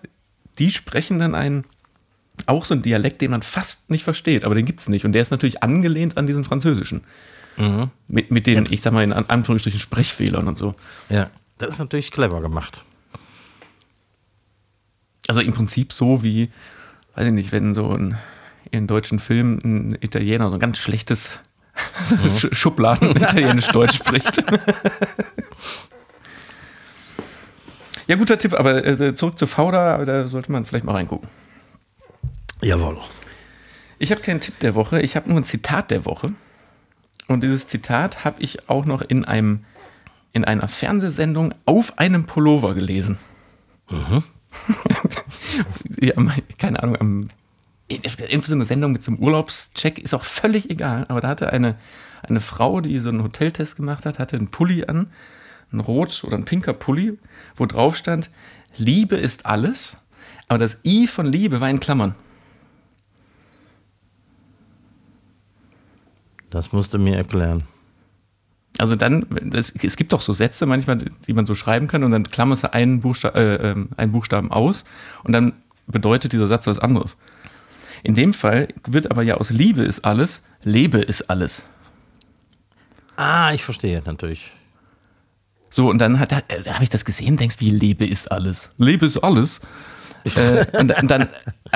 die 0.58 0.72
sprechen 0.72 1.20
dann 1.20 1.36
einen, 1.36 1.64
auch 2.47 2.66
so 2.66 2.74
einen 2.74 2.82
Dialekt, 2.82 3.22
den 3.22 3.30
man 3.30 3.43
fast 3.43 3.91
nicht 3.91 4.04
versteht, 4.04 4.43
aber 4.45 4.56
den 4.56 4.66
gibt's 4.66 4.89
nicht. 4.89 5.06
Und 5.06 5.12
der 5.12 5.22
ist 5.22 5.30
natürlich 5.30 5.62
angelehnt 5.62 6.18
an 6.18 6.26
diesen 6.26 6.43
französischen. 6.43 7.02
Mit, 8.08 8.32
mit 8.32 8.47
den, 8.47 8.66
ich 8.72 8.82
sag 8.82 8.93
mal, 8.93 9.04
in 9.04 9.14
An- 9.14 9.26
Anführungsstrichen 9.28 9.80
Sprechfehlern 9.80 10.47
und 10.47 10.58
so. 10.58 10.74
ja, 11.10 11.30
das 11.60 11.74
ist 11.76 11.80
natürlich 11.80 12.10
clever 12.10 12.41
gemacht. 12.41 12.82
Also 15.28 15.41
im 15.41 15.54
Prinzip 15.54 15.93
so 15.93 16.24
wie, 16.24 16.50
weiß 17.16 17.28
ich 17.28 17.34
nicht, 17.34 17.51
wenn 17.51 17.74
so 17.74 17.89
ein, 17.91 18.18
in 18.72 18.88
deutschen 18.88 19.20
Filmen 19.20 19.60
ein 19.64 19.97
Italiener 20.01 20.47
so 20.49 20.55
ein 20.55 20.60
ganz 20.60 20.78
schlechtes 20.78 21.39
Sch- 22.03 22.53
Schubladen 22.53 23.12
italienisch-deutsch 23.16 23.95
spricht. 23.95 24.43
ja, 28.07 28.16
guter 28.16 28.38
Tipp, 28.38 28.53
aber 28.53 28.86
äh, 28.86 29.16
zurück 29.16 29.38
zu 29.39 29.47
Fauda, 29.47 30.03
da 30.05 30.28
sollte 30.28 30.51
man 30.51 30.66
vielleicht 30.66 30.86
mal 30.86 30.93
reingucken. 30.93 31.30
Jawohl. 32.62 32.97
Ich 33.99 34.12
habe 34.12 34.22
keinen 34.22 34.41
Tipp 34.41 34.60
der 34.60 34.76
Woche, 34.76 35.01
ich 35.01 35.16
habe 35.16 35.30
nur 35.30 35.39
ein 35.39 35.43
Zitat 35.43 35.91
der 35.91 36.05
Woche. 36.05 36.32
Und 37.28 37.43
dieses 37.43 37.68
Zitat 37.68 38.26
habe 38.26 38.41
ich 38.41 38.68
auch 38.70 38.86
noch 38.86 39.01
in 39.01 39.26
einem 39.26 39.64
in 40.32 40.45
einer 40.45 40.68
Fernsehsendung 40.68 41.53
auf 41.66 41.97
einem 41.97 42.26
Pullover 42.26 42.74
gelesen. 42.76 43.18
ja, 46.02 46.14
mein- 46.18 46.41
keine 46.58 46.82
Ahnung, 46.84 46.97
am, 47.00 47.28
irgendwie 47.89 48.47
so 48.47 48.54
eine 48.54 48.66
Sendung 48.66 48.91
mit 48.91 49.04
so 49.04 49.12
einem 49.12 49.22
Urlaubscheck 49.22 50.00
ist 50.00 50.14
auch 50.14 50.24
völlig 50.24 50.70
egal. 50.70 51.06
Aber 51.10 51.22
da 51.22 51.30
hatte 51.30 51.52
eine, 51.52 51.76
eine 52.24 52.39
Frau, 52.39 52.82
die 52.82 53.00
so 53.00 53.10
einen 53.10 53.24
Hoteltest 53.24 53.76
gemacht 53.76 54.06
hat, 54.06 54.20
hatte 54.20 54.38
einen 54.38 54.52
Pulli 54.52 54.86
an, 54.86 55.08
ein 55.72 55.80
rot 55.80 56.24
oder 56.24 56.38
ein 56.38 56.45
pinker 56.45 56.74
Pulli, 56.74 57.18
wo 57.56 57.66
drauf 57.66 57.95
stand, 57.95 58.30
Liebe 58.78 59.16
ist 59.16 59.45
alles, 59.45 59.97
aber 60.47 60.60
das 60.60 60.80
I 60.86 61.08
von 61.08 61.26
Liebe 61.26 61.60
war 61.60 61.70
in 61.70 61.80
Klammern. 61.80 62.16
Das 66.50 66.72
musst 66.72 66.93
du 66.93 66.97
mir 66.97 67.16
erklären. 67.16 67.64
Also 68.78 68.95
dann, 68.95 69.26
das, 69.52 69.72
es 69.72 69.97
gibt 69.97 70.14
doch 70.14 70.22
so 70.22 70.32
Sätze 70.32 70.66
manchmal, 70.66 70.97
die 71.28 71.34
man 71.34 71.45
so 71.45 71.54
schreiben 71.54 71.88
kann 71.88 72.04
und 72.04 72.12
dann 72.12 72.24
klammerst 72.24 72.64
du 72.64 72.74
einen, 72.74 73.02
Buchsta 73.02 73.30
äh, 73.30 73.72
ähm, 73.72 73.89
einen 73.97 74.12
Buchstaben 74.12 74.52
aus 74.52 74.86
und 75.24 75.34
dann 75.34 75.54
bedeutet 75.90 76.34
dieser 76.34 76.48
Satz 76.48 76.68
was 76.68 76.80
anderes. 76.80 77.18
In 78.04 78.16
dem 78.16 78.34
Fall 78.34 78.70
wird 78.88 79.12
aber 79.12 79.24
ja 79.24 79.36
aus 79.36 79.50
Liebe 79.50 79.84
ist 79.84 80.06
alles, 80.06 80.44
Lebe 80.64 81.00
ist 81.00 81.30
alles. 81.30 81.64
Ah, 83.18 83.52
ich 83.54 83.64
verstehe 83.64 84.02
natürlich. 84.06 84.52
So, 85.70 85.90
und 85.90 86.00
dann 86.00 86.20
hat, 86.20 86.32
da, 86.32 86.42
da 86.42 86.74
habe 86.74 86.84
ich 86.84 86.90
das 86.90 87.06
gesehen, 87.06 87.38
denkst, 87.38 87.58
wie 87.60 87.70
Lebe 87.70 88.06
ist 88.06 88.32
alles. 88.32 88.70
Lebe 88.78 89.06
ist 89.06 89.18
alles. 89.18 89.62
äh, 90.24 90.66
und, 90.78 90.98
und 90.98 91.12
dann 91.12 91.28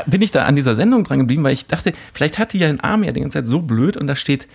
bin 0.07 0.21
ich 0.21 0.31
da 0.31 0.45
an 0.45 0.55
dieser 0.55 0.75
Sendung 0.75 1.03
dran 1.03 1.19
geblieben, 1.19 1.43
weil 1.43 1.53
ich 1.53 1.67
dachte, 1.67 1.93
vielleicht 2.13 2.39
hat 2.39 2.53
die 2.53 2.59
ja 2.59 2.67
den 2.67 2.79
Arm 2.79 3.03
ja 3.03 3.11
die 3.11 3.21
ganze 3.21 3.39
Zeit 3.39 3.47
so 3.47 3.61
blöd 3.61 3.97
und 3.97 4.07
da 4.07 4.15
steht 4.15 4.47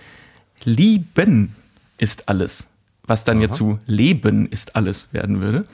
Lieben 0.63 1.55
ist 1.97 2.27
alles. 2.27 2.67
Was 3.03 3.23
dann 3.23 3.41
ja 3.41 3.49
zu 3.49 3.79
Leben 3.85 4.47
ist 4.47 4.75
alles 4.75 5.07
werden 5.11 5.41
würde. 5.41 5.65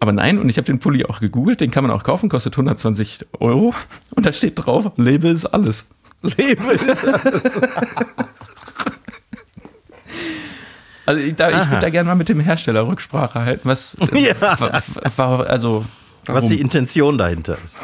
Aber 0.00 0.12
nein, 0.12 0.38
und 0.38 0.48
ich 0.48 0.56
habe 0.56 0.66
den 0.66 0.78
Pulli 0.78 1.04
auch 1.06 1.18
gegoogelt, 1.20 1.60
den 1.60 1.70
kann 1.72 1.82
man 1.84 1.90
auch 1.90 2.04
kaufen, 2.04 2.28
kostet 2.28 2.54
120 2.54 3.26
Euro. 3.40 3.74
Und 4.14 4.24
da 4.26 4.32
steht 4.32 4.64
drauf, 4.64 4.92
Lebe 4.96 5.28
ist 5.28 5.44
alles. 5.46 5.90
Lebe 6.22 6.72
ist. 6.72 7.04
Also 11.06 11.20
ich, 11.20 11.34
da- 11.36 11.48
ich 11.50 11.68
würde 11.70 11.80
da 11.80 11.90
gerne 11.90 12.06
mal 12.08 12.14
mit 12.16 12.28
dem 12.28 12.38
Hersteller 12.40 12.86
Rücksprache 12.86 13.40
halten, 13.40 13.66
was, 13.68 13.96
Ja. 14.12 14.34
also, 15.20 15.84
Was 16.26 16.46
die 16.48 16.60
Intention 16.60 17.16
dahinter 17.18 17.56
ist. 17.64 17.78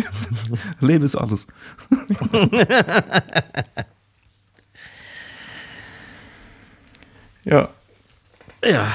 Lebe 0.80 1.04
ist 1.04 1.14
alles. 1.16 1.46
ja. 7.44 7.68
Ja. 8.64 8.92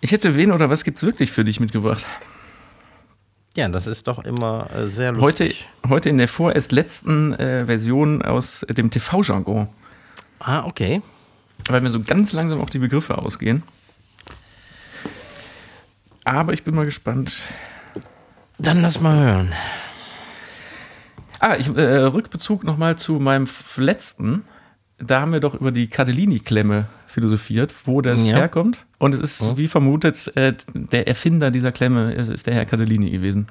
Ich 0.00 0.12
hätte 0.12 0.36
wen 0.36 0.52
oder 0.52 0.70
was 0.70 0.84
gibt's 0.84 1.02
wirklich 1.02 1.32
für 1.32 1.44
dich 1.44 1.60
mitgebracht? 1.60 2.06
Ja, 3.56 3.68
das 3.68 3.86
ist 3.86 4.06
doch 4.06 4.20
immer 4.24 4.68
äh, 4.72 4.88
sehr 4.88 5.16
Heute, 5.16 5.44
lustig. 5.44 5.68
heute 5.88 6.08
in 6.10 6.18
der 6.18 6.28
vorerst 6.28 6.70
letzten 6.70 7.32
äh, 7.34 7.64
Version 7.66 8.22
aus 8.22 8.64
dem 8.68 8.90
TV-Jargon, 8.90 9.68
Ah, 10.38 10.64
okay. 10.64 11.02
weil 11.68 11.80
mir 11.80 11.90
so 11.90 12.00
ganz 12.00 12.32
langsam 12.32 12.60
auch 12.60 12.70
die 12.70 12.78
Begriffe 12.78 13.18
ausgehen. 13.18 13.64
Aber 16.24 16.52
ich 16.52 16.62
bin 16.62 16.76
mal 16.76 16.84
gespannt. 16.84 17.42
Dann 18.58 18.82
lass 18.82 19.00
mal 19.00 19.16
hören. 19.18 19.52
Ah, 21.40 21.56
ich 21.56 21.68
äh, 21.76 21.80
Rückbezug 22.04 22.62
nochmal 22.64 22.96
zu 22.96 23.14
meinem 23.14 23.48
letzten. 23.76 24.44
Da 24.98 25.20
haben 25.22 25.32
wir 25.32 25.40
doch 25.40 25.54
über 25.54 25.72
die 25.72 25.88
Cardellini-Klemme 25.88 26.86
philosophiert, 27.08 27.74
wo 27.84 28.00
das 28.00 28.28
Ja. 28.28 28.36
herkommt. 28.36 28.86
Und 28.98 29.14
es 29.14 29.40
ist, 29.40 29.56
wie 29.56 29.66
vermutet, 29.66 30.30
äh, 30.36 30.54
der 30.74 31.08
Erfinder 31.08 31.50
dieser 31.50 31.72
Klemme 31.72 32.12
ist 32.12 32.46
der 32.46 32.54
Herr 32.54 32.66
Cardellini 32.66 33.10
gewesen. 33.10 33.48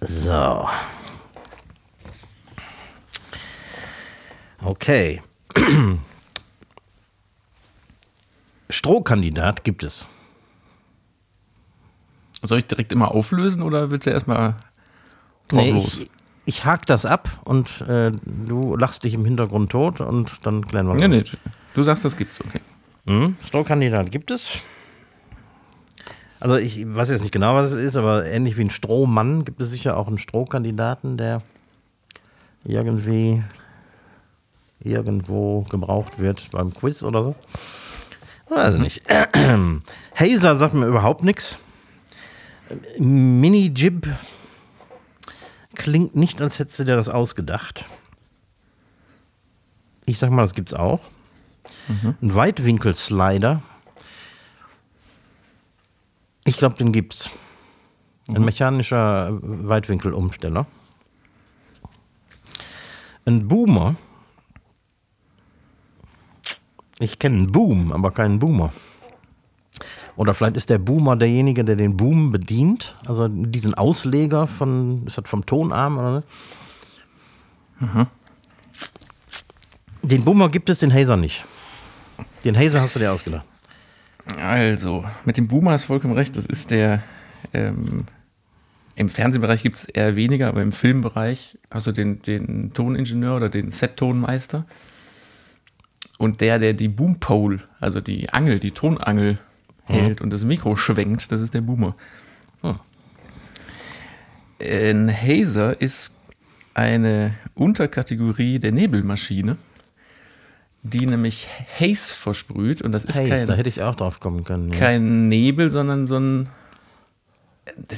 So. 0.00 0.68
Okay. 4.62 5.22
Strohkandidat 8.68 9.64
gibt 9.64 9.84
es. 9.84 10.06
Soll 12.46 12.58
ich 12.58 12.66
direkt 12.66 12.92
immer 12.92 13.10
auflösen 13.12 13.62
oder 13.62 13.90
willst 13.90 14.06
du 14.06 14.10
erstmal 14.10 14.50
drauf 15.48 15.60
Nee, 15.62 15.70
los? 15.72 15.98
ich, 15.98 16.10
ich 16.46 16.64
hake 16.66 16.84
das 16.86 17.06
ab 17.06 17.40
und 17.44 17.80
äh, 17.82 18.12
du 18.24 18.76
lachst 18.76 19.02
dich 19.04 19.14
im 19.14 19.24
Hintergrund 19.24 19.72
tot 19.72 20.00
und 20.00 20.30
dann 20.42 20.66
klären 20.66 20.86
wir 20.88 20.94
Nee, 20.94 21.08
nee, 21.08 21.24
du 21.74 21.82
sagst, 21.82 22.04
das 22.04 22.16
gibt's, 22.16 22.38
okay. 22.40 22.60
Hm? 23.06 23.36
Strohkandidat 23.46 24.10
gibt 24.10 24.30
es. 24.30 24.50
Also 26.40 26.56
ich 26.56 26.84
weiß 26.86 27.08
jetzt 27.10 27.20
nicht 27.22 27.32
genau, 27.32 27.54
was 27.54 27.72
es 27.72 27.82
ist, 27.82 27.96
aber 27.96 28.26
ähnlich 28.26 28.56
wie 28.58 28.62
ein 28.64 28.70
Strohmann 28.70 29.44
gibt 29.46 29.60
es 29.62 29.70
sicher 29.70 29.96
auch 29.96 30.08
einen 30.08 30.18
Strohkandidaten, 30.18 31.16
der 31.16 31.40
irgendwie 32.64 33.42
irgendwo 34.80 35.62
gebraucht 35.70 36.18
wird 36.18 36.50
beim 36.50 36.72
Quiz 36.74 37.02
oder 37.02 37.22
so. 37.22 37.34
Weiß 38.50 38.74
ich 38.74 38.80
nicht. 38.80 39.02
Hazer 40.14 40.56
sagt 40.56 40.74
mir 40.74 40.86
überhaupt 40.86 41.24
nichts. 41.24 41.56
Mini-Jib 42.98 44.08
klingt 45.74 46.16
nicht, 46.16 46.40
als 46.40 46.58
hättest 46.58 46.78
du 46.78 46.84
dir 46.84 46.96
das 46.96 47.08
ausgedacht. 47.08 47.84
Ich 50.06 50.18
sag 50.18 50.30
mal, 50.30 50.42
das 50.42 50.54
gibt's 50.54 50.74
auch. 50.74 51.00
Ein 51.88 52.34
Weitwinkelslider. 52.34 53.62
Ich 56.44 56.56
glaube, 56.56 56.76
den 56.76 56.92
gibt's. 56.92 57.30
Ein 58.28 58.44
mechanischer 58.44 59.30
Weitwinkelumsteller. 59.42 60.66
Ein 63.26 63.48
Boomer. 63.48 63.96
Ich 66.98 67.18
kenne 67.18 67.38
einen 67.38 67.52
Boom, 67.52 67.92
aber 67.92 68.10
keinen 68.10 68.38
Boomer. 68.38 68.72
Oder 70.16 70.34
vielleicht 70.34 70.56
ist 70.56 70.70
der 70.70 70.78
Boomer 70.78 71.16
derjenige, 71.16 71.64
der 71.64 71.76
den 71.76 71.96
Boom 71.96 72.30
bedient, 72.30 72.94
also 73.06 73.26
diesen 73.28 73.74
Ausleger 73.74 74.46
von, 74.46 75.04
ist 75.06 75.18
das 75.18 75.28
vom 75.28 75.44
Tonarm 75.44 75.98
oder 75.98 76.12
ne? 76.12 76.22
Mhm. 77.80 78.06
Den 80.02 80.24
Boomer 80.24 80.50
gibt 80.50 80.68
es, 80.68 80.78
den 80.80 80.92
Hazer 80.92 81.16
nicht. 81.16 81.44
Den 82.44 82.56
Hazer 82.56 82.80
hast 82.80 82.94
du 82.94 83.00
dir 83.00 83.10
ausgedacht. 83.10 83.44
Also, 84.40 85.04
mit 85.24 85.36
dem 85.36 85.48
Boomer 85.48 85.72
hast 85.72 85.84
du 85.84 85.88
vollkommen 85.88 86.14
recht. 86.14 86.36
Das 86.36 86.46
ist 86.46 86.70
der. 86.70 87.02
Ähm, 87.52 88.04
Im 88.96 89.08
Fernsehbereich 89.08 89.62
gibt 89.62 89.76
es 89.76 89.84
eher 89.84 90.14
weniger, 90.16 90.48
aber 90.48 90.62
im 90.62 90.72
Filmbereich 90.72 91.58
hast 91.70 91.86
du 91.88 91.92
den, 91.92 92.22
den 92.22 92.72
Toningenieur 92.72 93.36
oder 93.36 93.48
den 93.48 93.70
Set-Tonmeister. 93.70 94.66
Und 96.18 96.40
der, 96.40 96.58
der 96.58 96.74
die 96.74 96.88
Boompole, 96.88 97.60
also 97.80 98.00
die 98.00 98.30
Angel, 98.30 98.60
die 98.60 98.70
Tonangel 98.70 99.38
hält 99.84 100.20
mhm. 100.20 100.24
und 100.24 100.32
das 100.32 100.44
Mikro 100.44 100.76
schwenkt, 100.76 101.30
das 101.32 101.40
ist 101.40 101.54
der 101.54 101.60
Boomer. 101.60 101.94
Oh. 102.62 102.74
Ein 104.60 105.10
Hazer 105.10 105.80
ist 105.80 106.14
eine 106.74 107.34
Unterkategorie 107.54 108.58
der 108.58 108.72
Nebelmaschine 108.72 109.56
die 110.84 111.06
nämlich 111.06 111.48
Haze 111.80 112.14
versprüht. 112.14 112.82
Und 112.82 112.92
das 112.92 113.04
ist 113.04 113.18
Haze, 113.18 113.28
kein, 113.28 113.46
da 113.48 113.54
hätte 113.54 113.68
ich 113.68 113.82
auch 113.82 113.96
drauf 113.96 114.20
kommen 114.20 114.44
können. 114.44 114.68
Ja. 114.68 114.78
Kein 114.78 115.28
Nebel, 115.28 115.70
sondern 115.70 116.06
so 116.06 116.16
ein. 116.16 116.48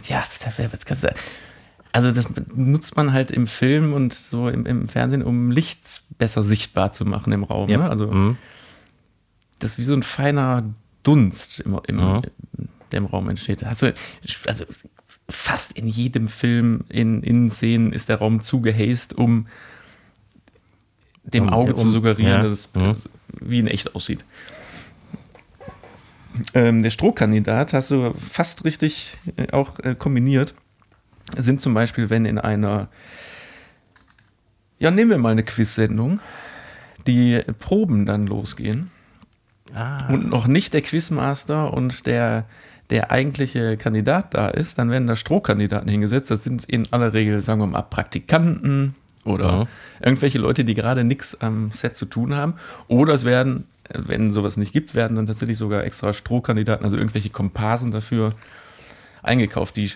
Ja, 0.08 0.24
was 0.70 0.86
kannst 0.86 1.04
du. 1.04 1.12
Also, 1.92 2.12
das 2.12 2.28
nutzt 2.54 2.96
man 2.96 3.12
halt 3.12 3.32
im 3.32 3.46
Film 3.46 3.92
und 3.92 4.14
so 4.14 4.48
im, 4.48 4.64
im 4.66 4.88
Fernsehen, 4.88 5.22
um 5.22 5.50
Licht 5.50 6.02
besser 6.16 6.42
sichtbar 6.42 6.92
zu 6.92 7.04
machen 7.04 7.32
im 7.32 7.42
Raum. 7.42 7.68
Ja. 7.68 7.78
Ne? 7.78 7.90
Also, 7.90 8.06
mhm. 8.06 8.38
das 9.58 9.72
ist 9.72 9.78
wie 9.78 9.84
so 9.84 9.94
ein 9.94 10.04
feiner 10.04 10.62
Dunst, 11.06 11.60
im, 11.60 11.80
im, 11.86 11.96
mhm. 11.96 12.22
der 12.90 12.98
im 12.98 13.06
Raum 13.06 13.28
entsteht. 13.28 13.62
Also, 13.62 13.90
also, 14.46 14.64
fast 15.28 15.72
in 15.72 15.86
jedem 15.86 16.28
Film, 16.28 16.84
in, 16.88 17.22
in 17.22 17.50
Szenen 17.50 17.92
ist 17.92 18.08
der 18.08 18.16
Raum 18.16 18.42
zugehäst, 18.42 19.14
um 19.14 19.46
dem 21.24 21.48
Auge 21.48 21.74
um, 21.74 21.78
zu 21.78 21.90
suggerieren, 21.90 22.32
ja. 22.32 22.42
dass 22.42 22.52
es 22.52 22.68
mhm. 22.74 22.96
wie 23.40 23.58
in 23.58 23.66
echt 23.66 23.94
aussieht. 23.94 24.24
Ähm, 26.54 26.82
der 26.82 26.90
Strohkandidat 26.90 27.72
hast 27.72 27.90
du 27.90 28.12
fast 28.14 28.64
richtig 28.64 29.16
äh, 29.36 29.50
auch 29.52 29.78
äh, 29.80 29.94
kombiniert. 29.94 30.54
Sind 31.36 31.60
zum 31.60 31.74
Beispiel, 31.74 32.10
wenn 32.10 32.24
in 32.24 32.38
einer, 32.38 32.88
ja, 34.78 34.90
nehmen 34.90 35.10
wir 35.10 35.18
mal 35.18 35.32
eine 35.32 35.42
Quiz-Sendung, 35.42 36.20
die 37.06 37.42
Proben 37.58 38.06
dann 38.06 38.26
losgehen 38.26 38.90
ah. 39.74 40.06
und 40.08 40.28
noch 40.28 40.46
nicht 40.46 40.74
der 40.74 40.82
Quizmaster 40.82 41.72
und 41.72 42.06
der, 42.06 42.44
der 42.90 43.10
eigentliche 43.10 43.76
Kandidat 43.76 44.34
da 44.34 44.48
ist, 44.48 44.78
dann 44.78 44.90
werden 44.90 45.06
da 45.06 45.16
Strohkandidaten 45.16 45.88
hingesetzt. 45.88 46.30
Das 46.30 46.44
sind 46.44 46.64
in 46.64 46.92
aller 46.92 47.12
Regel, 47.12 47.42
sagen 47.42 47.60
wir 47.60 47.66
mal, 47.66 47.82
Praktikanten, 47.82 48.94
oder 49.26 49.64
mhm. 49.64 49.66
irgendwelche 50.02 50.38
Leute, 50.38 50.64
die 50.64 50.74
gerade 50.74 51.04
nichts 51.04 51.40
am 51.40 51.70
Set 51.72 51.96
zu 51.96 52.06
tun 52.06 52.34
haben. 52.34 52.54
Oder 52.88 53.14
es 53.14 53.24
werden, 53.24 53.66
wenn 53.92 54.32
sowas 54.32 54.56
nicht 54.56 54.72
gibt, 54.72 54.94
werden 54.94 55.16
dann 55.16 55.26
tatsächlich 55.26 55.58
sogar 55.58 55.84
extra 55.84 56.12
Strohkandidaten, 56.12 56.84
also 56.84 56.96
irgendwelche 56.96 57.30
Komparsen 57.30 57.90
dafür 57.90 58.30
eingekauft, 59.22 59.76
die 59.76 59.90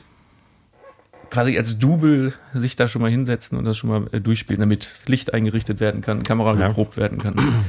quasi 1.31 1.57
als 1.57 1.79
Double 1.79 2.33
sich 2.53 2.75
da 2.75 2.89
schon 2.89 3.03
mal 3.03 3.11
hinsetzen 3.11 3.57
und 3.57 3.65
das 3.65 3.79
schon 3.79 3.91
mal 3.91 4.07
äh, 4.13 4.21
durchspielen, 4.21 4.61
damit 4.61 4.89
Licht 5.07 5.33
eingerichtet 5.33 5.79
werden 5.79 6.01
kann, 6.01 6.25
Kamera 6.25 6.59
ja. 6.59 6.69
geprobt 6.69 6.97
werden 6.97 7.19
kann. 7.19 7.65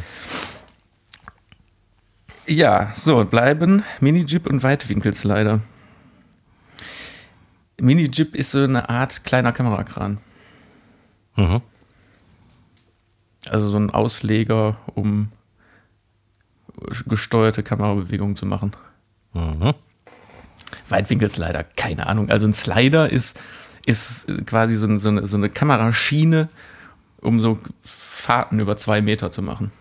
Ja, 2.46 2.92
so, 2.96 3.24
bleiben 3.26 3.84
Mini-Jip 4.00 4.48
und 4.48 4.64
Weitwinkelslider. 4.64 5.62
Mini-Jip 7.80 8.36
ist 8.36 8.52
so 8.52 8.64
eine 8.64 8.90
Art 8.90 9.24
kleiner 9.24 9.52
Kamerakran. 9.52 10.20
Mhm. 11.36 11.62
Also 13.50 13.70
so 13.70 13.78
ein 13.78 13.90
Ausleger, 13.90 14.78
um 14.94 15.32
gesteuerte 17.08 17.64
Kamerabewegungen 17.64 18.36
zu 18.36 18.46
machen. 18.46 18.72
Mhm. 19.34 19.74
Weitwinkelslider, 20.90 21.64
keine 21.64 22.08
Ahnung. 22.08 22.30
Also 22.30 22.48
ein 22.48 22.54
Slider 22.54 23.10
ist, 23.10 23.40
ist 23.86 24.28
quasi 24.46 24.76
so, 24.76 25.00
so, 25.00 25.10
eine, 25.10 25.28
so 25.28 25.38
eine 25.38 25.50
Kameraschiene, 25.50 26.50
um 27.22 27.40
so 27.40 27.58
Fahrten 27.84 28.60
über 28.60 28.76
zwei 28.78 29.02
Meter 29.02 29.32
zu 29.32 29.42
machen. 29.42 29.72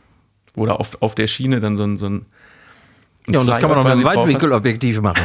Oder 0.54 0.80
auf, 0.80 1.00
auf 1.02 1.14
der 1.14 1.26
Schiene 1.26 1.61
dann 1.61 1.76
so 1.76 1.84
ein, 1.84 1.98
so 1.98 2.08
ein 2.08 2.26
ja, 3.29 3.41
und 3.41 3.47
das 3.49 3.59
kann 3.59 3.71
man 3.71 3.79
auch 3.79 3.85
mit 3.85 3.93
einem 3.93 4.05
Weitwinkelobjektiv 4.05 5.01
machen. 5.01 5.23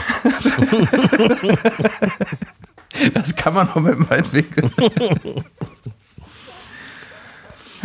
das 3.13 3.35
kann 3.35 3.53
man 3.53 3.69
auch 3.69 3.75
mit 3.75 3.93
einem 3.93 4.09
Weitwinkel. 4.09 4.71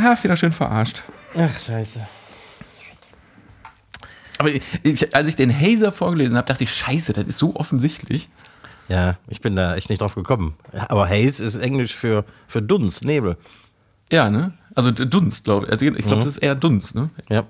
Ah, 0.03 0.17
wieder 0.23 0.35
schön 0.35 0.53
verarscht. 0.53 1.03
Ach, 1.37 1.61
scheiße. 1.61 2.01
Aber 4.39 4.51
ich, 4.83 5.15
als 5.15 5.29
ich 5.29 5.37
den 5.37 5.55
Hazer 5.55 5.93
vorgelesen 5.93 6.39
habe, 6.39 6.47
dachte 6.47 6.65
ich, 6.65 6.73
scheiße, 6.73 7.13
das 7.13 7.25
ist 7.27 7.37
so 7.37 7.55
offensichtlich. 7.55 8.31
Ja, 8.89 9.19
ich 9.29 9.43
bin 9.43 9.57
da 9.57 9.77
echt 9.77 9.91
nicht 9.91 10.01
drauf 10.01 10.15
gekommen. 10.15 10.57
Aber 10.89 11.07
Haze 11.07 11.45
ist 11.45 11.57
Englisch 11.57 11.95
für, 11.95 12.25
für 12.49 12.63
Dunst, 12.63 13.05
Nebel. 13.05 13.37
Ja, 14.11 14.31
ne? 14.31 14.55
Also 14.75 14.91
Dunst, 14.91 15.45
glaube 15.45 15.67
ich. 15.67 15.73
Also 15.73 15.85
ich 15.85 15.95
glaube, 15.99 16.17
mhm. 16.17 16.21
das 16.21 16.27
ist 16.27 16.39
eher 16.39 16.55
Dunst, 16.55 16.95
ne? 16.95 17.11
Ja. 17.29 17.37
Ja, 17.37 17.47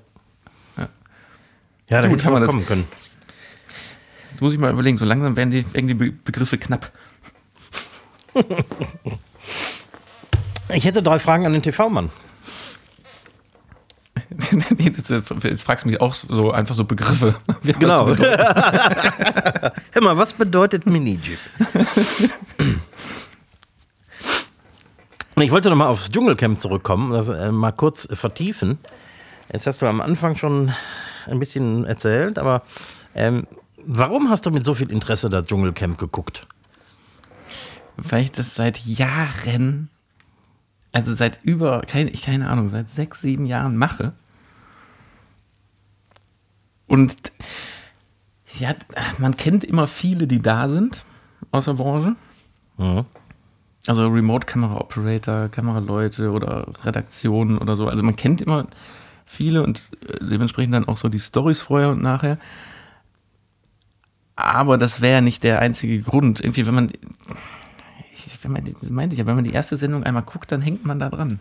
ja 1.90 2.02
da 2.02 2.08
Gut, 2.08 2.20
hätte 2.20 2.30
man 2.30 2.42
das 2.42 2.50
kommen 2.50 2.66
können. 2.66 2.84
Jetzt 4.30 4.40
muss 4.40 4.52
ich 4.54 4.58
mal 4.58 4.70
überlegen, 4.70 4.96
so 4.96 5.04
langsam 5.04 5.36
werden 5.36 5.50
die, 5.50 5.70
werden 5.74 5.88
die 5.88 5.94
Begriffe 5.94 6.56
knapp. 6.56 6.90
ich 10.68 10.84
hätte 10.84 11.02
drei 11.02 11.18
Fragen 11.18 11.44
an 11.46 11.52
den 11.52 11.62
TV-Mann. 11.62 12.10
Jetzt 14.78 15.62
fragst 15.62 15.84
du 15.84 15.90
mich 15.90 16.00
auch 16.00 16.14
so 16.14 16.52
einfach 16.52 16.74
so 16.74 16.84
Begriffe. 16.84 17.34
Genau. 17.78 18.08
Hör 18.08 19.72
mal, 20.00 20.16
was 20.16 20.32
bedeutet 20.32 20.86
Mini-Jeep? 20.86 21.38
ich 25.36 25.50
wollte 25.50 25.68
noch 25.70 25.76
mal 25.76 25.88
aufs 25.88 26.10
Dschungelcamp 26.10 26.60
zurückkommen, 26.60 27.12
das 27.12 27.28
äh, 27.28 27.50
mal 27.50 27.72
kurz 27.72 28.08
vertiefen. 28.12 28.78
Jetzt 29.52 29.66
hast 29.66 29.82
du 29.82 29.86
am 29.86 30.00
Anfang 30.00 30.36
schon 30.36 30.72
ein 31.30 31.38
bisschen 31.38 31.84
erzählt, 31.84 32.38
aber 32.38 32.62
ähm, 33.14 33.46
warum 33.84 34.30
hast 34.30 34.46
du 34.46 34.50
mit 34.50 34.64
so 34.64 34.74
viel 34.74 34.90
Interesse 34.90 35.28
das 35.30 35.46
Dschungelcamp 35.46 35.98
geguckt? 35.98 36.46
Weil 37.96 38.22
ich 38.22 38.32
das 38.32 38.54
seit 38.54 38.78
Jahren 38.78 39.90
also 40.92 41.14
seit 41.14 41.42
über, 41.44 41.82
keine, 41.82 42.10
keine 42.12 42.48
Ahnung, 42.48 42.68
seit 42.68 42.88
sechs, 42.88 43.20
sieben 43.20 43.46
Jahren 43.46 43.76
mache. 43.76 44.12
Und 46.86 47.16
ja, 48.58 48.74
man 49.18 49.36
kennt 49.36 49.62
immer 49.62 49.86
viele, 49.86 50.26
die 50.26 50.42
da 50.42 50.68
sind 50.68 51.04
aus 51.52 51.66
der 51.66 51.74
Branche. 51.74 52.16
Mhm. 52.78 53.04
Also 53.86 54.08
Remote-Kamera-Operator, 54.08 55.48
Kameraleute 55.48 56.30
oder 56.32 56.66
Redaktionen 56.84 57.58
oder 57.58 57.76
so. 57.76 57.86
Also 57.86 58.02
man 58.02 58.16
kennt 58.16 58.42
immer 58.42 58.66
viele 59.30 59.62
und 59.62 59.80
äh, 60.06 60.24
dementsprechend 60.24 60.74
dann 60.74 60.88
auch 60.88 60.96
so 60.96 61.08
die 61.08 61.20
Stories 61.20 61.60
vorher 61.60 61.90
und 61.90 62.02
nachher. 62.02 62.38
Aber 64.36 64.78
das 64.78 65.00
wäre 65.00 65.22
nicht 65.22 65.44
der 65.44 65.60
einzige 65.60 66.00
Grund. 66.00 66.40
Irgendwie, 66.40 66.66
wenn 66.66 66.74
man 66.74 66.90
ich, 68.12 68.44
wenn 68.44 68.52
man, 68.52 68.64
das 68.80 68.90
meinte 68.90 69.14
ich 69.14 69.18
ja, 69.18 69.26
wenn 69.26 69.36
man 69.36 69.44
die 69.44 69.52
erste 69.52 69.76
Sendung 69.76 70.04
einmal 70.04 70.22
guckt, 70.22 70.50
dann 70.52 70.60
hängt 70.60 70.84
man 70.84 70.98
da 70.98 71.08
dran. 71.08 71.38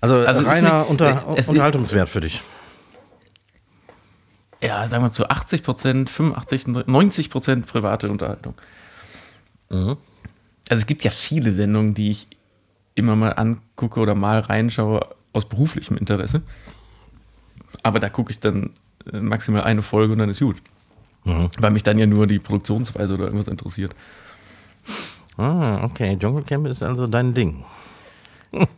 Also, 0.00 0.18
also 0.18 0.42
reiner 0.42 0.80
nicht, 0.80 0.90
Unter, 0.90 1.26
Unterhaltungswert 1.26 2.08
für 2.08 2.20
dich. 2.20 2.42
Ja, 4.62 4.86
sagen 4.88 5.04
wir 5.04 5.12
zu 5.12 5.28
80 5.28 5.62
Prozent, 5.62 6.10
85, 6.10 6.86
90 6.86 7.30
Prozent 7.30 7.66
private 7.66 8.10
Unterhaltung. 8.10 8.54
Mhm. 9.70 9.96
Also 10.68 10.80
es 10.80 10.86
gibt 10.86 11.04
ja 11.04 11.10
viele 11.10 11.52
Sendungen, 11.52 11.94
die 11.94 12.10
ich 12.10 12.28
immer 12.94 13.14
mal 13.16 13.30
angucke 13.30 14.00
oder 14.00 14.14
mal 14.14 14.40
reinschaue 14.40 15.15
aus 15.36 15.44
beruflichem 15.44 15.96
Interesse. 15.96 16.42
Aber 17.82 18.00
da 18.00 18.08
gucke 18.08 18.30
ich 18.30 18.40
dann 18.40 18.70
äh, 19.12 19.20
maximal 19.20 19.62
eine 19.62 19.82
Folge 19.82 20.12
und 20.12 20.18
dann 20.18 20.30
ist 20.30 20.40
gut. 20.40 20.56
Mhm. 21.24 21.48
Weil 21.58 21.70
mich 21.70 21.82
dann 21.82 21.98
ja 21.98 22.06
nur 22.06 22.26
die 22.26 22.38
Produktionsweise 22.38 23.14
oder 23.14 23.24
irgendwas 23.24 23.48
interessiert. 23.48 23.94
Ah, 25.36 25.84
okay. 25.84 26.16
Dschungelcamp 26.18 26.66
ist 26.66 26.82
also 26.82 27.06
dein 27.06 27.34
Ding. 27.34 27.64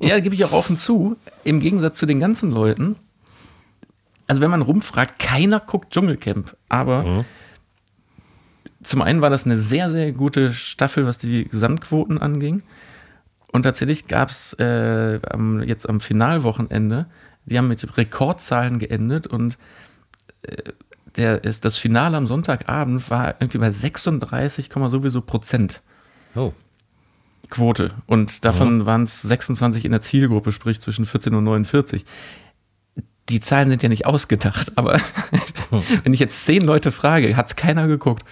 ja, 0.00 0.18
gebe 0.18 0.34
ich 0.34 0.44
auch 0.44 0.52
offen 0.52 0.76
zu. 0.76 1.16
Im 1.44 1.60
Gegensatz 1.60 1.98
zu 1.98 2.06
den 2.06 2.20
ganzen 2.20 2.50
Leuten. 2.50 2.96
Also, 4.26 4.40
wenn 4.40 4.50
man 4.50 4.62
rumfragt, 4.62 5.18
keiner 5.18 5.60
guckt 5.60 5.92
Dschungelcamp. 5.92 6.56
Aber 6.68 7.02
mhm. 7.04 7.24
zum 8.82 9.02
einen 9.02 9.20
war 9.20 9.30
das 9.30 9.44
eine 9.44 9.56
sehr, 9.56 9.90
sehr 9.90 10.12
gute 10.12 10.52
Staffel, 10.52 11.06
was 11.06 11.18
die 11.18 11.44
Gesamtquoten 11.44 12.18
anging. 12.18 12.62
Und 13.50 13.62
tatsächlich 13.62 14.06
gab 14.06 14.28
es 14.28 14.54
äh, 14.58 15.16
jetzt 15.64 15.88
am 15.88 16.00
Finalwochenende, 16.00 17.06
die 17.46 17.56
haben 17.56 17.68
mit 17.68 17.96
Rekordzahlen 17.96 18.78
geendet 18.78 19.26
und 19.26 19.56
äh, 20.42 20.56
der 21.16 21.44
ist 21.44 21.64
das 21.64 21.76
Finale 21.78 22.16
am 22.16 22.26
Sonntagabend 22.26 23.10
war 23.10 23.36
irgendwie 23.40 23.58
bei 23.58 23.70
36, 23.70 24.70
sowieso 24.88 25.20
Prozent. 25.20 25.82
Oh. 26.34 26.52
Quote. 27.50 27.92
Und 28.06 28.44
davon 28.44 28.86
waren 28.86 29.04
es 29.04 29.22
26 29.22 29.84
in 29.84 29.90
der 29.90 30.00
Zielgruppe, 30.00 30.52
sprich 30.52 30.80
zwischen 30.80 31.06
14 31.06 31.34
und 31.34 31.44
49. 31.44 32.04
Die 33.30 33.40
Zahlen 33.40 33.68
sind 33.68 33.82
ja 33.82 33.88
nicht 33.88 34.06
ausgedacht, 34.06 34.72
aber 34.76 35.00
wenn 36.04 36.14
ich 36.14 36.20
jetzt 36.20 36.44
zehn 36.44 36.62
Leute 36.62 36.92
frage, 36.92 37.36
hat 37.36 37.48
es 37.48 37.56
keiner 37.56 37.88
geguckt. 37.88 38.24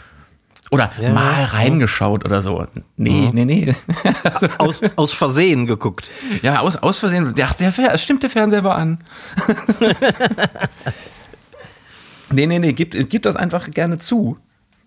Oder 0.71 0.91
Ja. 1.01 1.11
mal 1.13 1.45
reingeschaut 1.45 2.25
oder 2.25 2.43
so. 2.43 2.67
Nee, 2.97 3.31
nee, 3.33 3.45
nee. 3.45 3.75
also, 4.25 4.49
Aus, 4.59 4.81
aus 4.97 5.13
Versehen 5.13 5.67
geguckt. 5.67 6.09
ja, 6.43 6.61
aus, 6.61 6.77
aus 6.77 6.99
Versehen. 6.99 7.35
Ja, 7.37 7.49
der, 7.59 7.73
Fer- 7.73 7.97
stimmt, 7.99 8.23
der 8.25 8.31
Fernseher 8.31 8.65
war 8.65 8.77
an. 8.77 8.99
nee, 12.33 12.47
nee, 12.47 12.59
nee, 12.59 12.73
gib, 12.73 13.09
gib 13.09 13.23
das 13.23 13.37
einfach 13.37 13.71
gerne 13.71 13.99
zu. 13.99 14.39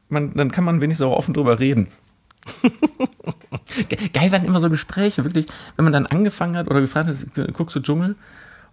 Man, 0.10 0.34
dann 0.34 0.52
kann 0.52 0.64
man 0.64 0.82
wenigstens 0.82 1.06
auch 1.08 1.18
offen 1.18 1.34
drüber 1.34 1.60
reden. 1.60 1.88
Ge- 3.90 4.10
Geil 4.14 4.32
waren 4.32 4.46
immer 4.46 4.62
so 4.62 4.70
Gespräche, 4.70 5.24
wirklich, 5.24 5.46
wenn 5.76 5.84
man 5.84 5.94
dann 5.94 6.06
angefangen 6.08 6.58
hat 6.58 6.68
oder 6.70 6.82
gefragt 6.82 7.10
hat, 7.10 7.54
guckst 7.54 7.76
du 7.76 7.80
Dschungel? 7.80 8.16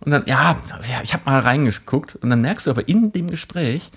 Und 0.01 0.13
dann, 0.13 0.25
ja, 0.27 0.57
ja 0.91 1.01
ich 1.03 1.13
habe 1.13 1.25
mal 1.27 1.41
reingeguckt. 1.41 2.17
Und 2.17 2.31
dann 2.31 2.41
merkst 2.41 2.67
du 2.67 2.71
aber 2.71 2.89
in 2.89 3.13
dem 3.13 3.29
Gespräch, 3.31 3.91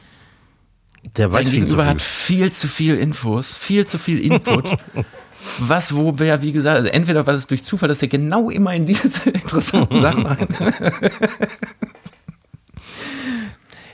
Der 1.15 1.31
weiß 1.31 1.43
Dein 1.43 1.45
viel 1.45 1.53
zu 1.53 1.59
Gegenüber 1.61 1.83
viel. 1.83 1.89
hat 1.91 2.01
viel 2.01 2.51
zu 2.51 2.67
viel 2.67 2.95
Infos, 2.97 3.53
viel 3.53 3.85
zu 3.87 3.97
viel 3.97 4.19
Input. 4.19 4.77
Was, 5.59 5.95
wo, 5.95 6.13
wer, 6.19 6.41
wie 6.41 6.51
gesagt, 6.51 6.75
also 6.77 6.89
entweder 6.89 7.25
war 7.25 7.33
es 7.33 7.47
durch 7.47 7.63
Zufall, 7.63 7.87
dass 7.89 8.01
er 8.01 8.09
genau 8.09 8.49
immer 8.49 8.73
in 8.73 8.85
diese 8.85 9.29
interessanten 9.31 9.99
Sachen 9.99 10.25
rein. 10.25 10.47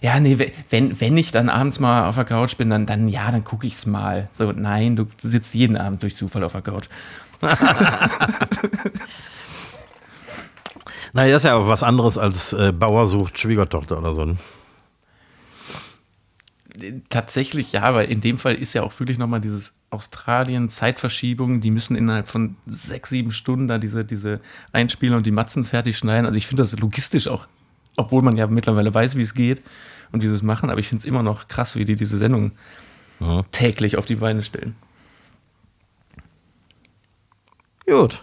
ja, 0.02 0.20
nee, 0.20 0.38
we- 0.40 0.52
wenn, 0.72 1.00
wenn 1.00 1.16
ich 1.18 1.32
dann 1.32 1.50
abends 1.50 1.80
mal 1.80 2.08
auf 2.10 2.16
der 2.16 2.26
Couch 2.26 2.58
bin, 2.58 2.70
dann, 2.72 2.86
dann 2.88 3.08
ja, 3.08 3.30
dann 3.32 3.44
gucke 3.44 3.68
ich's 3.68 3.86
mal. 3.86 4.28
So, 4.34 4.52
nein, 4.52 4.96
du 4.96 5.06
sitzt 5.22 5.54
jeden 5.54 5.78
Abend 5.78 6.02
durch 6.04 6.16
Zufall 6.16 6.44
auf 6.44 6.52
der 6.54 6.62
Couch. 6.64 6.86
Naja, 11.14 11.36
ist 11.38 11.44
ja 11.46 11.56
aber 11.56 11.68
was 11.68 11.84
anderes 11.84 12.18
als 12.18 12.52
äh, 12.54 12.72
Bauer 12.74 13.08
sucht 13.08 13.40
Schwiegertochter 13.40 13.98
oder 13.98 14.14
so. 14.14 14.36
Tatsächlich 17.10 17.72
ja, 17.72 17.94
weil 17.94 18.10
in 18.12 18.22
dem 18.22 18.38
Fall 18.38 18.56
ist 18.56 18.74
ja 18.74 18.84
auch 18.84 19.00
wirklich 19.00 19.18
nochmal 19.18 19.40
dieses 19.42 19.74
Australien-Zeitverschiebung, 19.92 21.62
die 21.62 21.72
müssen 21.72 21.96
innerhalb 21.96 22.28
von 22.28 22.58
sechs, 22.66 23.10
sieben 23.10 23.32
Stunden 23.32 23.68
da 23.68 23.78
diese, 23.78 24.04
diese 24.04 24.42
Einspieler 24.74 25.16
und 25.18 25.26
die 25.26 25.32
Matzen 25.32 25.64
fertig 25.66 25.98
schneiden. 25.98 26.26
Also 26.26 26.38
ich 26.38 26.48
finde 26.48 26.64
das 26.64 26.78
logistisch 26.78 27.28
auch, 27.28 27.48
obwohl 27.98 28.22
man 28.22 28.36
ja 28.36 28.48
mittlerweile 28.48 28.94
weiß, 28.94 29.16
wie 29.16 29.22
es 29.22 29.34
geht 29.34 29.62
und 30.12 30.22
wie 30.22 30.28
sie 30.28 30.36
es 30.36 30.42
machen, 30.42 30.70
aber 30.70 30.80
ich 30.80 30.88
finde 30.88 31.00
es 31.02 31.06
immer 31.06 31.24
noch 31.24 31.48
krass, 31.48 31.76
wie 31.76 31.86
die 31.86 31.96
diese 31.96 32.18
Sendung 32.18 32.52
Ja. 33.20 33.44
täglich 33.52 33.98
auf 33.98 34.06
die 34.06 34.16
Beine 34.16 34.44
stellen. 34.44 34.76
Gut. 37.86 38.22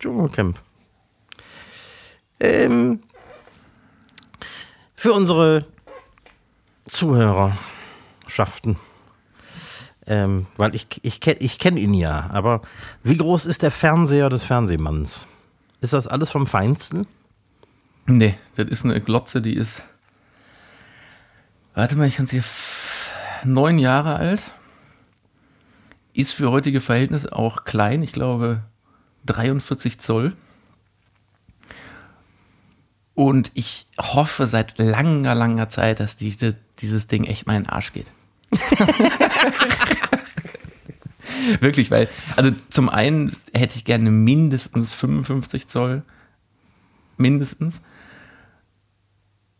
Dschungelcamp. 0.00 0.58
Ähm, 2.40 3.02
für 4.94 5.12
unsere 5.12 5.66
Zuhörerschaften. 6.88 8.76
Ähm, 10.06 10.46
weil 10.56 10.74
ich, 10.74 10.86
ich 11.02 11.20
kenne 11.20 11.38
ich 11.40 11.58
kenn 11.58 11.76
ihn 11.76 11.92
ja, 11.92 12.30
aber 12.32 12.62
wie 13.02 13.16
groß 13.16 13.44
ist 13.44 13.62
der 13.62 13.70
Fernseher 13.70 14.30
des 14.30 14.44
Fernsehmanns? 14.44 15.26
Ist 15.80 15.92
das 15.92 16.06
alles 16.06 16.30
vom 16.30 16.46
Feinsten? 16.46 17.06
Nee, 18.06 18.34
das 18.56 18.68
ist 18.68 18.84
eine 18.84 19.00
Glotze, 19.02 19.42
die 19.42 19.54
ist. 19.54 19.82
Warte 21.74 21.94
mal, 21.94 22.06
ich 22.06 22.16
kann 22.16 22.26
sie 22.26 22.42
neun 23.44 23.78
Jahre 23.78 24.16
alt. 24.16 24.42
Ist 26.14 26.32
für 26.32 26.50
heutige 26.50 26.80
Verhältnisse 26.80 27.32
auch 27.32 27.64
klein, 27.64 28.02
ich 28.02 28.12
glaube 28.12 28.62
43 29.26 30.00
Zoll. 30.00 30.34
Und 33.18 33.50
ich 33.54 33.88
hoffe 34.00 34.46
seit 34.46 34.78
langer, 34.78 35.34
langer 35.34 35.68
Zeit, 35.68 35.98
dass 35.98 36.14
diese, 36.14 36.54
dieses 36.78 37.08
Ding 37.08 37.24
echt 37.24 37.48
mal 37.48 37.56
in 37.56 37.64
den 37.64 37.68
Arsch 37.68 37.92
geht. 37.92 38.12
Wirklich, 41.60 41.90
weil, 41.90 42.08
also 42.36 42.50
zum 42.68 42.88
einen 42.88 43.34
hätte 43.52 43.76
ich 43.76 43.84
gerne 43.84 44.12
mindestens 44.12 44.92
55 44.94 45.66
Zoll. 45.66 46.02
Mindestens. 47.16 47.82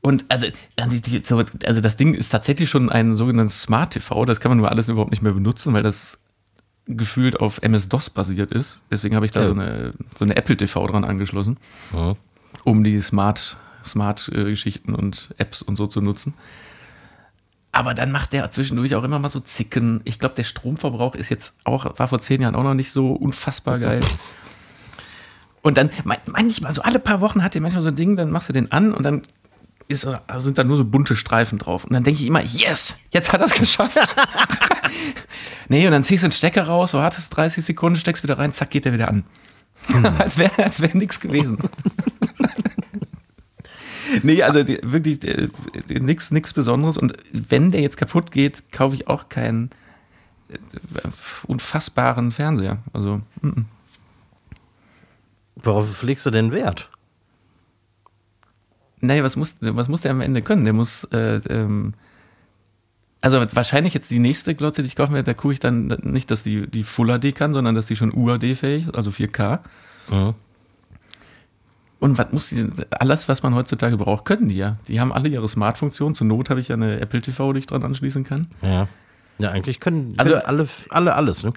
Und 0.00 0.24
also, 0.28 0.46
also 0.76 0.96
die- 1.00 1.22
so- 1.24 1.42
also 1.64 1.80
das 1.80 1.96
Ding 1.96 2.14
ist 2.14 2.28
tatsächlich 2.28 2.70
schon 2.70 2.90
ein 2.90 3.16
sogenanntes 3.16 3.60
Smart 3.62 3.92
TV. 3.94 4.24
Das 4.24 4.38
kann 4.40 4.50
man 4.52 4.58
nur 4.58 4.70
alles 4.70 4.88
überhaupt 4.88 5.10
nicht 5.10 5.22
mehr 5.22 5.32
benutzen, 5.32 5.74
weil 5.74 5.82
das 5.82 6.18
gefühlt 6.86 7.40
auf 7.40 7.60
MS-DOS 7.60 8.10
basiert 8.10 8.52
ist. 8.52 8.82
Deswegen 8.90 9.16
habe 9.16 9.26
ich 9.26 9.32
da 9.32 9.40
Ja. 9.40 9.46
so 9.46 9.52
eine, 9.52 9.92
so 10.16 10.24
eine 10.24 10.36
Apple 10.36 10.56
TV 10.56 10.86
dran 10.86 11.04
angeschlossen, 11.04 11.58
um 12.64 12.84
die 12.84 13.00
Smart, 13.00 13.56
Smart-Geschichten 13.84 14.94
und 14.94 15.30
Apps 15.38 15.62
und 15.62 15.76
so 15.76 15.86
zu 15.86 16.00
nutzen. 16.00 16.34
Aber 17.72 17.94
dann 17.94 18.10
macht 18.10 18.32
der 18.32 18.50
zwischendurch 18.50 18.94
auch 18.94 19.04
immer 19.04 19.18
mal 19.18 19.28
so 19.28 19.40
Zicken. 19.40 20.00
Ich 20.04 20.18
glaube, 20.18 20.34
der 20.34 20.44
Stromverbrauch 20.44 21.14
ist 21.14 21.28
jetzt 21.28 21.54
auch, 21.64 21.98
war 21.98 22.08
vor 22.08 22.20
zehn 22.20 22.40
Jahren 22.42 22.54
auch 22.54 22.62
noch 22.62 22.74
nicht 22.74 22.90
so 22.90 23.12
unfassbar 23.12 23.78
geil. 23.78 24.00
Und 25.62 25.76
dann 25.76 25.90
man- 26.04 26.16
manchmal, 26.26 26.72
so 26.72 26.82
alle 26.82 26.98
paar 26.98 27.20
Wochen 27.20 27.42
hat 27.42 27.54
der 27.54 27.60
manchmal 27.60 27.82
so 27.82 27.88
ein 27.88 27.96
Ding, 27.96 28.16
dann 28.16 28.30
machst 28.30 28.48
du 28.48 28.52
den 28.52 28.72
an 28.72 28.92
und 28.92 29.02
dann 29.04 29.22
ist, 29.86 30.06
sind 30.38 30.58
da 30.58 30.64
nur 30.64 30.76
so 30.76 30.84
bunte 30.84 31.16
Streifen 31.16 31.58
drauf. 31.58 31.84
Und 31.84 31.92
dann 31.92 32.04
denke 32.04 32.20
ich 32.20 32.26
immer, 32.26 32.42
yes, 32.42 32.96
jetzt 33.12 33.32
hat 33.32 33.40
er 33.40 33.46
es 33.46 33.54
geschafft. 33.54 33.98
nee, 35.68 35.84
und 35.86 35.92
dann 35.92 36.04
ziehst 36.04 36.22
du 36.22 36.28
den 36.28 36.32
Stecker 36.32 36.64
raus, 36.64 36.94
wartest 36.94 37.36
30 37.36 37.64
Sekunden, 37.64 37.98
steckst 37.98 38.22
wieder 38.22 38.38
rein, 38.38 38.52
zack, 38.52 38.70
geht 38.70 38.84
der 38.84 38.92
wieder 38.92 39.08
an. 39.08 39.24
Als 40.18 40.38
wäre 40.38 40.64
als 40.64 40.80
wär 40.80 40.94
nichts 40.94 41.20
gewesen. 41.20 41.58
nee, 44.22 44.42
also 44.42 44.62
die, 44.62 44.78
wirklich 44.82 45.20
nichts 45.88 46.30
nix 46.30 46.52
Besonderes. 46.52 46.98
Und 46.98 47.14
wenn 47.32 47.70
der 47.70 47.80
jetzt 47.80 47.96
kaputt 47.96 48.30
geht, 48.30 48.70
kaufe 48.72 48.94
ich 48.94 49.08
auch 49.08 49.28
keinen 49.28 49.70
äh, 50.48 50.58
unfassbaren 51.46 52.32
Fernseher. 52.32 52.78
Also, 52.92 53.20
mm, 53.42 53.48
mm. 53.48 53.66
Worauf 55.56 56.02
legst 56.02 56.24
du 56.24 56.30
denn 56.30 56.52
Wert? 56.52 56.88
Naja, 59.00 59.24
was 59.24 59.36
muss, 59.36 59.56
was 59.60 59.88
muss 59.88 60.02
der 60.02 60.12
am 60.12 60.20
Ende 60.20 60.42
können? 60.42 60.64
Der 60.64 60.72
muss, 60.72 61.04
äh, 61.04 61.40
ähm, 61.48 61.94
also 63.20 63.44
wahrscheinlich 63.52 63.94
jetzt 63.94 64.10
die 64.10 64.18
nächste 64.18 64.54
Glotze, 64.54 64.82
die 64.82 64.88
ich 64.88 64.96
kaufen 64.96 65.14
werde, 65.14 65.26
da 65.26 65.34
gucke 65.34 65.52
ich 65.52 65.60
dann 65.60 65.86
nicht, 66.02 66.30
dass 66.30 66.42
die, 66.42 66.66
die 66.68 66.84
Full 66.84 67.18
HD 67.18 67.34
kann, 67.34 67.52
sondern 67.52 67.74
dass 67.74 67.86
die 67.86 67.96
schon 67.96 68.12
UAD-fähig 68.14 68.86
ist, 68.88 68.96
also 68.96 69.10
4K. 69.10 69.60
Mhm. 70.10 70.34
Und 72.00 72.16
was 72.16 72.30
muss 72.32 72.48
die, 72.50 72.64
alles, 72.90 73.28
was 73.28 73.42
man 73.42 73.54
heutzutage 73.54 73.96
braucht, 73.96 74.24
können 74.24 74.48
die 74.48 74.56
ja. 74.56 74.76
Die 74.86 75.00
haben 75.00 75.12
alle 75.12 75.28
ihre 75.28 75.48
Smart-Funktionen. 75.48 76.14
Zur 76.14 76.28
Not 76.28 76.48
habe 76.48 76.60
ich 76.60 76.68
ja 76.68 76.76
eine 76.76 77.00
Apple 77.00 77.20
TV, 77.20 77.52
die 77.52 77.58
ich 77.58 77.66
dran 77.66 77.82
anschließen 77.82 78.22
kann. 78.22 78.46
Ja. 78.62 78.86
Ja, 79.40 79.50
eigentlich 79.50 79.80
können, 79.80 80.14
Also- 80.16 80.34
können 80.34 80.44
alle, 80.46 80.68
alle 80.90 81.14
alles, 81.14 81.42
ne? 81.42 81.52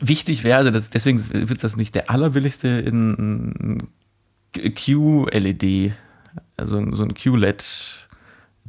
Wichtig 0.00 0.42
wäre, 0.42 0.56
also 0.58 0.70
das, 0.70 0.88
deswegen 0.88 1.20
wird 1.32 1.62
das 1.62 1.76
nicht 1.76 1.94
der 1.94 2.10
allerbilligste 2.10 2.68
in 2.68 3.88
QLED, 4.54 5.92
also 6.56 6.94
so 6.96 7.04
ein 7.04 7.14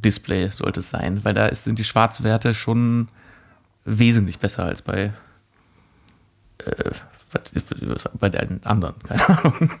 QLED-Display 0.04 0.48
sollte 0.48 0.80
es 0.80 0.90
sein, 0.90 1.24
weil 1.24 1.34
da 1.34 1.46
ist, 1.46 1.64
sind 1.64 1.78
die 1.78 1.84
Schwarzwerte 1.84 2.54
schon 2.54 3.08
wesentlich 3.84 4.38
besser 4.38 4.64
als 4.64 4.82
bei, 4.82 5.12
äh, 6.58 6.90
bei 8.18 8.28
den 8.28 8.64
anderen. 8.64 8.94
Keine 9.02 9.28
Ahnung. 9.28 9.70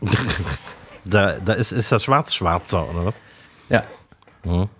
Da, 1.06 1.38
da 1.38 1.52
ist, 1.52 1.70
ist 1.70 1.92
das 1.92 2.02
schwarz-schwarzer, 2.02 2.88
oder 2.88 3.04
was? 3.04 3.14
Ja. 3.68 3.82
Mhm. 4.42 4.70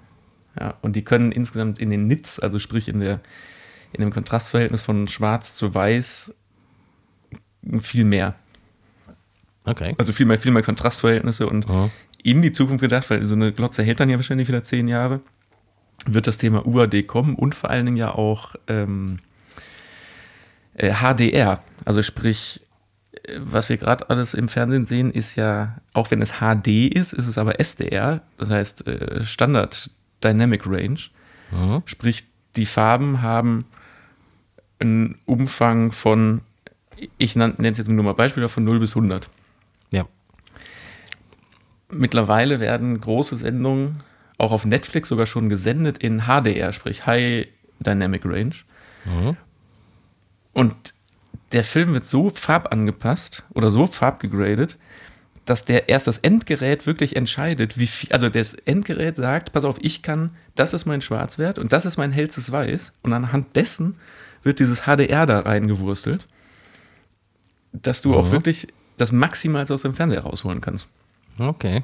ja. 0.59 0.73
Und 0.81 0.97
die 0.97 1.05
können 1.05 1.33
insgesamt 1.33 1.79
in 1.79 1.91
den 1.91 2.07
Nits, 2.07 2.41
also 2.41 2.59
sprich 2.59 2.89
in 2.89 3.01
der 3.01 3.21
in 3.93 4.01
dem 4.01 4.11
Kontrastverhältnis 4.11 4.81
von 4.81 5.07
Schwarz 5.07 5.55
zu 5.55 5.75
Weiß 5.75 6.35
viel 7.81 8.05
mehr. 8.07 8.35
Okay. 9.67 9.95
Also 9.99 10.15
viel 10.15 10.25
mehr, 10.25 10.39
viel 10.39 10.51
mehr 10.51 10.63
Kontrastverhältnisse 10.63 11.47
und 11.47 11.69
Mhm. 11.69 11.91
in 12.23 12.41
die 12.41 12.53
Zukunft 12.53 12.81
gedacht, 12.81 13.11
weil 13.11 13.23
so 13.25 13.35
eine 13.35 13.53
Glotze 13.53 13.83
hält 13.83 14.01
dann 14.01 14.09
ja 14.09 14.17
wahrscheinlich 14.17 14.49
wieder 14.49 14.63
zehn 14.63 14.89
Jahre, 14.89 15.21
wird 16.07 16.27
das 16.27 16.39
Thema 16.39 16.67
UAD 16.67 17.07
kommen 17.07 17.35
und 17.35 17.55
vor 17.55 17.71
allen 17.71 17.87
Dingen 17.87 17.97
ja 17.97 18.15
auch 18.15 18.55
ähm, 18.69 19.19
äh, 20.75 20.93
HDR. 20.93 21.63
Also 21.85 22.03
sprich, 22.03 22.61
äh, 23.13 23.39
was 23.39 23.69
wir 23.69 23.77
gerade 23.77 24.11
alles 24.11 24.35
im 24.35 24.49
Fernsehen 24.49 24.87
sehen, 24.87 25.11
ist 25.11 25.37
ja, 25.37 25.77
auch 25.93 26.11
wenn 26.11 26.23
es 26.23 26.41
HD 26.41 26.93
ist, 26.95 27.13
ist 27.13 27.29
es 27.29 27.39
aber 27.39 27.61
SDR, 27.61 28.23
das 28.37 28.51
heißt 28.51 28.87
äh, 28.87 29.25
Standard 29.25 29.91
Dynamic 30.23 30.67
Range. 30.67 31.01
Mhm. 31.51 31.83
Sprich, 31.87 32.25
die 32.57 32.67
Farben 32.67 33.23
haben 33.23 33.65
einen 34.79 35.17
Umfang 35.27 35.93
von, 35.93 36.41
ich 37.19 37.37
nenne 37.37 37.55
es 37.59 37.79
jetzt 37.79 37.89
nur 37.89 38.05
mal 38.05 38.15
Beispiele, 38.15 38.49
von 38.49 38.65
0 38.65 38.81
bis 38.81 38.97
100. 38.97 39.29
Ja. 39.91 40.07
Mittlerweile 41.91 42.61
werden 42.61 43.01
große 43.01 43.37
Sendungen 43.37 44.03
auch 44.39 44.53
auf 44.53 44.65
Netflix 44.65 45.09
sogar 45.09 45.27
schon 45.27 45.49
gesendet 45.49 45.99
in 45.99 46.23
HDR, 46.23 46.73
sprich 46.73 47.07
High 47.07 47.47
Dynamic 47.81 48.25
Range. 48.25 48.55
Mhm. 49.05 49.37
Und 50.53 50.75
der 51.53 51.65
Film 51.65 51.93
wird 51.93 52.05
so 52.05 52.31
farbangepasst 52.31 53.45
oder 53.55 53.71
so 53.71 53.87
farbgegradet, 53.87 54.77
dass 55.45 55.65
der 55.65 55.89
erst 55.89 56.07
das 56.07 56.19
Endgerät 56.19 56.87
wirklich 56.87 57.17
entscheidet, 57.17 57.79
wie 57.79 57.87
viel, 57.87 58.13
also 58.13 58.29
das 58.29 58.55
Endgerät 58.55 59.17
sagt, 59.17 59.53
pass 59.53 59.65
auf, 59.65 59.77
ich 59.81 60.03
kann, 60.03 60.31
das 60.55 60.73
ist 60.73 60.87
mein 60.87 61.03
Schwarzwert 61.03 61.59
und 61.59 61.73
das 61.73 61.85
ist 61.85 61.97
mein 61.97 62.13
hellstes 62.13 62.51
Weiß 62.51 62.93
und 63.03 63.13
anhand 63.13 63.55
dessen 63.57 63.97
wird 64.43 64.59
dieses 64.59 64.83
HDR 64.83 65.27
da 65.27 65.41
reingewurstelt, 65.41 66.27
dass 67.73 68.03
du 68.03 68.11
mhm. 68.11 68.15
auch 68.15 68.31
wirklich 68.31 68.69
das 68.97 69.13
Maximalste 69.13 69.75
aus 69.75 69.83
dem 69.83 69.95
Fernseher 69.95 70.23
rausholen 70.23 70.61
kannst. 70.61 70.89
Okay. 71.39 71.83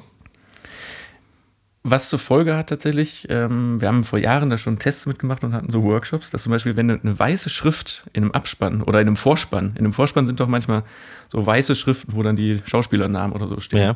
Was 1.83 2.09
zur 2.09 2.19
Folge 2.19 2.55
hat 2.55 2.69
tatsächlich, 2.69 3.25
ähm, 3.29 3.81
wir 3.81 3.87
haben 3.87 4.03
vor 4.03 4.19
Jahren 4.19 4.51
da 4.51 4.59
schon 4.59 4.77
Tests 4.77 5.07
mitgemacht 5.07 5.43
und 5.43 5.53
hatten 5.53 5.71
so 5.71 5.83
Workshops, 5.83 6.29
dass 6.29 6.43
zum 6.43 6.51
Beispiel, 6.51 6.75
wenn 6.75 6.91
eine 6.91 7.19
weiße 7.19 7.49
Schrift 7.49 8.03
in 8.13 8.23
einem 8.23 8.31
Abspann 8.33 8.83
oder 8.83 9.01
in 9.01 9.07
einem 9.07 9.15
Vorspann, 9.15 9.71
in 9.71 9.79
einem 9.79 9.93
Vorspann 9.93 10.27
sind 10.27 10.39
doch 10.39 10.47
manchmal 10.47 10.83
so 11.29 11.43
weiße 11.43 11.75
Schriften, 11.75 12.13
wo 12.13 12.21
dann 12.21 12.35
die 12.35 12.61
Schauspielernamen 12.65 13.35
oder 13.35 13.47
so 13.47 13.59
stehen. 13.59 13.79
Ja. 13.79 13.95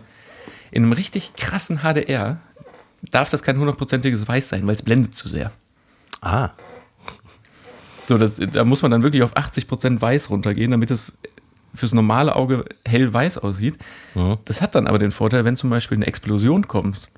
In 0.71 0.83
einem 0.83 0.93
richtig 0.93 1.35
krassen 1.35 1.81
HDR 1.83 2.39
darf 3.11 3.29
das 3.29 3.43
kein 3.43 3.59
hundertprozentiges 3.59 4.27
Weiß 4.27 4.49
sein, 4.49 4.65
weil 4.65 4.73
es 4.73 4.81
blendet 4.81 5.13
zu 5.13 5.27
sehr. 5.27 5.51
Ah. 6.21 6.49
So, 8.07 8.17
das, 8.17 8.37
da 8.37 8.63
muss 8.63 8.81
man 8.81 8.89
dann 8.89 9.03
wirklich 9.03 9.21
auf 9.21 9.37
80% 9.37 10.01
Weiß 10.01 10.31
runtergehen, 10.31 10.71
damit 10.71 10.89
es 10.89 11.13
fürs 11.75 11.93
normale 11.93 12.35
Auge 12.35 12.65
hell-weiß 12.83 13.37
aussieht. 13.37 13.77
Mhm. 14.15 14.37
Das 14.45 14.63
hat 14.63 14.73
dann 14.73 14.87
aber 14.87 14.97
den 14.97 15.11
Vorteil, 15.11 15.45
wenn 15.45 15.55
zum 15.55 15.69
Beispiel 15.69 15.97
eine 15.97 16.07
Explosion 16.07 16.67
kommt 16.67 17.09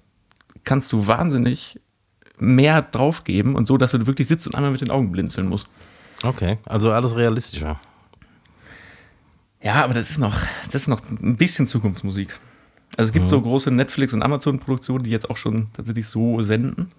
kannst 0.68 0.92
du 0.92 1.08
wahnsinnig 1.08 1.80
mehr 2.38 2.82
draufgeben 2.84 3.56
und 3.56 3.66
so, 3.68 3.78
dass 3.78 3.92
du 3.92 4.06
wirklich 4.06 4.28
sitzt 4.28 4.46
und 4.46 4.54
einmal 4.54 4.72
mit 4.72 4.82
den 4.82 4.92
Augen 4.92 5.12
blinzeln 5.12 5.48
musst. 5.48 5.68
Okay, 6.24 6.60
also 6.66 6.92
alles 6.92 7.16
realistischer. 7.16 7.80
Ja, 9.64 9.84
aber 9.84 9.94
das 9.94 10.12
ist 10.12 10.20
noch, 10.20 10.36
das 10.66 10.84
ist 10.84 10.88
noch 10.88 11.02
ein 11.10 11.38
bisschen 11.38 11.66
Zukunftsmusik. 11.66 12.38
Also 12.96 13.10
es 13.10 13.14
gibt 13.14 13.26
mhm. 13.26 13.30
so 13.30 13.42
große 13.42 13.72
Netflix- 13.72 14.14
und 14.14 14.22
Amazon-Produktionen, 14.22 15.04
die 15.04 15.10
jetzt 15.10 15.30
auch 15.30 15.38
schon 15.38 15.68
tatsächlich 15.74 16.08
so 16.08 16.42
senden. 16.42 16.92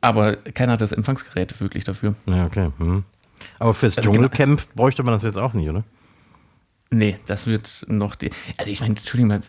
Aber 0.00 0.36
keiner 0.36 0.72
hat 0.72 0.80
das 0.80 0.92
Empfangsgerät 0.92 1.60
wirklich 1.60 1.84
dafür. 1.84 2.14
Ja, 2.26 2.46
okay. 2.46 2.70
Mhm. 2.78 3.04
Aber 3.58 3.74
fürs 3.74 3.98
also 3.98 4.10
Dschungelcamp 4.10 4.60
genau. 4.60 4.72
bräuchte 4.74 5.02
man 5.02 5.12
das 5.12 5.22
jetzt 5.22 5.38
auch 5.38 5.52
nicht, 5.52 5.68
oder? 5.68 5.84
Nee, 6.90 7.16
das 7.26 7.46
wird 7.46 7.86
noch 7.88 8.14
die. 8.14 8.30
Also 8.56 8.70
ich 8.70 8.80
meine, 8.80 8.96
Entschuldigung 8.96 9.42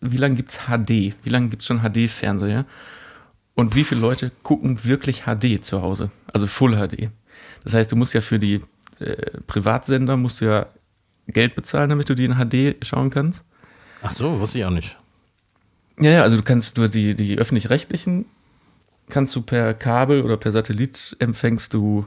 wie 0.00 0.16
lange 0.16 0.36
gibt 0.36 0.50
es 0.50 0.60
HD? 0.66 1.14
Wie 1.22 1.30
lange 1.30 1.48
gibt 1.48 1.62
es 1.62 1.68
schon 1.68 1.80
HD-Fernseher? 1.80 2.64
Und 3.54 3.74
wie 3.74 3.84
viele 3.84 4.00
Leute 4.00 4.30
gucken 4.42 4.84
wirklich 4.84 5.24
HD 5.24 5.64
zu 5.64 5.82
Hause? 5.82 6.10
Also 6.32 6.46
Full 6.46 6.76
HD. 6.76 7.08
Das 7.64 7.74
heißt, 7.74 7.90
du 7.90 7.96
musst 7.96 8.14
ja 8.14 8.20
für 8.20 8.38
die 8.38 8.60
äh, 9.00 9.16
Privatsender 9.46 10.16
musst 10.16 10.40
du 10.40 10.46
ja 10.46 10.66
Geld 11.26 11.54
bezahlen, 11.54 11.90
damit 11.90 12.08
du 12.08 12.14
die 12.14 12.24
in 12.24 12.36
HD 12.36 12.76
schauen 12.84 13.10
kannst. 13.10 13.42
Ach 14.02 14.12
so, 14.12 14.38
wusste 14.38 14.58
ich 14.58 14.64
auch 14.64 14.70
nicht. 14.70 14.96
Ja, 16.00 16.10
ja, 16.10 16.22
also 16.22 16.36
du 16.36 16.42
kannst 16.42 16.78
du 16.78 16.88
die, 16.88 17.14
die 17.14 17.36
öffentlich-rechtlichen 17.38 18.26
kannst 19.08 19.34
du 19.34 19.42
per 19.42 19.74
Kabel 19.74 20.22
oder 20.22 20.36
per 20.36 20.52
Satellit 20.52 21.16
empfängst 21.18 21.74
du 21.74 22.06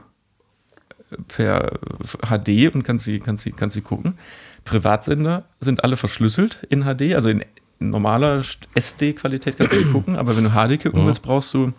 äh, 1.10 1.16
per 1.28 1.78
HD 2.22 2.74
und 2.74 2.84
kannst 2.84 3.04
sie, 3.04 3.18
kannst 3.18 3.44
sie, 3.44 3.52
kannst 3.52 3.74
sie 3.74 3.82
gucken. 3.82 4.18
Privatsender 4.64 5.44
sind 5.60 5.84
alle 5.84 5.96
verschlüsselt 5.96 6.64
in 6.70 6.84
HD, 6.84 7.14
also 7.14 7.28
in 7.28 7.44
normaler 7.90 8.42
SD-Qualität 8.74 9.58
kannst 9.58 9.74
du 9.74 9.92
gucken, 9.92 10.16
aber 10.16 10.36
wenn 10.36 10.44
du 10.44 10.50
HD 10.50 10.82
gucken 10.82 11.06
willst, 11.06 11.22
brauchst 11.22 11.52
du 11.54 11.72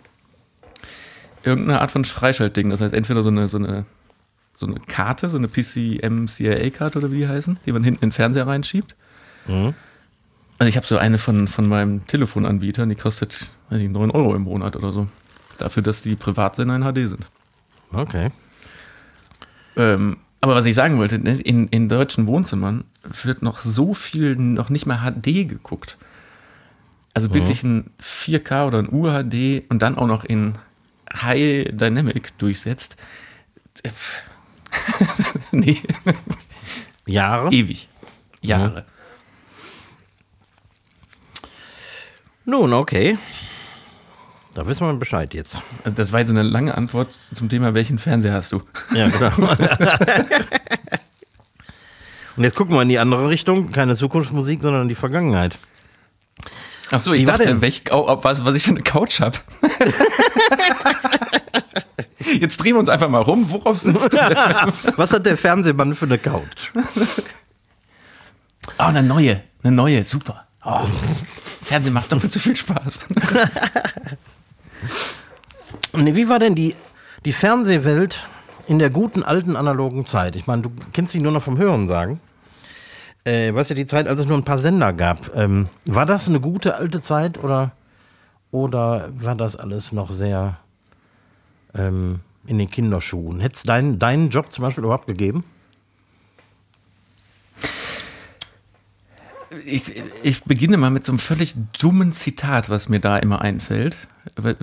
irgendeine 1.43 1.81
Art 1.81 1.91
von 1.91 2.05
Freischaltding. 2.05 2.69
Das 2.69 2.81
heißt, 2.81 2.93
entweder 2.93 3.23
so 3.23 3.29
eine, 3.29 3.47
so 3.47 3.57
eine, 3.57 3.85
so 4.55 4.65
eine 4.65 4.75
Karte, 4.87 5.29
so 5.29 5.37
eine 5.37 5.47
PCM-CIA-Karte 5.47 6.99
oder 6.99 7.11
wie 7.11 7.17
die 7.17 7.27
heißen, 7.27 7.59
die 7.65 7.71
man 7.71 7.83
hinten 7.83 8.03
in 8.03 8.09
den 8.09 8.13
Fernseher 8.13 8.47
reinschiebt. 8.47 8.95
Mhm. 9.47 9.73
Also 10.57 10.69
ich 10.69 10.77
habe 10.77 10.87
so 10.87 10.97
eine 10.97 11.17
von, 11.17 11.47
von 11.47 11.67
meinem 11.67 12.05
Telefonanbieter, 12.07 12.85
die 12.85 12.95
kostet 12.95 13.49
nicht, 13.69 13.91
9 13.91 14.11
Euro 14.11 14.35
im 14.35 14.43
Monat 14.43 14.75
oder 14.75 14.93
so. 14.93 15.07
Dafür, 15.57 15.83
dass 15.83 16.01
die 16.01 16.15
Privatsender 16.15 16.75
in 16.75 16.83
HD 16.83 17.09
sind. 17.09 17.25
Okay. 17.91 18.31
Ähm, 19.75 20.17
aber 20.43 20.55
was 20.55 20.65
ich 20.65 20.75
sagen 20.75 20.97
wollte, 20.97 21.19
ne, 21.19 21.39
in, 21.39 21.69
in 21.69 21.87
deutschen 21.87 22.27
Wohnzimmern 22.27 22.83
wird 23.23 23.43
noch 23.43 23.59
so 23.59 23.93
viel 23.93 24.35
noch 24.35 24.69
nicht 24.69 24.85
mehr 24.85 24.97
HD 24.97 25.47
geguckt. 25.47 25.97
Also 27.13 27.29
bis 27.29 27.45
mhm. 27.45 27.47
sich 27.47 27.63
ein 27.63 27.89
4K 28.01 28.67
oder 28.67 28.79
ein 28.79 28.89
UHD 28.91 29.63
und 29.69 29.81
dann 29.81 29.97
auch 29.97 30.05
noch 30.05 30.25
in 30.25 30.55
High 31.13 31.69
Dynamic 31.71 32.37
durchsetzt. 32.39 32.97
nee. 35.53 35.81
Jahre? 37.05 37.49
Ewig. 37.49 37.87
Jahre. 38.41 38.81
Mhm. 42.45 42.51
Nun, 42.51 42.73
okay. 42.73 43.17
Da 44.53 44.67
wissen 44.67 44.85
wir 44.85 44.93
Bescheid 44.93 45.33
jetzt. 45.33 45.61
Also 45.83 45.95
das 45.97 46.11
war 46.11 46.19
jetzt 46.19 46.29
eine 46.29 46.43
lange 46.43 46.77
Antwort 46.77 47.09
zum 47.33 47.49
Thema, 47.49 47.73
welchen 47.73 47.97
Fernseher 47.97 48.33
hast 48.33 48.51
du? 48.51 48.61
Ja, 48.93 49.07
genau. 49.09 49.31
Und 52.35 52.43
jetzt 52.43 52.55
gucken 52.55 52.75
wir 52.75 52.81
in 52.81 52.89
die 52.89 52.99
andere 52.99 53.29
Richtung. 53.29 53.71
Keine 53.71 53.95
Zukunftsmusik, 53.95 54.61
sondern 54.61 54.83
in 54.83 54.89
die 54.89 54.95
Vergangenheit. 54.95 55.57
Ach 56.91 56.99
so, 56.99 57.13
ich 57.13 57.21
Wie 57.23 57.25
dachte, 57.25 57.61
welch, 57.61 57.83
was, 57.89 58.45
was 58.45 58.55
ich 58.55 58.63
für 58.63 58.71
eine 58.71 58.83
Couch 58.83 59.19
habe. 59.19 59.37
Jetzt 62.39 62.57
drehen 62.57 62.73
wir 62.75 62.79
uns 62.79 62.89
einfach 62.89 63.09
mal 63.09 63.21
rum. 63.21 63.51
Worauf 63.51 63.79
sitzt 63.79 64.13
du? 64.13 64.17
was 64.97 65.13
hat 65.13 65.25
der 65.25 65.37
Fernsehmann 65.37 65.95
für 65.95 66.05
eine 66.05 66.17
Couch? 66.17 66.71
Oh, 68.77 68.83
eine 68.83 69.03
neue. 69.03 69.41
Eine 69.63 69.75
neue, 69.75 70.05
super. 70.05 70.47
Oh, 70.65 70.81
Fernsehen 71.63 71.93
macht 71.93 72.11
doppelt 72.11 72.31
so 72.31 72.39
viel 72.39 72.55
Spaß. 72.55 72.99
Wie 75.93 76.29
war 76.29 76.39
denn 76.39 76.55
die, 76.55 76.75
die 77.25 77.34
Fernsehwelt 77.34 78.27
in 78.67 78.79
der 78.79 78.89
guten 78.89 79.23
alten 79.23 79.55
analogen 79.55 80.05
Zeit? 80.05 80.36
Ich 80.36 80.47
meine, 80.47 80.63
du 80.63 80.71
kennst 80.91 81.13
sie 81.13 81.19
nur 81.19 81.31
noch 81.31 81.43
vom 81.43 81.57
Hören 81.57 81.88
sagen. 81.88 82.19
Äh, 83.25 83.53
weißt 83.53 83.71
du, 83.71 83.75
die 83.75 83.86
Zeit, 83.86 84.07
als 84.07 84.19
es 84.19 84.25
nur 84.25 84.38
ein 84.38 84.43
paar 84.43 84.57
Sender 84.57 84.91
gab. 84.91 85.34
Ähm, 85.36 85.69
war 85.86 86.05
das 86.05 86.27
eine 86.27 86.39
gute 86.39 86.75
alte 86.75 87.01
Zeit 87.01 87.41
oder, 87.41 87.71
oder 88.51 89.09
war 89.13 89.36
das 89.36 89.55
alles 89.55 89.93
noch 89.93 90.11
sehr 90.11 90.57
ähm, 91.73 92.19
in 92.45 92.57
den 92.57 92.69
Kinderschuhen? 92.69 93.39
Hätte 93.39 93.55
es 93.55 93.63
dein, 93.63 93.97
deinen 93.97 94.29
Job 94.29 94.51
zum 94.51 94.65
Beispiel 94.65 94.84
überhaupt 94.84 95.07
gegeben? 95.07 95.45
Ich, 99.66 99.93
ich 100.24 100.43
beginne 100.43 100.78
mal 100.78 100.91
mit 100.91 101.05
so 101.05 101.11
einem 101.11 101.20
völlig 101.20 101.55
dummen 101.80 102.14
Zitat, 102.14 102.70
was 102.70 102.89
mir 102.89 102.99
da 102.99 103.18
immer 103.18 103.41
einfällt 103.41 104.07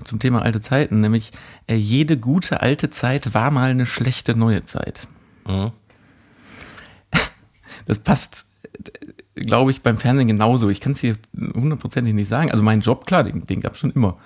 zum 0.05 0.19
Thema 0.19 0.43
alte 0.43 0.61
Zeiten, 0.61 1.01
nämlich 1.01 1.33
äh, 1.67 1.75
jede 1.75 2.17
gute 2.17 2.61
alte 2.61 2.91
Zeit 2.91 3.35
war 3.35 3.51
mal 3.51 3.71
eine 3.71 3.87
schlechte 3.87 4.35
neue 4.35 4.65
Zeit. 4.65 5.07
Mhm. 5.47 5.73
Das 7.87 7.99
passt, 7.99 8.47
glaube 9.35 9.71
ich, 9.71 9.83
beim 9.83 9.97
Fernsehen 9.97 10.29
genauso. 10.29 10.69
Ich 10.69 10.81
kann 10.81 10.93
es 10.93 11.01
hier 11.01 11.17
hundertprozentig 11.35 12.15
nicht 12.15 12.29
sagen. 12.29 12.51
Also 12.51 12.63
mein 12.63 12.83
Job, 12.83 13.07
klar, 13.07 13.25
den, 13.25 13.47
den 13.47 13.61
gab 13.61 13.73
es 13.73 13.79
schon 13.79 13.91
immer. 13.91 14.17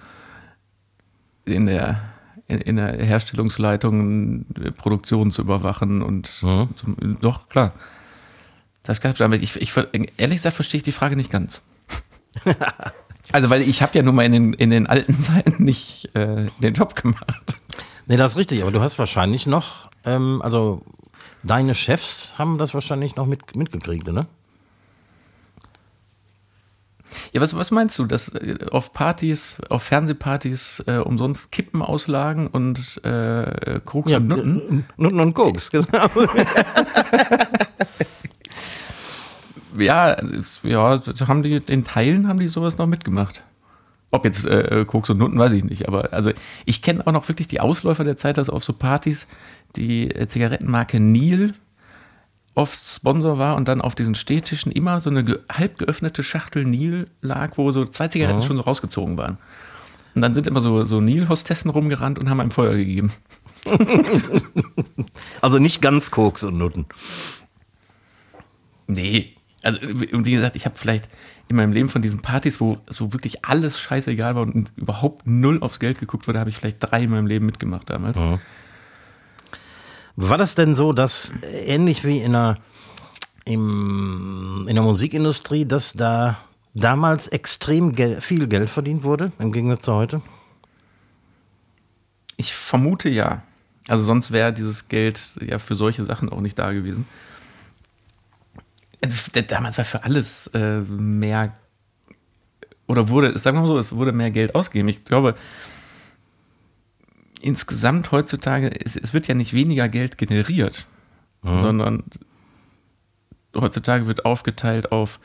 In 1.47 1.67
der, 1.67 2.03
in, 2.47 2.77
der 2.77 2.93
Herstellungsleitung 2.93 4.45
Produktion 4.77 5.31
zu 5.31 5.43
überwachen 5.43 6.03
und 6.03 6.43
mhm. 6.43 6.69
zum, 6.75 7.19
doch, 7.21 7.49
klar. 7.49 7.73
Das 8.85 9.01
gab 9.01 9.15
es, 9.15 9.21
aber 9.21 9.37
ich, 9.37 9.57
ich, 9.57 9.73
ehrlich 10.17 10.39
gesagt 10.39 10.57
verstehe 10.57 10.79
ich 10.79 10.83
die 10.83 10.93
Frage 10.93 11.17
nicht 11.17 11.31
ganz. 11.31 11.63
Also, 13.33 13.51
weil 13.51 13.63
ich 13.63 13.83
habe 13.83 13.97
ja 13.97 14.03
nun 14.05 14.15
mal 14.15 14.25
in 14.25 14.33
den, 14.33 14.53
in 14.53 14.71
den 14.71 14.87
alten 14.87 15.15
Zeiten 15.19 15.65
nicht 15.65 16.15
äh, 16.15 16.47
den 16.61 16.75
Job 16.75 16.95
gemacht. 16.95 17.57
Nee, 18.07 18.17
das 18.17 18.33
ist 18.33 18.39
richtig, 18.39 18.63
aber 18.63 18.71
du 18.71 18.81
hast 18.81 18.99
wahrscheinlich 18.99 19.47
noch, 19.47 19.91
ähm, 20.05 20.41
also 20.43 20.83
deine 21.43 21.75
Chefs 21.75 22.35
haben 22.39 22.59
das 22.59 22.75
wahrscheinlich 22.75 23.17
noch 23.17 23.27
mit, 23.27 23.57
mitgekriegt, 23.57 24.07
ne? 24.07 24.27
Ja, 27.33 27.41
was, 27.41 27.57
was 27.57 27.71
meinst 27.71 27.99
du, 27.99 28.05
dass 28.05 28.29
äh, 28.35 28.57
auf 28.71 28.93
Partys, 28.93 29.57
auf 29.69 29.83
Fernsehpartys 29.83 30.85
äh, 30.87 30.99
umsonst 30.99 31.51
Kippen 31.51 31.83
auslagen 31.83 32.47
und 32.47 33.03
äh, 33.05 33.81
Koks 33.85 34.13
ja, 34.13 34.19
und 34.19 34.29
Nutten? 34.29 34.87
Nutten 34.97 35.21
und 35.21 35.35
Koks, 35.35 35.71
genau. 35.71 35.87
ja, 39.77 40.17
ja, 40.63 41.01
haben 41.27 41.43
die, 41.43 41.61
in 41.69 41.85
Teilen 41.85 42.29
haben 42.29 42.39
die 42.39 42.49
sowas 42.49 42.79
noch 42.79 42.87
mitgemacht. 42.87 43.43
Ob 44.11 44.25
jetzt 44.25 44.47
äh, 44.47 44.85
Koks 44.87 45.11
und 45.11 45.19
Nutten, 45.19 45.39
weiß 45.39 45.53
ich 45.53 45.65
nicht. 45.65 45.89
Aber 45.89 46.13
also 46.13 46.31
ich 46.65 46.83
kenne 46.83 47.07
auch 47.07 47.13
noch 47.13 47.29
wirklich 47.29 47.49
die 47.49 47.61
Ausläufer 47.61 48.05
der 48.05 48.17
Zeit, 48.17 48.39
dass 48.39 48.49
auf 48.49 48.63
so 48.63 48.73
Partys 48.73 49.27
die 49.77 50.11
äh, 50.11 50.29
Zigarettenmarke 50.29 51.01
Neil 51.01 51.55
oft 52.55 52.81
Sponsor 52.81 53.39
war 53.39 53.57
und 53.57 53.67
dann 53.67 53.81
auf 53.81 53.97
diesen 53.97 54.15
Stehtischen 54.15 54.71
immer 54.71 55.01
so 55.01 55.11
eine 55.11 55.25
ge 55.25 55.41
halb 55.51 55.79
geöffnete 55.79 56.23
Schachtel 56.23 56.65
Nil 56.65 57.09
lag, 57.21 57.59
wo 57.59 57.73
so 57.73 57.85
zwei 57.85 58.07
Zigaretten 58.07 58.41
Ja. 58.41 58.47
schon 58.47 58.57
so 58.57 58.63
rausgezogen 58.63 59.17
waren. 59.17 59.39
Und 60.15 60.23
dann 60.23 60.35
sind 60.35 60.47
immer 60.47 60.61
so, 60.61 60.85
so 60.85 61.01
Nil-Hostessen 61.01 61.69
rumgerannt 61.71 62.21
und 62.21 62.31
haben 62.31 62.39
einem 62.39 62.53
Feuer 62.53 62.75
gegeben. 62.75 63.13
Also 65.41 65.59
nicht 65.59 65.81
ganz 65.83 66.11
Koks 66.11 66.43
und 66.43 66.59
Nutten. 66.59 66.87
Nee. 68.87 69.34
Also, 69.65 69.81
und 69.81 70.27
wie 70.27 70.33
gesagt, 70.33 70.57
ich 70.57 70.67
habe 70.67 70.77
vielleicht 70.77 71.09
in 71.49 71.57
meinem 71.57 71.73
Leben 71.73 71.89
von 71.89 72.03
diesen 72.03 72.21
Partys, 72.21 72.61
wo 72.61 72.77
so 72.89 73.13
wirklich 73.13 73.45
alles 73.45 73.81
scheißegal 73.81 74.35
war 74.35 74.43
und 74.43 74.73
überhaupt 74.77 75.27
null 75.27 75.61
aufs 75.63 75.79
Geld 75.79 75.99
geguckt 75.99 76.29
wurde, 76.29 76.39
habe 76.39 76.51
ich 76.51 76.57
vielleicht 76.57 76.79
drei 76.81 77.03
in 77.03 77.11
meinem 77.11 77.27
Leben 77.27 77.47
mitgemacht 77.47 77.89
damals. 77.89 78.17
War 80.17 80.39
das 80.39 80.55
denn 80.55 80.75
so, 80.75 80.93
dass 80.93 81.35
äh, 81.43 81.75
ähnlich 81.75 82.05
wie 82.05 82.19
in 82.19 82.33
der, 82.33 82.57
im, 83.45 84.67
in 84.69 84.75
der 84.75 84.85
Musikindustrie, 84.85 85.65
dass 85.65 85.93
da 85.93 86.39
damals 86.75 87.29
extrem 87.29 87.93
gel 87.93 88.21
viel 88.21 88.47
Geld 88.47 88.71
verdient 88.71 89.03
wurde, 89.03 89.33
im 89.39 89.51
Gegensatz 89.51 89.85
zu 89.85 89.95
heute? 89.95 90.23
Ich 92.37 92.55
vermute 92.55 93.09
ja. 93.09 93.43
Also 93.89 94.05
sonst 94.05 94.31
wäre 94.31 94.53
dieses 94.53 94.89
Geld 94.89 95.39
ja 95.41 95.59
für 95.59 95.75
solche 95.75 96.05
Sachen 96.05 96.29
auch 96.29 96.41
nicht 96.41 96.59
da 96.59 96.73
gewesen. 96.73 97.07
Äh, 99.35 99.43
Damals 99.45 99.79
war 99.79 99.85
für 99.85 100.05
alles 100.05 100.49
äh, 100.49 100.81
mehr 100.81 101.55
oder 102.87 103.09
wurde, 103.09 103.39
sagen 103.39 103.57
wir 103.57 103.63
mal 103.63 103.67
so, 103.67 103.79
es 103.79 103.93
wurde 103.93 104.13
mehr 104.13 104.31
Geld 104.31 104.55
ausgegeben. 104.55 104.89
Ich 104.89 105.05
glaube, 105.05 105.35
insgesamt 107.41 108.13
heutzutage, 108.13 108.71
es, 108.85 108.97
es 108.97 109.15
wird 109.15 109.27
ja 109.27 109.35
nicht 109.35 109.55
weniger 109.55 109.89
Geld 109.89 110.19
generiert, 110.19 110.87
sondern 111.43 112.03
heutzutage 113.55 114.07
wird 114.07 114.25
aufgeteilt 114.25 114.93
auf 114.93 115.21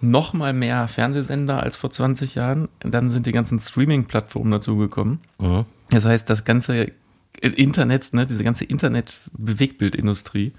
noch 0.00 0.32
mal 0.32 0.52
mehr 0.52 0.88
Fernsehsender 0.88 1.62
als 1.62 1.76
vor 1.76 1.90
20 1.90 2.34
Jahren. 2.34 2.68
Dann 2.80 3.10
sind 3.10 3.26
die 3.26 3.32
ganzen 3.32 3.60
Streaming-Plattformen 3.60 4.50
dazugekommen. 4.50 5.20
Mhm. 5.38 5.66
Das 5.90 6.04
heißt, 6.06 6.28
das 6.30 6.44
ganze 6.44 6.92
Internet, 7.40 8.12
ne, 8.14 8.26
diese 8.26 8.44
ganze 8.44 8.64
Internet-Bewegtbildindustrie. 8.64 10.52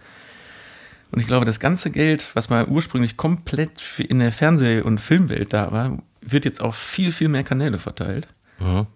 Und 1.11 1.19
ich 1.19 1.27
glaube, 1.27 1.45
das 1.45 1.59
ganze 1.59 1.91
Geld, 1.91 2.35
was 2.35 2.49
mal 2.49 2.67
ursprünglich 2.67 3.17
komplett 3.17 3.99
in 3.99 4.19
der 4.19 4.31
Fernseh- 4.31 4.81
und 4.81 4.99
Filmwelt 4.99 5.53
da 5.53 5.71
war, 5.71 5.97
wird 6.21 6.45
jetzt 6.45 6.61
auf 6.61 6.75
viel, 6.75 7.11
viel 7.11 7.27
mehr 7.27 7.43
Kanäle 7.43 7.79
verteilt. 7.79 8.27
Mhm. 8.59 8.87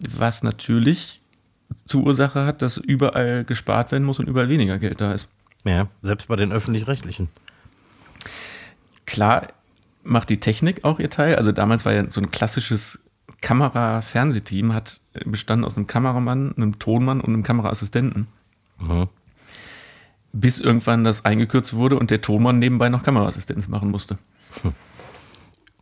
Was 0.00 0.42
natürlich 0.42 1.20
zur 1.86 2.04
Ursache 2.04 2.44
hat, 2.44 2.62
dass 2.62 2.76
überall 2.76 3.44
gespart 3.44 3.92
werden 3.92 4.04
muss 4.04 4.18
und 4.18 4.28
überall 4.28 4.48
weniger 4.48 4.78
Geld 4.78 5.00
da 5.00 5.12
ist. 5.12 5.28
Ja, 5.64 5.88
selbst 6.02 6.28
bei 6.28 6.36
den 6.36 6.52
öffentlich-rechtlichen. 6.52 7.28
Klar 9.04 9.48
macht 10.02 10.28
die 10.28 10.40
Technik 10.40 10.84
auch 10.84 10.98
ihr 10.98 11.10
Teil. 11.10 11.36
Also 11.36 11.52
damals 11.52 11.84
war 11.84 11.92
ja 11.92 12.08
so 12.08 12.20
ein 12.20 12.30
klassisches 12.30 13.00
Kamera-Fernsehteam, 13.40 14.72
hat 14.72 15.00
bestanden 15.24 15.64
aus 15.64 15.76
einem 15.76 15.86
Kameramann, 15.86 16.54
einem 16.56 16.78
Tonmann 16.78 17.20
und 17.20 17.32
einem 17.32 17.42
Kameraassistenten. 17.42 18.26
Mhm. 18.80 19.08
Bis 20.38 20.60
irgendwann 20.60 21.02
das 21.02 21.24
eingekürzt 21.24 21.72
wurde 21.74 21.98
und 21.98 22.10
der 22.10 22.20
Tonmann 22.20 22.58
nebenbei 22.58 22.88
noch 22.90 23.02
Kameraassistenz 23.02 23.68
machen 23.68 23.90
musste. 23.90 24.18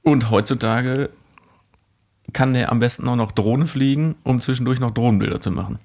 Und 0.03 0.31
heutzutage 0.31 1.11
kann 2.33 2.55
der 2.55 2.71
am 2.71 2.79
besten 2.79 3.09
auch 3.09 3.17
noch 3.17 3.33
Drohne 3.33 3.67
fliegen, 3.67 4.15
um 4.23 4.41
zwischendurch 4.41 4.79
noch 4.79 4.93
Drohnenbilder 4.93 5.41
zu 5.41 5.51
machen. 5.51 5.79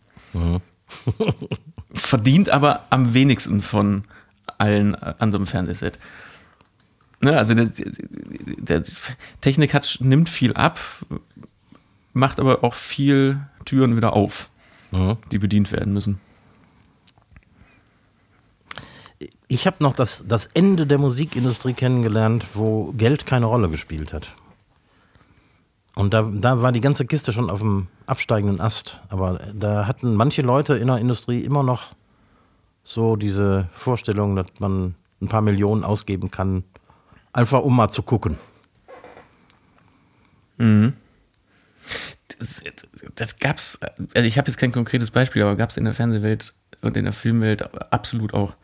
Verdient 1.93 2.49
aber 2.49 2.85
am 2.89 3.13
wenigsten 3.13 3.61
von 3.61 4.03
allen 4.57 4.95
an 4.95 5.31
so 5.31 5.37
einem 5.37 5.47
Fernsehset. 5.47 5.97
Ne, 7.21 7.37
also 7.37 7.53
der, 7.53 7.69
der 8.57 8.83
Technik 9.41 9.73
hat, 9.73 9.97
nimmt 9.99 10.29
viel 10.29 10.53
ab, 10.53 10.79
macht 12.13 12.39
aber 12.39 12.63
auch 12.63 12.73
viel 12.73 13.39
Türen 13.65 13.97
wieder 13.97 14.13
auf, 14.13 14.49
Mhm. 14.91 15.17
die 15.31 15.37
bedient 15.39 15.71
werden 15.71 15.93
müssen. 15.93 16.19
Ich 19.47 19.67
habe 19.67 19.77
noch 19.81 19.93
das, 19.93 20.23
das 20.27 20.47
Ende 20.47 20.87
der 20.87 20.97
Musikindustrie 20.97 21.73
kennengelernt, 21.73 22.45
wo 22.53 22.93
Geld 22.93 23.25
keine 23.25 23.47
Rolle 23.47 23.69
gespielt 23.69 24.13
hat. 24.13 24.33
Und 25.95 26.13
da, 26.13 26.21
da 26.21 26.61
war 26.61 26.71
die 26.71 26.79
ganze 26.79 27.05
Kiste 27.05 27.33
schon 27.33 27.49
auf 27.49 27.59
dem 27.59 27.87
absteigenden 28.05 28.61
Ast. 28.61 29.01
Aber 29.09 29.39
da 29.53 29.85
hatten 29.87 30.15
manche 30.15 30.41
Leute 30.41 30.75
in 30.75 30.87
der 30.87 30.97
Industrie 30.97 31.43
immer 31.43 31.63
noch 31.63 31.93
so 32.83 33.17
diese 33.17 33.67
Vorstellung, 33.73 34.35
dass 34.35 34.47
man 34.59 34.95
ein 35.21 35.27
paar 35.27 35.41
Millionen 35.41 35.83
ausgeben 35.83 36.31
kann, 36.31 36.63
einfach 37.33 37.61
um 37.61 37.75
mal 37.75 37.89
zu 37.89 38.01
gucken. 38.01 38.37
Das, 42.39 42.63
das 43.15 43.37
gab's, 43.37 43.79
also 43.81 44.25
ich 44.25 44.37
habe 44.37 44.47
jetzt 44.47 44.57
kein 44.57 44.71
konkretes 44.71 45.11
Beispiel, 45.11 45.41
aber 45.41 45.55
gab 45.55 45.71
es 45.71 45.77
in 45.77 45.83
der 45.83 45.93
Fernsehwelt 45.93 46.53
und 46.81 46.95
in 46.95 47.03
der 47.03 47.13
Filmwelt 47.13 47.91
absolut 47.91 48.33
auch. 48.33 48.55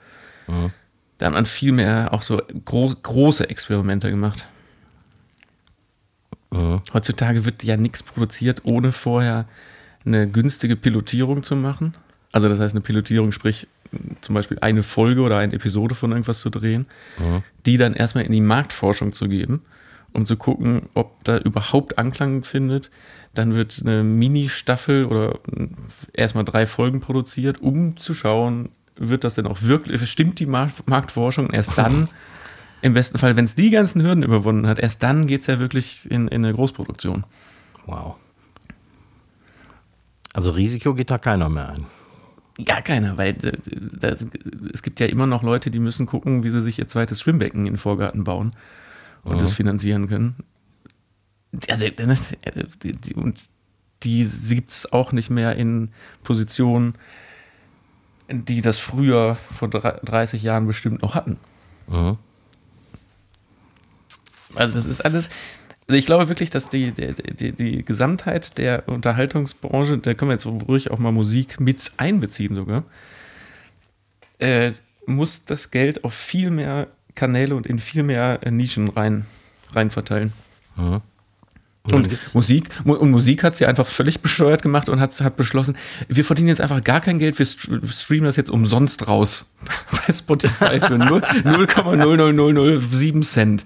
Da 0.47 1.25
hat 1.25 1.33
man 1.33 1.45
viel 1.45 1.71
mehr 1.71 2.13
auch 2.13 2.21
so 2.21 2.41
gro 2.65 2.93
große 3.01 3.49
Experimente 3.49 4.09
gemacht. 4.09 4.47
Heutzutage 6.93 7.45
wird 7.45 7.63
ja 7.63 7.77
nichts 7.77 8.03
produziert, 8.03 8.61
ohne 8.63 8.91
vorher 8.91 9.45
eine 10.05 10.27
günstige 10.29 10.75
Pilotierung 10.75 11.43
zu 11.43 11.55
machen. 11.55 11.93
Also 12.31 12.47
das 12.47 12.59
heißt 12.59 12.73
eine 12.73 12.81
Pilotierung, 12.81 13.31
sprich 13.31 13.67
zum 14.21 14.35
Beispiel 14.35 14.57
eine 14.59 14.83
Folge 14.83 15.21
oder 15.21 15.37
eine 15.37 15.53
Episode 15.53 15.95
von 15.95 16.11
irgendwas 16.11 16.41
zu 16.41 16.49
drehen, 16.49 16.85
die 17.65 17.77
dann 17.77 17.93
erstmal 17.93 18.25
in 18.25 18.31
die 18.31 18.41
Marktforschung 18.41 19.13
zu 19.13 19.27
geben, 19.27 19.61
um 20.13 20.25
zu 20.25 20.37
gucken, 20.37 20.83
ob 20.93 21.23
da 21.23 21.37
überhaupt 21.37 21.97
Anklang 21.97 22.43
findet. 22.43 22.89
Dann 23.33 23.53
wird 23.53 23.81
eine 23.81 24.03
Mini-Staffel 24.03 25.05
oder 25.05 25.39
erstmal 26.13 26.45
drei 26.45 26.67
Folgen 26.67 27.01
produziert, 27.01 27.61
um 27.61 27.97
zu 27.97 28.13
schauen, 28.13 28.69
wird 28.97 29.23
das 29.23 29.35
denn 29.35 29.47
auch 29.47 29.61
wirklich, 29.61 30.09
stimmt 30.09 30.39
die 30.39 30.45
Markt 30.45 30.87
Marktforschung? 30.87 31.49
Erst 31.51 31.77
dann, 31.77 32.09
im 32.81 32.93
besten 32.93 33.17
Fall, 33.17 33.35
wenn 33.35 33.45
es 33.45 33.55
die 33.55 33.69
ganzen 33.69 34.01
Hürden 34.03 34.23
überwunden 34.23 34.67
hat, 34.67 34.79
erst 34.79 35.01
dann 35.03 35.27
geht 35.27 35.41
es 35.41 35.47
ja 35.47 35.59
wirklich 35.59 36.09
in, 36.09 36.27
in 36.27 36.45
eine 36.45 36.53
Großproduktion. 36.53 37.23
Wow. 37.85 38.15
Also 40.33 40.51
Risiko 40.51 40.93
geht 40.93 41.11
da 41.11 41.17
keiner 41.17 41.49
mehr 41.49 41.69
ein. 41.69 41.85
Gar 42.63 42.81
keiner, 42.81 43.17
weil 43.17 43.35
äh, 43.43 43.57
das, 43.99 44.25
es 44.73 44.83
gibt 44.83 44.99
ja 44.99 45.07
immer 45.07 45.27
noch 45.27 45.43
Leute, 45.43 45.71
die 45.71 45.79
müssen 45.79 46.05
gucken, 46.05 46.43
wie 46.43 46.49
sie 46.49 46.61
sich 46.61 46.79
ihr 46.79 46.87
zweites 46.87 47.21
Schwimmbecken 47.21 47.65
in 47.65 47.73
den 47.73 47.77
Vorgarten 47.77 48.23
bauen 48.23 48.51
und 49.23 49.41
das 49.41 49.53
finanzieren 49.53 50.07
können. 50.07 50.35
Also, 51.69 51.85
äh, 51.85 51.91
die, 52.83 52.93
die, 52.93 53.13
und 53.13 53.39
die 54.03 54.23
sieht 54.23 54.69
es 54.69 54.91
auch 54.91 55.11
nicht 55.11 55.29
mehr 55.29 55.55
in 55.55 55.89
Positionen, 56.23 56.93
die 58.29 58.61
das 58.61 58.79
früher 58.79 59.35
vor 59.35 59.69
drei- 59.69 59.99
30 60.03 60.41
Jahren 60.43 60.67
bestimmt 60.67 61.01
noch 61.01 61.15
hatten. 61.15 61.37
Mhm. 61.87 62.17
Also 64.55 64.75
das 64.75 64.85
ist 64.85 65.01
alles. 65.01 65.29
Also 65.87 65.99
ich 65.99 66.05
glaube 66.07 66.29
wirklich, 66.29 66.49
dass 66.49 66.69
die, 66.69 66.91
die, 66.91 67.13
die, 67.13 67.51
die 67.51 67.85
Gesamtheit 67.85 68.57
der 68.57 68.87
Unterhaltungsbranche, 68.87 69.99
da 69.99 70.13
können 70.15 70.29
wir 70.29 70.35
jetzt 70.35 70.47
ruhig 70.47 70.89
auch 70.89 70.97
mal 70.97 71.11
Musik 71.11 71.59
mit 71.59 71.91
einbeziehen 71.97 72.55
sogar, 72.55 72.83
äh, 74.39 74.71
muss 75.05 75.45
das 75.45 75.69
Geld 75.69 76.03
auf 76.03 76.15
viel 76.15 76.49
mehr 76.49 76.87
Kanäle 77.13 77.55
und 77.55 77.67
in 77.67 77.77
viel 77.77 78.01
mehr 78.01 78.39
äh, 78.41 78.49
Nischen 78.49 78.89
rein, 78.89 79.27
rein 79.73 79.91
verteilen. 79.91 80.33
Mhm. 80.75 81.01
Und 81.91 82.33
Musik, 82.33 82.69
Mu- 82.83 82.95
und 82.95 83.11
Musik 83.11 83.43
hat 83.43 83.55
sie 83.55 83.65
einfach 83.67 83.85
völlig 83.85 84.21
bescheuert 84.21 84.61
gemacht 84.61 84.89
und 84.89 84.99
hat, 84.99 85.19
hat 85.21 85.37
beschlossen, 85.37 85.77
wir 86.07 86.25
verdienen 86.25 86.47
jetzt 86.47 86.61
einfach 86.61 86.81
gar 86.83 86.99
kein 87.01 87.19
Geld, 87.19 87.37
wir 87.37 87.45
st- 87.45 87.85
streamen 87.93 88.25
das 88.25 88.35
jetzt 88.37 88.49
umsonst 88.49 89.07
raus. 89.07 89.45
Bei 90.07 90.11
Spotify 90.11 90.79
für 90.79 90.97
0 90.97 91.19
0,00007 91.21 93.21
Cent. 93.23 93.65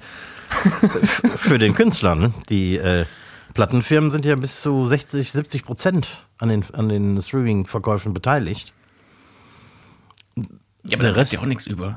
Für 1.37 1.59
den 1.59 1.75
Künstler, 1.75 2.15
ne? 2.15 2.33
Die 2.49 2.77
äh, 2.77 3.05
Plattenfirmen 3.53 4.11
sind 4.11 4.25
ja 4.25 4.35
bis 4.35 4.61
zu 4.61 4.87
60, 4.87 5.31
70 5.31 5.63
Prozent 5.63 6.25
an 6.39 6.49
den, 6.49 6.65
an 6.73 6.89
den 6.89 7.21
Streaming-Verkäufen 7.21 8.13
beteiligt. 8.13 8.73
Ja, 10.35 10.43
Der 10.83 10.97
aber 10.99 11.03
da 11.03 11.07
Rest- 11.09 11.17
rest 11.19 11.33
ja 11.33 11.39
auch 11.39 11.45
nichts 11.45 11.67
über. 11.67 11.95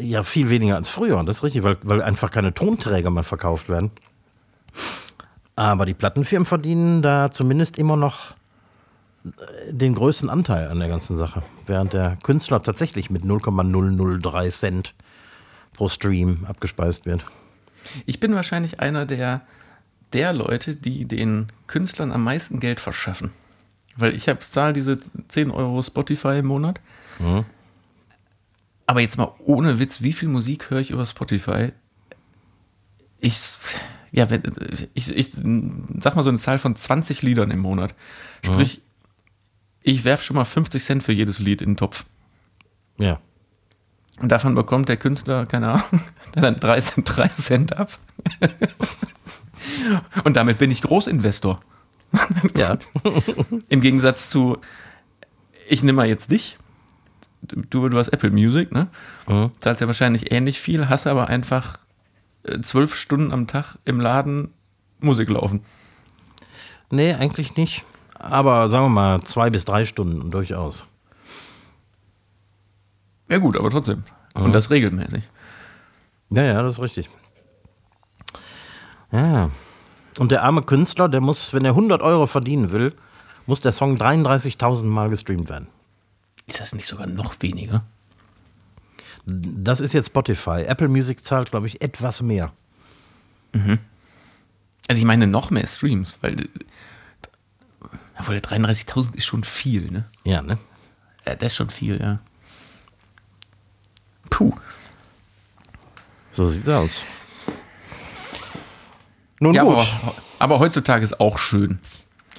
Ja, 0.00 0.22
viel 0.24 0.48
weniger 0.50 0.74
als 0.76 0.88
früher, 0.88 1.22
das 1.22 1.36
ist 1.38 1.42
richtig, 1.44 1.62
weil, 1.62 1.76
weil 1.82 2.02
einfach 2.02 2.30
keine 2.32 2.52
Tonträger 2.54 3.10
mehr 3.10 3.22
verkauft 3.22 3.68
werden. 3.68 3.92
Aber 5.60 5.84
die 5.84 5.92
Plattenfirmen 5.92 6.46
verdienen 6.46 7.02
da 7.02 7.30
zumindest 7.30 7.76
immer 7.76 7.94
noch 7.94 8.30
äh, 9.26 9.74
den 9.74 9.94
größten 9.94 10.30
Anteil 10.30 10.68
an 10.68 10.78
der 10.78 10.88
ganzen 10.88 11.18
Sache. 11.18 11.42
Während 11.66 11.92
der 11.92 12.16
Künstler 12.22 12.62
tatsächlich 12.62 13.10
mit 13.10 13.26
0,003 13.26 14.48
Cent 14.48 14.94
pro 15.74 15.90
Stream 15.90 16.46
abgespeist 16.48 17.04
wird. 17.04 17.26
Ich 18.06 18.20
bin 18.20 18.34
wahrscheinlich 18.34 18.80
einer 18.80 19.04
der, 19.04 19.42
der 20.14 20.32
Leute, 20.32 20.76
die 20.76 21.04
den 21.04 21.52
Künstlern 21.66 22.10
am 22.10 22.24
meisten 22.24 22.58
Geld 22.58 22.80
verschaffen. 22.80 23.30
Weil 23.96 24.14
ich 24.14 24.30
habe 24.30 24.40
zahle 24.40 24.72
diese 24.72 24.98
10 25.28 25.50
Euro 25.50 25.82
Spotify 25.82 26.38
im 26.38 26.46
Monat. 26.46 26.80
Aber 28.86 29.02
jetzt 29.02 29.18
mal 29.18 29.34
ohne 29.40 29.78
Witz, 29.78 30.00
wie 30.00 30.14
viel 30.14 30.30
Musik 30.30 30.70
höre 30.70 30.80
ich 30.80 30.90
über 30.90 31.04
Spotify? 31.04 31.72
Ich, 33.20 33.38
ja, 34.12 34.30
wenn, 34.30 34.42
ich, 34.94 35.14
ich 35.14 35.32
sag 35.32 36.16
mal 36.16 36.22
so 36.22 36.30
eine 36.30 36.38
Zahl 36.38 36.58
von 36.58 36.74
20 36.74 37.22
Liedern 37.22 37.50
im 37.50 37.60
Monat. 37.60 37.94
Sprich, 38.44 38.76
ja. 38.76 38.82
ich 39.82 40.04
werfe 40.04 40.24
schon 40.24 40.36
mal 40.36 40.44
50 40.44 40.82
Cent 40.82 41.02
für 41.02 41.12
jedes 41.12 41.38
Lied 41.38 41.62
in 41.62 41.70
den 41.70 41.76
Topf. 41.76 42.04
Ja. 42.98 43.20
Und 44.20 44.30
davon 44.30 44.54
bekommt 44.54 44.88
der 44.88 44.96
Künstler, 44.96 45.46
keine 45.46 45.68
Ahnung, 45.68 46.02
dann 46.32 46.56
3 46.56 46.80
Cent, 46.80 47.16
3 47.16 47.28
Cent 47.28 47.76
ab. 47.76 47.98
Und 50.24 50.36
damit 50.36 50.58
bin 50.58 50.70
ich 50.70 50.82
Großinvestor. 50.82 51.60
Ja. 52.56 52.78
Im 53.68 53.80
Gegensatz 53.80 54.30
zu, 54.30 54.58
ich 55.68 55.82
nehme 55.82 55.96
mal 55.96 56.08
jetzt 56.08 56.30
dich. 56.30 56.58
Du, 57.42 57.88
du 57.88 57.96
hast 57.96 58.08
Apple 58.08 58.30
Music, 58.30 58.72
ne? 58.72 58.88
Mhm. 59.26 59.50
Zahlst 59.60 59.80
ja 59.80 59.86
wahrscheinlich 59.86 60.30
ähnlich 60.30 60.60
viel, 60.60 60.88
hast 60.88 61.06
aber 61.06 61.28
einfach 61.28 61.78
zwölf 62.62 62.96
Stunden 62.96 63.32
am 63.32 63.46
Tag 63.46 63.78
im 63.84 64.00
Laden 64.00 64.52
Musik 65.00 65.28
laufen. 65.28 65.64
Nee, 66.90 67.14
eigentlich 67.14 67.56
nicht. 67.56 67.84
Aber 68.14 68.68
sagen 68.68 68.86
wir 68.86 68.90
mal 68.90 69.22
zwei 69.22 69.50
bis 69.50 69.64
drei 69.64 69.84
Stunden 69.84 70.30
durchaus. 70.30 70.86
Ja, 73.30 73.38
gut, 73.38 73.56
aber 73.56 73.70
trotzdem. 73.70 74.04
Mhm. 74.34 74.42
Und 74.42 74.52
das 74.52 74.70
regelmäßig. 74.70 75.22
Ja, 76.30 76.42
ja, 76.42 76.62
das 76.62 76.74
ist 76.74 76.80
richtig. 76.80 77.08
Ja. 79.12 79.50
Und 80.18 80.32
der 80.32 80.42
arme 80.42 80.62
Künstler, 80.62 81.08
der 81.08 81.20
muss, 81.20 81.54
wenn 81.54 81.64
er 81.64 81.72
100 81.72 82.02
Euro 82.02 82.26
verdienen 82.26 82.72
will, 82.72 82.94
muss 83.46 83.60
der 83.60 83.72
Song 83.72 83.96
33.000 83.96 84.84
Mal 84.84 85.08
gestreamt 85.10 85.48
werden. 85.48 85.68
Ist 86.46 86.60
das 86.60 86.74
nicht 86.74 86.86
sogar 86.86 87.06
noch 87.06 87.34
weniger? 87.40 87.84
Das 89.26 89.80
ist 89.80 89.92
jetzt 89.92 90.06
Spotify. 90.06 90.62
Apple 90.66 90.88
Music 90.88 91.24
zahlt, 91.24 91.50
glaube 91.50 91.66
ich, 91.66 91.82
etwas 91.82 92.22
mehr. 92.22 92.52
Mhm. 93.52 93.78
Also 94.88 94.98
ich 94.98 95.06
meine 95.06 95.26
noch 95.26 95.50
mehr 95.50 95.66
Streams, 95.66 96.18
weil 96.20 96.36
obwohl 98.18 98.38
der 98.38 98.50
33.000 98.50 99.14
ist 99.14 99.24
schon 99.24 99.44
viel, 99.44 99.90
ne? 99.90 100.04
Ja, 100.24 100.42
ne? 100.42 100.58
Ja, 101.26 101.34
das 101.34 101.52
ist 101.52 101.56
schon 101.56 101.70
viel, 101.70 102.00
ja. 102.00 102.18
Puh. 104.28 104.52
So 106.32 106.48
sieht's 106.48 106.68
aus. 106.68 106.90
Nun 109.40 109.54
ja, 109.54 109.62
gut. 109.62 109.72
Aber, 109.72 110.14
aber, 110.38 110.58
heutzutage 110.58 111.02
ist 111.02 111.18
auch 111.18 111.38
schön. 111.38 111.78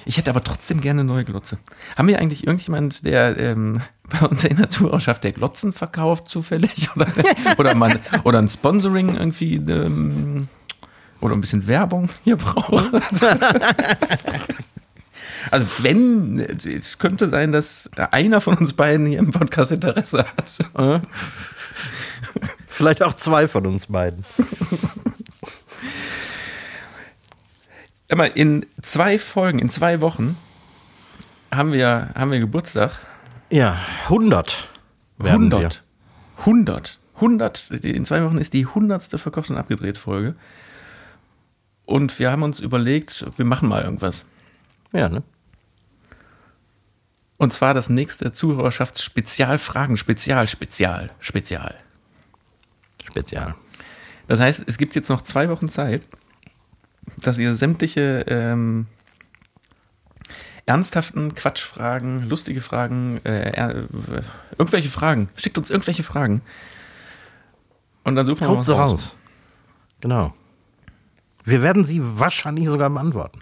Ich 0.04 0.16
hätte 0.16 0.30
aber 0.30 0.42
trotzdem 0.42 0.80
gerne 0.80 1.00
eine 1.00 1.12
neue 1.12 1.24
Glotze. 1.24 1.58
Haben 1.96 2.08
wir 2.08 2.18
eigentlich 2.18 2.46
irgendjemand, 2.46 3.04
der 3.04 3.38
ähm, 3.38 3.80
bei 4.10 4.26
uns 4.26 4.44
in 4.44 4.56
der 4.56 4.68
Zuhörerschaft 4.68 5.24
der 5.24 5.32
Glotzen 5.32 5.72
verkauft, 5.72 6.28
zufällig? 6.28 6.88
Oder, 6.96 7.06
oder, 7.58 7.74
man, 7.74 7.98
oder 8.24 8.38
ein 8.38 8.48
Sponsoring 8.48 9.16
irgendwie 9.16 9.56
ähm, 9.56 10.48
oder 11.20 11.34
ein 11.34 11.40
bisschen 11.40 11.66
Werbung 11.66 12.08
hier 12.24 12.36
braucht? 12.36 12.90
Also 15.50 15.66
wenn, 15.78 16.38
es 16.38 16.98
könnte 16.98 17.28
sein, 17.28 17.50
dass 17.50 17.90
einer 17.96 18.40
von 18.40 18.56
uns 18.58 18.74
beiden 18.74 19.06
hier 19.06 19.18
im 19.18 19.32
Podcast 19.32 19.72
Interesse 19.72 20.24
hat. 20.24 21.02
Vielleicht 22.68 23.02
auch 23.02 23.14
zwei 23.14 23.48
von 23.48 23.66
uns 23.66 23.88
beiden. 23.88 24.24
Immer 28.12 28.36
in 28.36 28.66
zwei 28.82 29.18
Folgen, 29.18 29.58
in 29.58 29.70
zwei 29.70 30.02
Wochen 30.02 30.36
haben 31.50 31.72
wir, 31.72 32.10
haben 32.14 32.30
wir 32.30 32.40
Geburtstag. 32.40 33.00
Ja, 33.48 33.80
100. 34.04 34.68
100. 35.18 35.82
100. 36.40 36.98
100. 37.14 37.70
In 37.70 38.04
zwei 38.04 38.22
Wochen 38.22 38.36
ist 38.36 38.52
die 38.52 38.66
100. 38.66 39.02
verkocht 39.18 39.48
und 39.48 39.56
abgedreht 39.56 39.96
Folge. 39.96 40.34
Und 41.86 42.18
wir 42.18 42.30
haben 42.30 42.42
uns 42.42 42.60
überlegt, 42.60 43.24
wir 43.38 43.46
machen 43.46 43.70
mal 43.70 43.82
irgendwas. 43.82 44.26
Ja, 44.92 45.08
ne? 45.08 45.22
Und 47.38 47.54
zwar 47.54 47.72
das 47.72 47.88
nächste 47.88 48.30
Zuhörerschaftsspezialfragen, 48.30 49.96
Spezial, 49.96 50.48
Spezial, 50.48 51.12
Spezial. 51.18 51.76
Spezial. 53.08 53.54
Das 54.28 54.38
heißt, 54.38 54.64
es 54.66 54.76
gibt 54.76 54.94
jetzt 54.96 55.08
noch 55.08 55.22
zwei 55.22 55.48
Wochen 55.48 55.70
Zeit, 55.70 56.02
dass 57.22 57.38
ihr 57.38 57.54
sämtliche 57.54 58.24
ähm, 58.28 58.86
ernsthaften 60.66 61.34
Quatschfragen, 61.34 62.28
lustige 62.28 62.60
Fragen, 62.60 63.20
äh, 63.24 63.50
äh, 63.50 63.86
irgendwelche 64.58 64.88
Fragen, 64.88 65.28
schickt 65.36 65.58
uns 65.58 65.70
irgendwelche 65.70 66.02
Fragen. 66.02 66.42
Und 68.04 68.16
dann 68.16 68.26
suchen 68.26 68.40
wir 68.40 68.48
Haut 68.48 68.58
was 68.58 68.70
raus. 68.70 68.90
raus. 68.90 69.16
Genau. 70.00 70.34
Wir 71.44 71.62
werden 71.62 71.84
sie 71.84 72.00
wahrscheinlich 72.02 72.66
sogar 72.66 72.90
beantworten. 72.90 73.40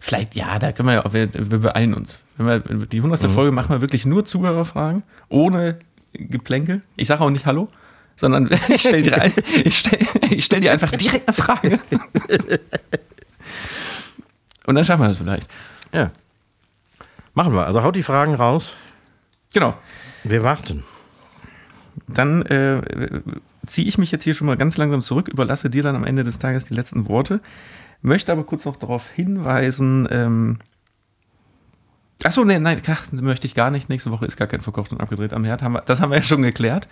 Vielleicht, 0.00 0.34
ja, 0.34 0.58
da 0.58 0.72
können 0.72 0.88
wir 0.88 0.94
ja 0.94 1.04
auch, 1.04 1.12
wir, 1.12 1.28
wir 1.32 1.58
beeilen 1.58 1.94
uns. 1.94 2.18
Wenn 2.36 2.46
wir, 2.46 2.86
die 2.86 2.98
100. 2.98 3.22
Mhm. 3.22 3.28
Folge 3.30 3.52
machen 3.52 3.70
wir 3.70 3.80
wirklich 3.80 4.04
nur 4.04 4.24
Zuhörerfragen, 4.24 5.02
ohne 5.28 5.78
Geplänkel. 6.12 6.82
Ich 6.96 7.08
sage 7.08 7.22
auch 7.22 7.30
nicht 7.30 7.46
Hallo, 7.46 7.68
sondern 8.16 8.50
ich 8.68 8.80
stelle 8.80 9.02
dir, 9.02 9.32
stell, 9.70 9.98
stell 10.40 10.60
dir 10.60 10.72
einfach 10.72 10.90
direkt 10.92 11.28
eine 11.28 11.34
Frage. 11.34 11.78
Und 14.66 14.74
dann 14.74 14.84
schaffen 14.84 15.02
wir 15.02 15.08
das 15.08 15.18
vielleicht. 15.18 15.48
Ja. 15.92 16.10
Machen 17.34 17.52
wir. 17.54 17.66
Also 17.66 17.82
haut 17.82 17.94
die 17.94 18.02
Fragen 18.02 18.34
raus. 18.34 18.76
Genau. 19.52 19.76
Wir 20.24 20.42
warten. 20.42 20.82
Dann 22.08 22.42
äh, 22.42 22.82
ziehe 23.66 23.86
ich 23.86 23.98
mich 23.98 24.10
jetzt 24.10 24.24
hier 24.24 24.34
schon 24.34 24.46
mal 24.46 24.56
ganz 24.56 24.76
langsam 24.76 25.02
zurück, 25.02 25.28
überlasse 25.28 25.70
dir 25.70 25.82
dann 25.82 25.96
am 25.96 26.04
Ende 26.04 26.24
des 26.24 26.38
Tages 26.38 26.64
die 26.64 26.74
letzten 26.74 27.08
Worte. 27.08 27.40
Möchte 28.02 28.32
aber 28.32 28.44
kurz 28.44 28.64
noch 28.64 28.76
darauf 28.76 29.08
hinweisen, 29.08 30.08
ähm, 30.10 30.58
Achso, 32.24 32.44
nee, 32.44 32.58
nein, 32.58 32.80
möchte 33.12 33.46
ich 33.46 33.54
gar 33.54 33.70
nicht. 33.70 33.90
Nächste 33.90 34.10
Woche 34.10 34.24
ist 34.24 34.36
gar 34.36 34.48
kein 34.48 34.62
verkocht 34.62 34.90
und 34.90 35.00
abgedreht 35.00 35.34
am 35.34 35.44
Herd. 35.44 35.62
Haben 35.62 35.74
wir, 35.74 35.82
das 35.82 36.00
haben 36.00 36.10
wir 36.10 36.16
ja 36.16 36.24
schon 36.24 36.42
geklärt. 36.42 36.88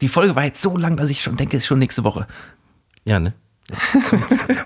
Die 0.00 0.08
Folge 0.08 0.34
war 0.34 0.44
jetzt 0.44 0.62
so 0.62 0.76
lang, 0.76 0.96
dass 0.96 1.10
ich 1.10 1.22
schon 1.22 1.36
denke, 1.36 1.56
es 1.56 1.64
ist 1.64 1.66
schon 1.66 1.78
nächste 1.78 2.04
Woche. 2.04 2.26
Ja, 3.04 3.20
ne? 3.20 3.34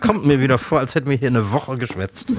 kommt 0.01 0.25
mir 0.25 0.41
wieder 0.41 0.59
vor, 0.59 0.79
als 0.79 0.95
hätten 0.95 1.11
wir 1.11 1.17
hier 1.17 1.29
eine 1.29 1.53
Woche 1.53 1.77
geschwätzt. 1.77 2.33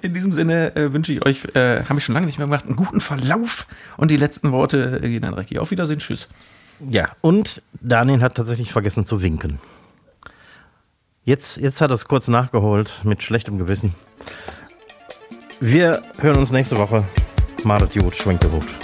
In 0.00 0.14
diesem 0.14 0.32
Sinne 0.32 0.74
äh, 0.76 0.92
wünsche 0.92 1.12
ich 1.12 1.24
euch, 1.26 1.44
äh, 1.54 1.84
habe 1.84 1.98
ich 1.98 2.04
schon 2.04 2.14
lange 2.14 2.26
nicht 2.26 2.38
mehr 2.38 2.46
gemacht, 2.46 2.66
einen 2.66 2.76
guten 2.76 3.00
Verlauf 3.00 3.66
und 3.96 4.10
die 4.10 4.16
letzten 4.16 4.52
Worte 4.52 5.00
äh, 5.02 5.08
gehen 5.08 5.24
an 5.24 5.34
Recki. 5.34 5.58
Auf 5.58 5.70
Wiedersehen, 5.70 5.98
tschüss. 5.98 6.28
Ja, 6.88 7.10
und 7.20 7.62
Daniel 7.80 8.22
hat 8.22 8.36
tatsächlich 8.36 8.72
vergessen 8.72 9.04
zu 9.04 9.22
winken. 9.22 9.58
Jetzt, 11.24 11.56
jetzt 11.58 11.80
hat 11.80 11.90
er 11.90 11.94
es 11.94 12.06
kurz 12.06 12.28
nachgeholt 12.28 13.00
mit 13.04 13.22
schlechtem 13.22 13.58
Gewissen. 13.58 13.94
Wir 15.60 16.02
hören 16.18 16.36
uns 16.36 16.50
nächste 16.50 16.78
Woche. 16.78 17.04
Madet 17.64 17.94
gut, 17.94 18.14
schwenkt 18.16 18.42
der 18.42 18.52
Hut. 18.52 18.83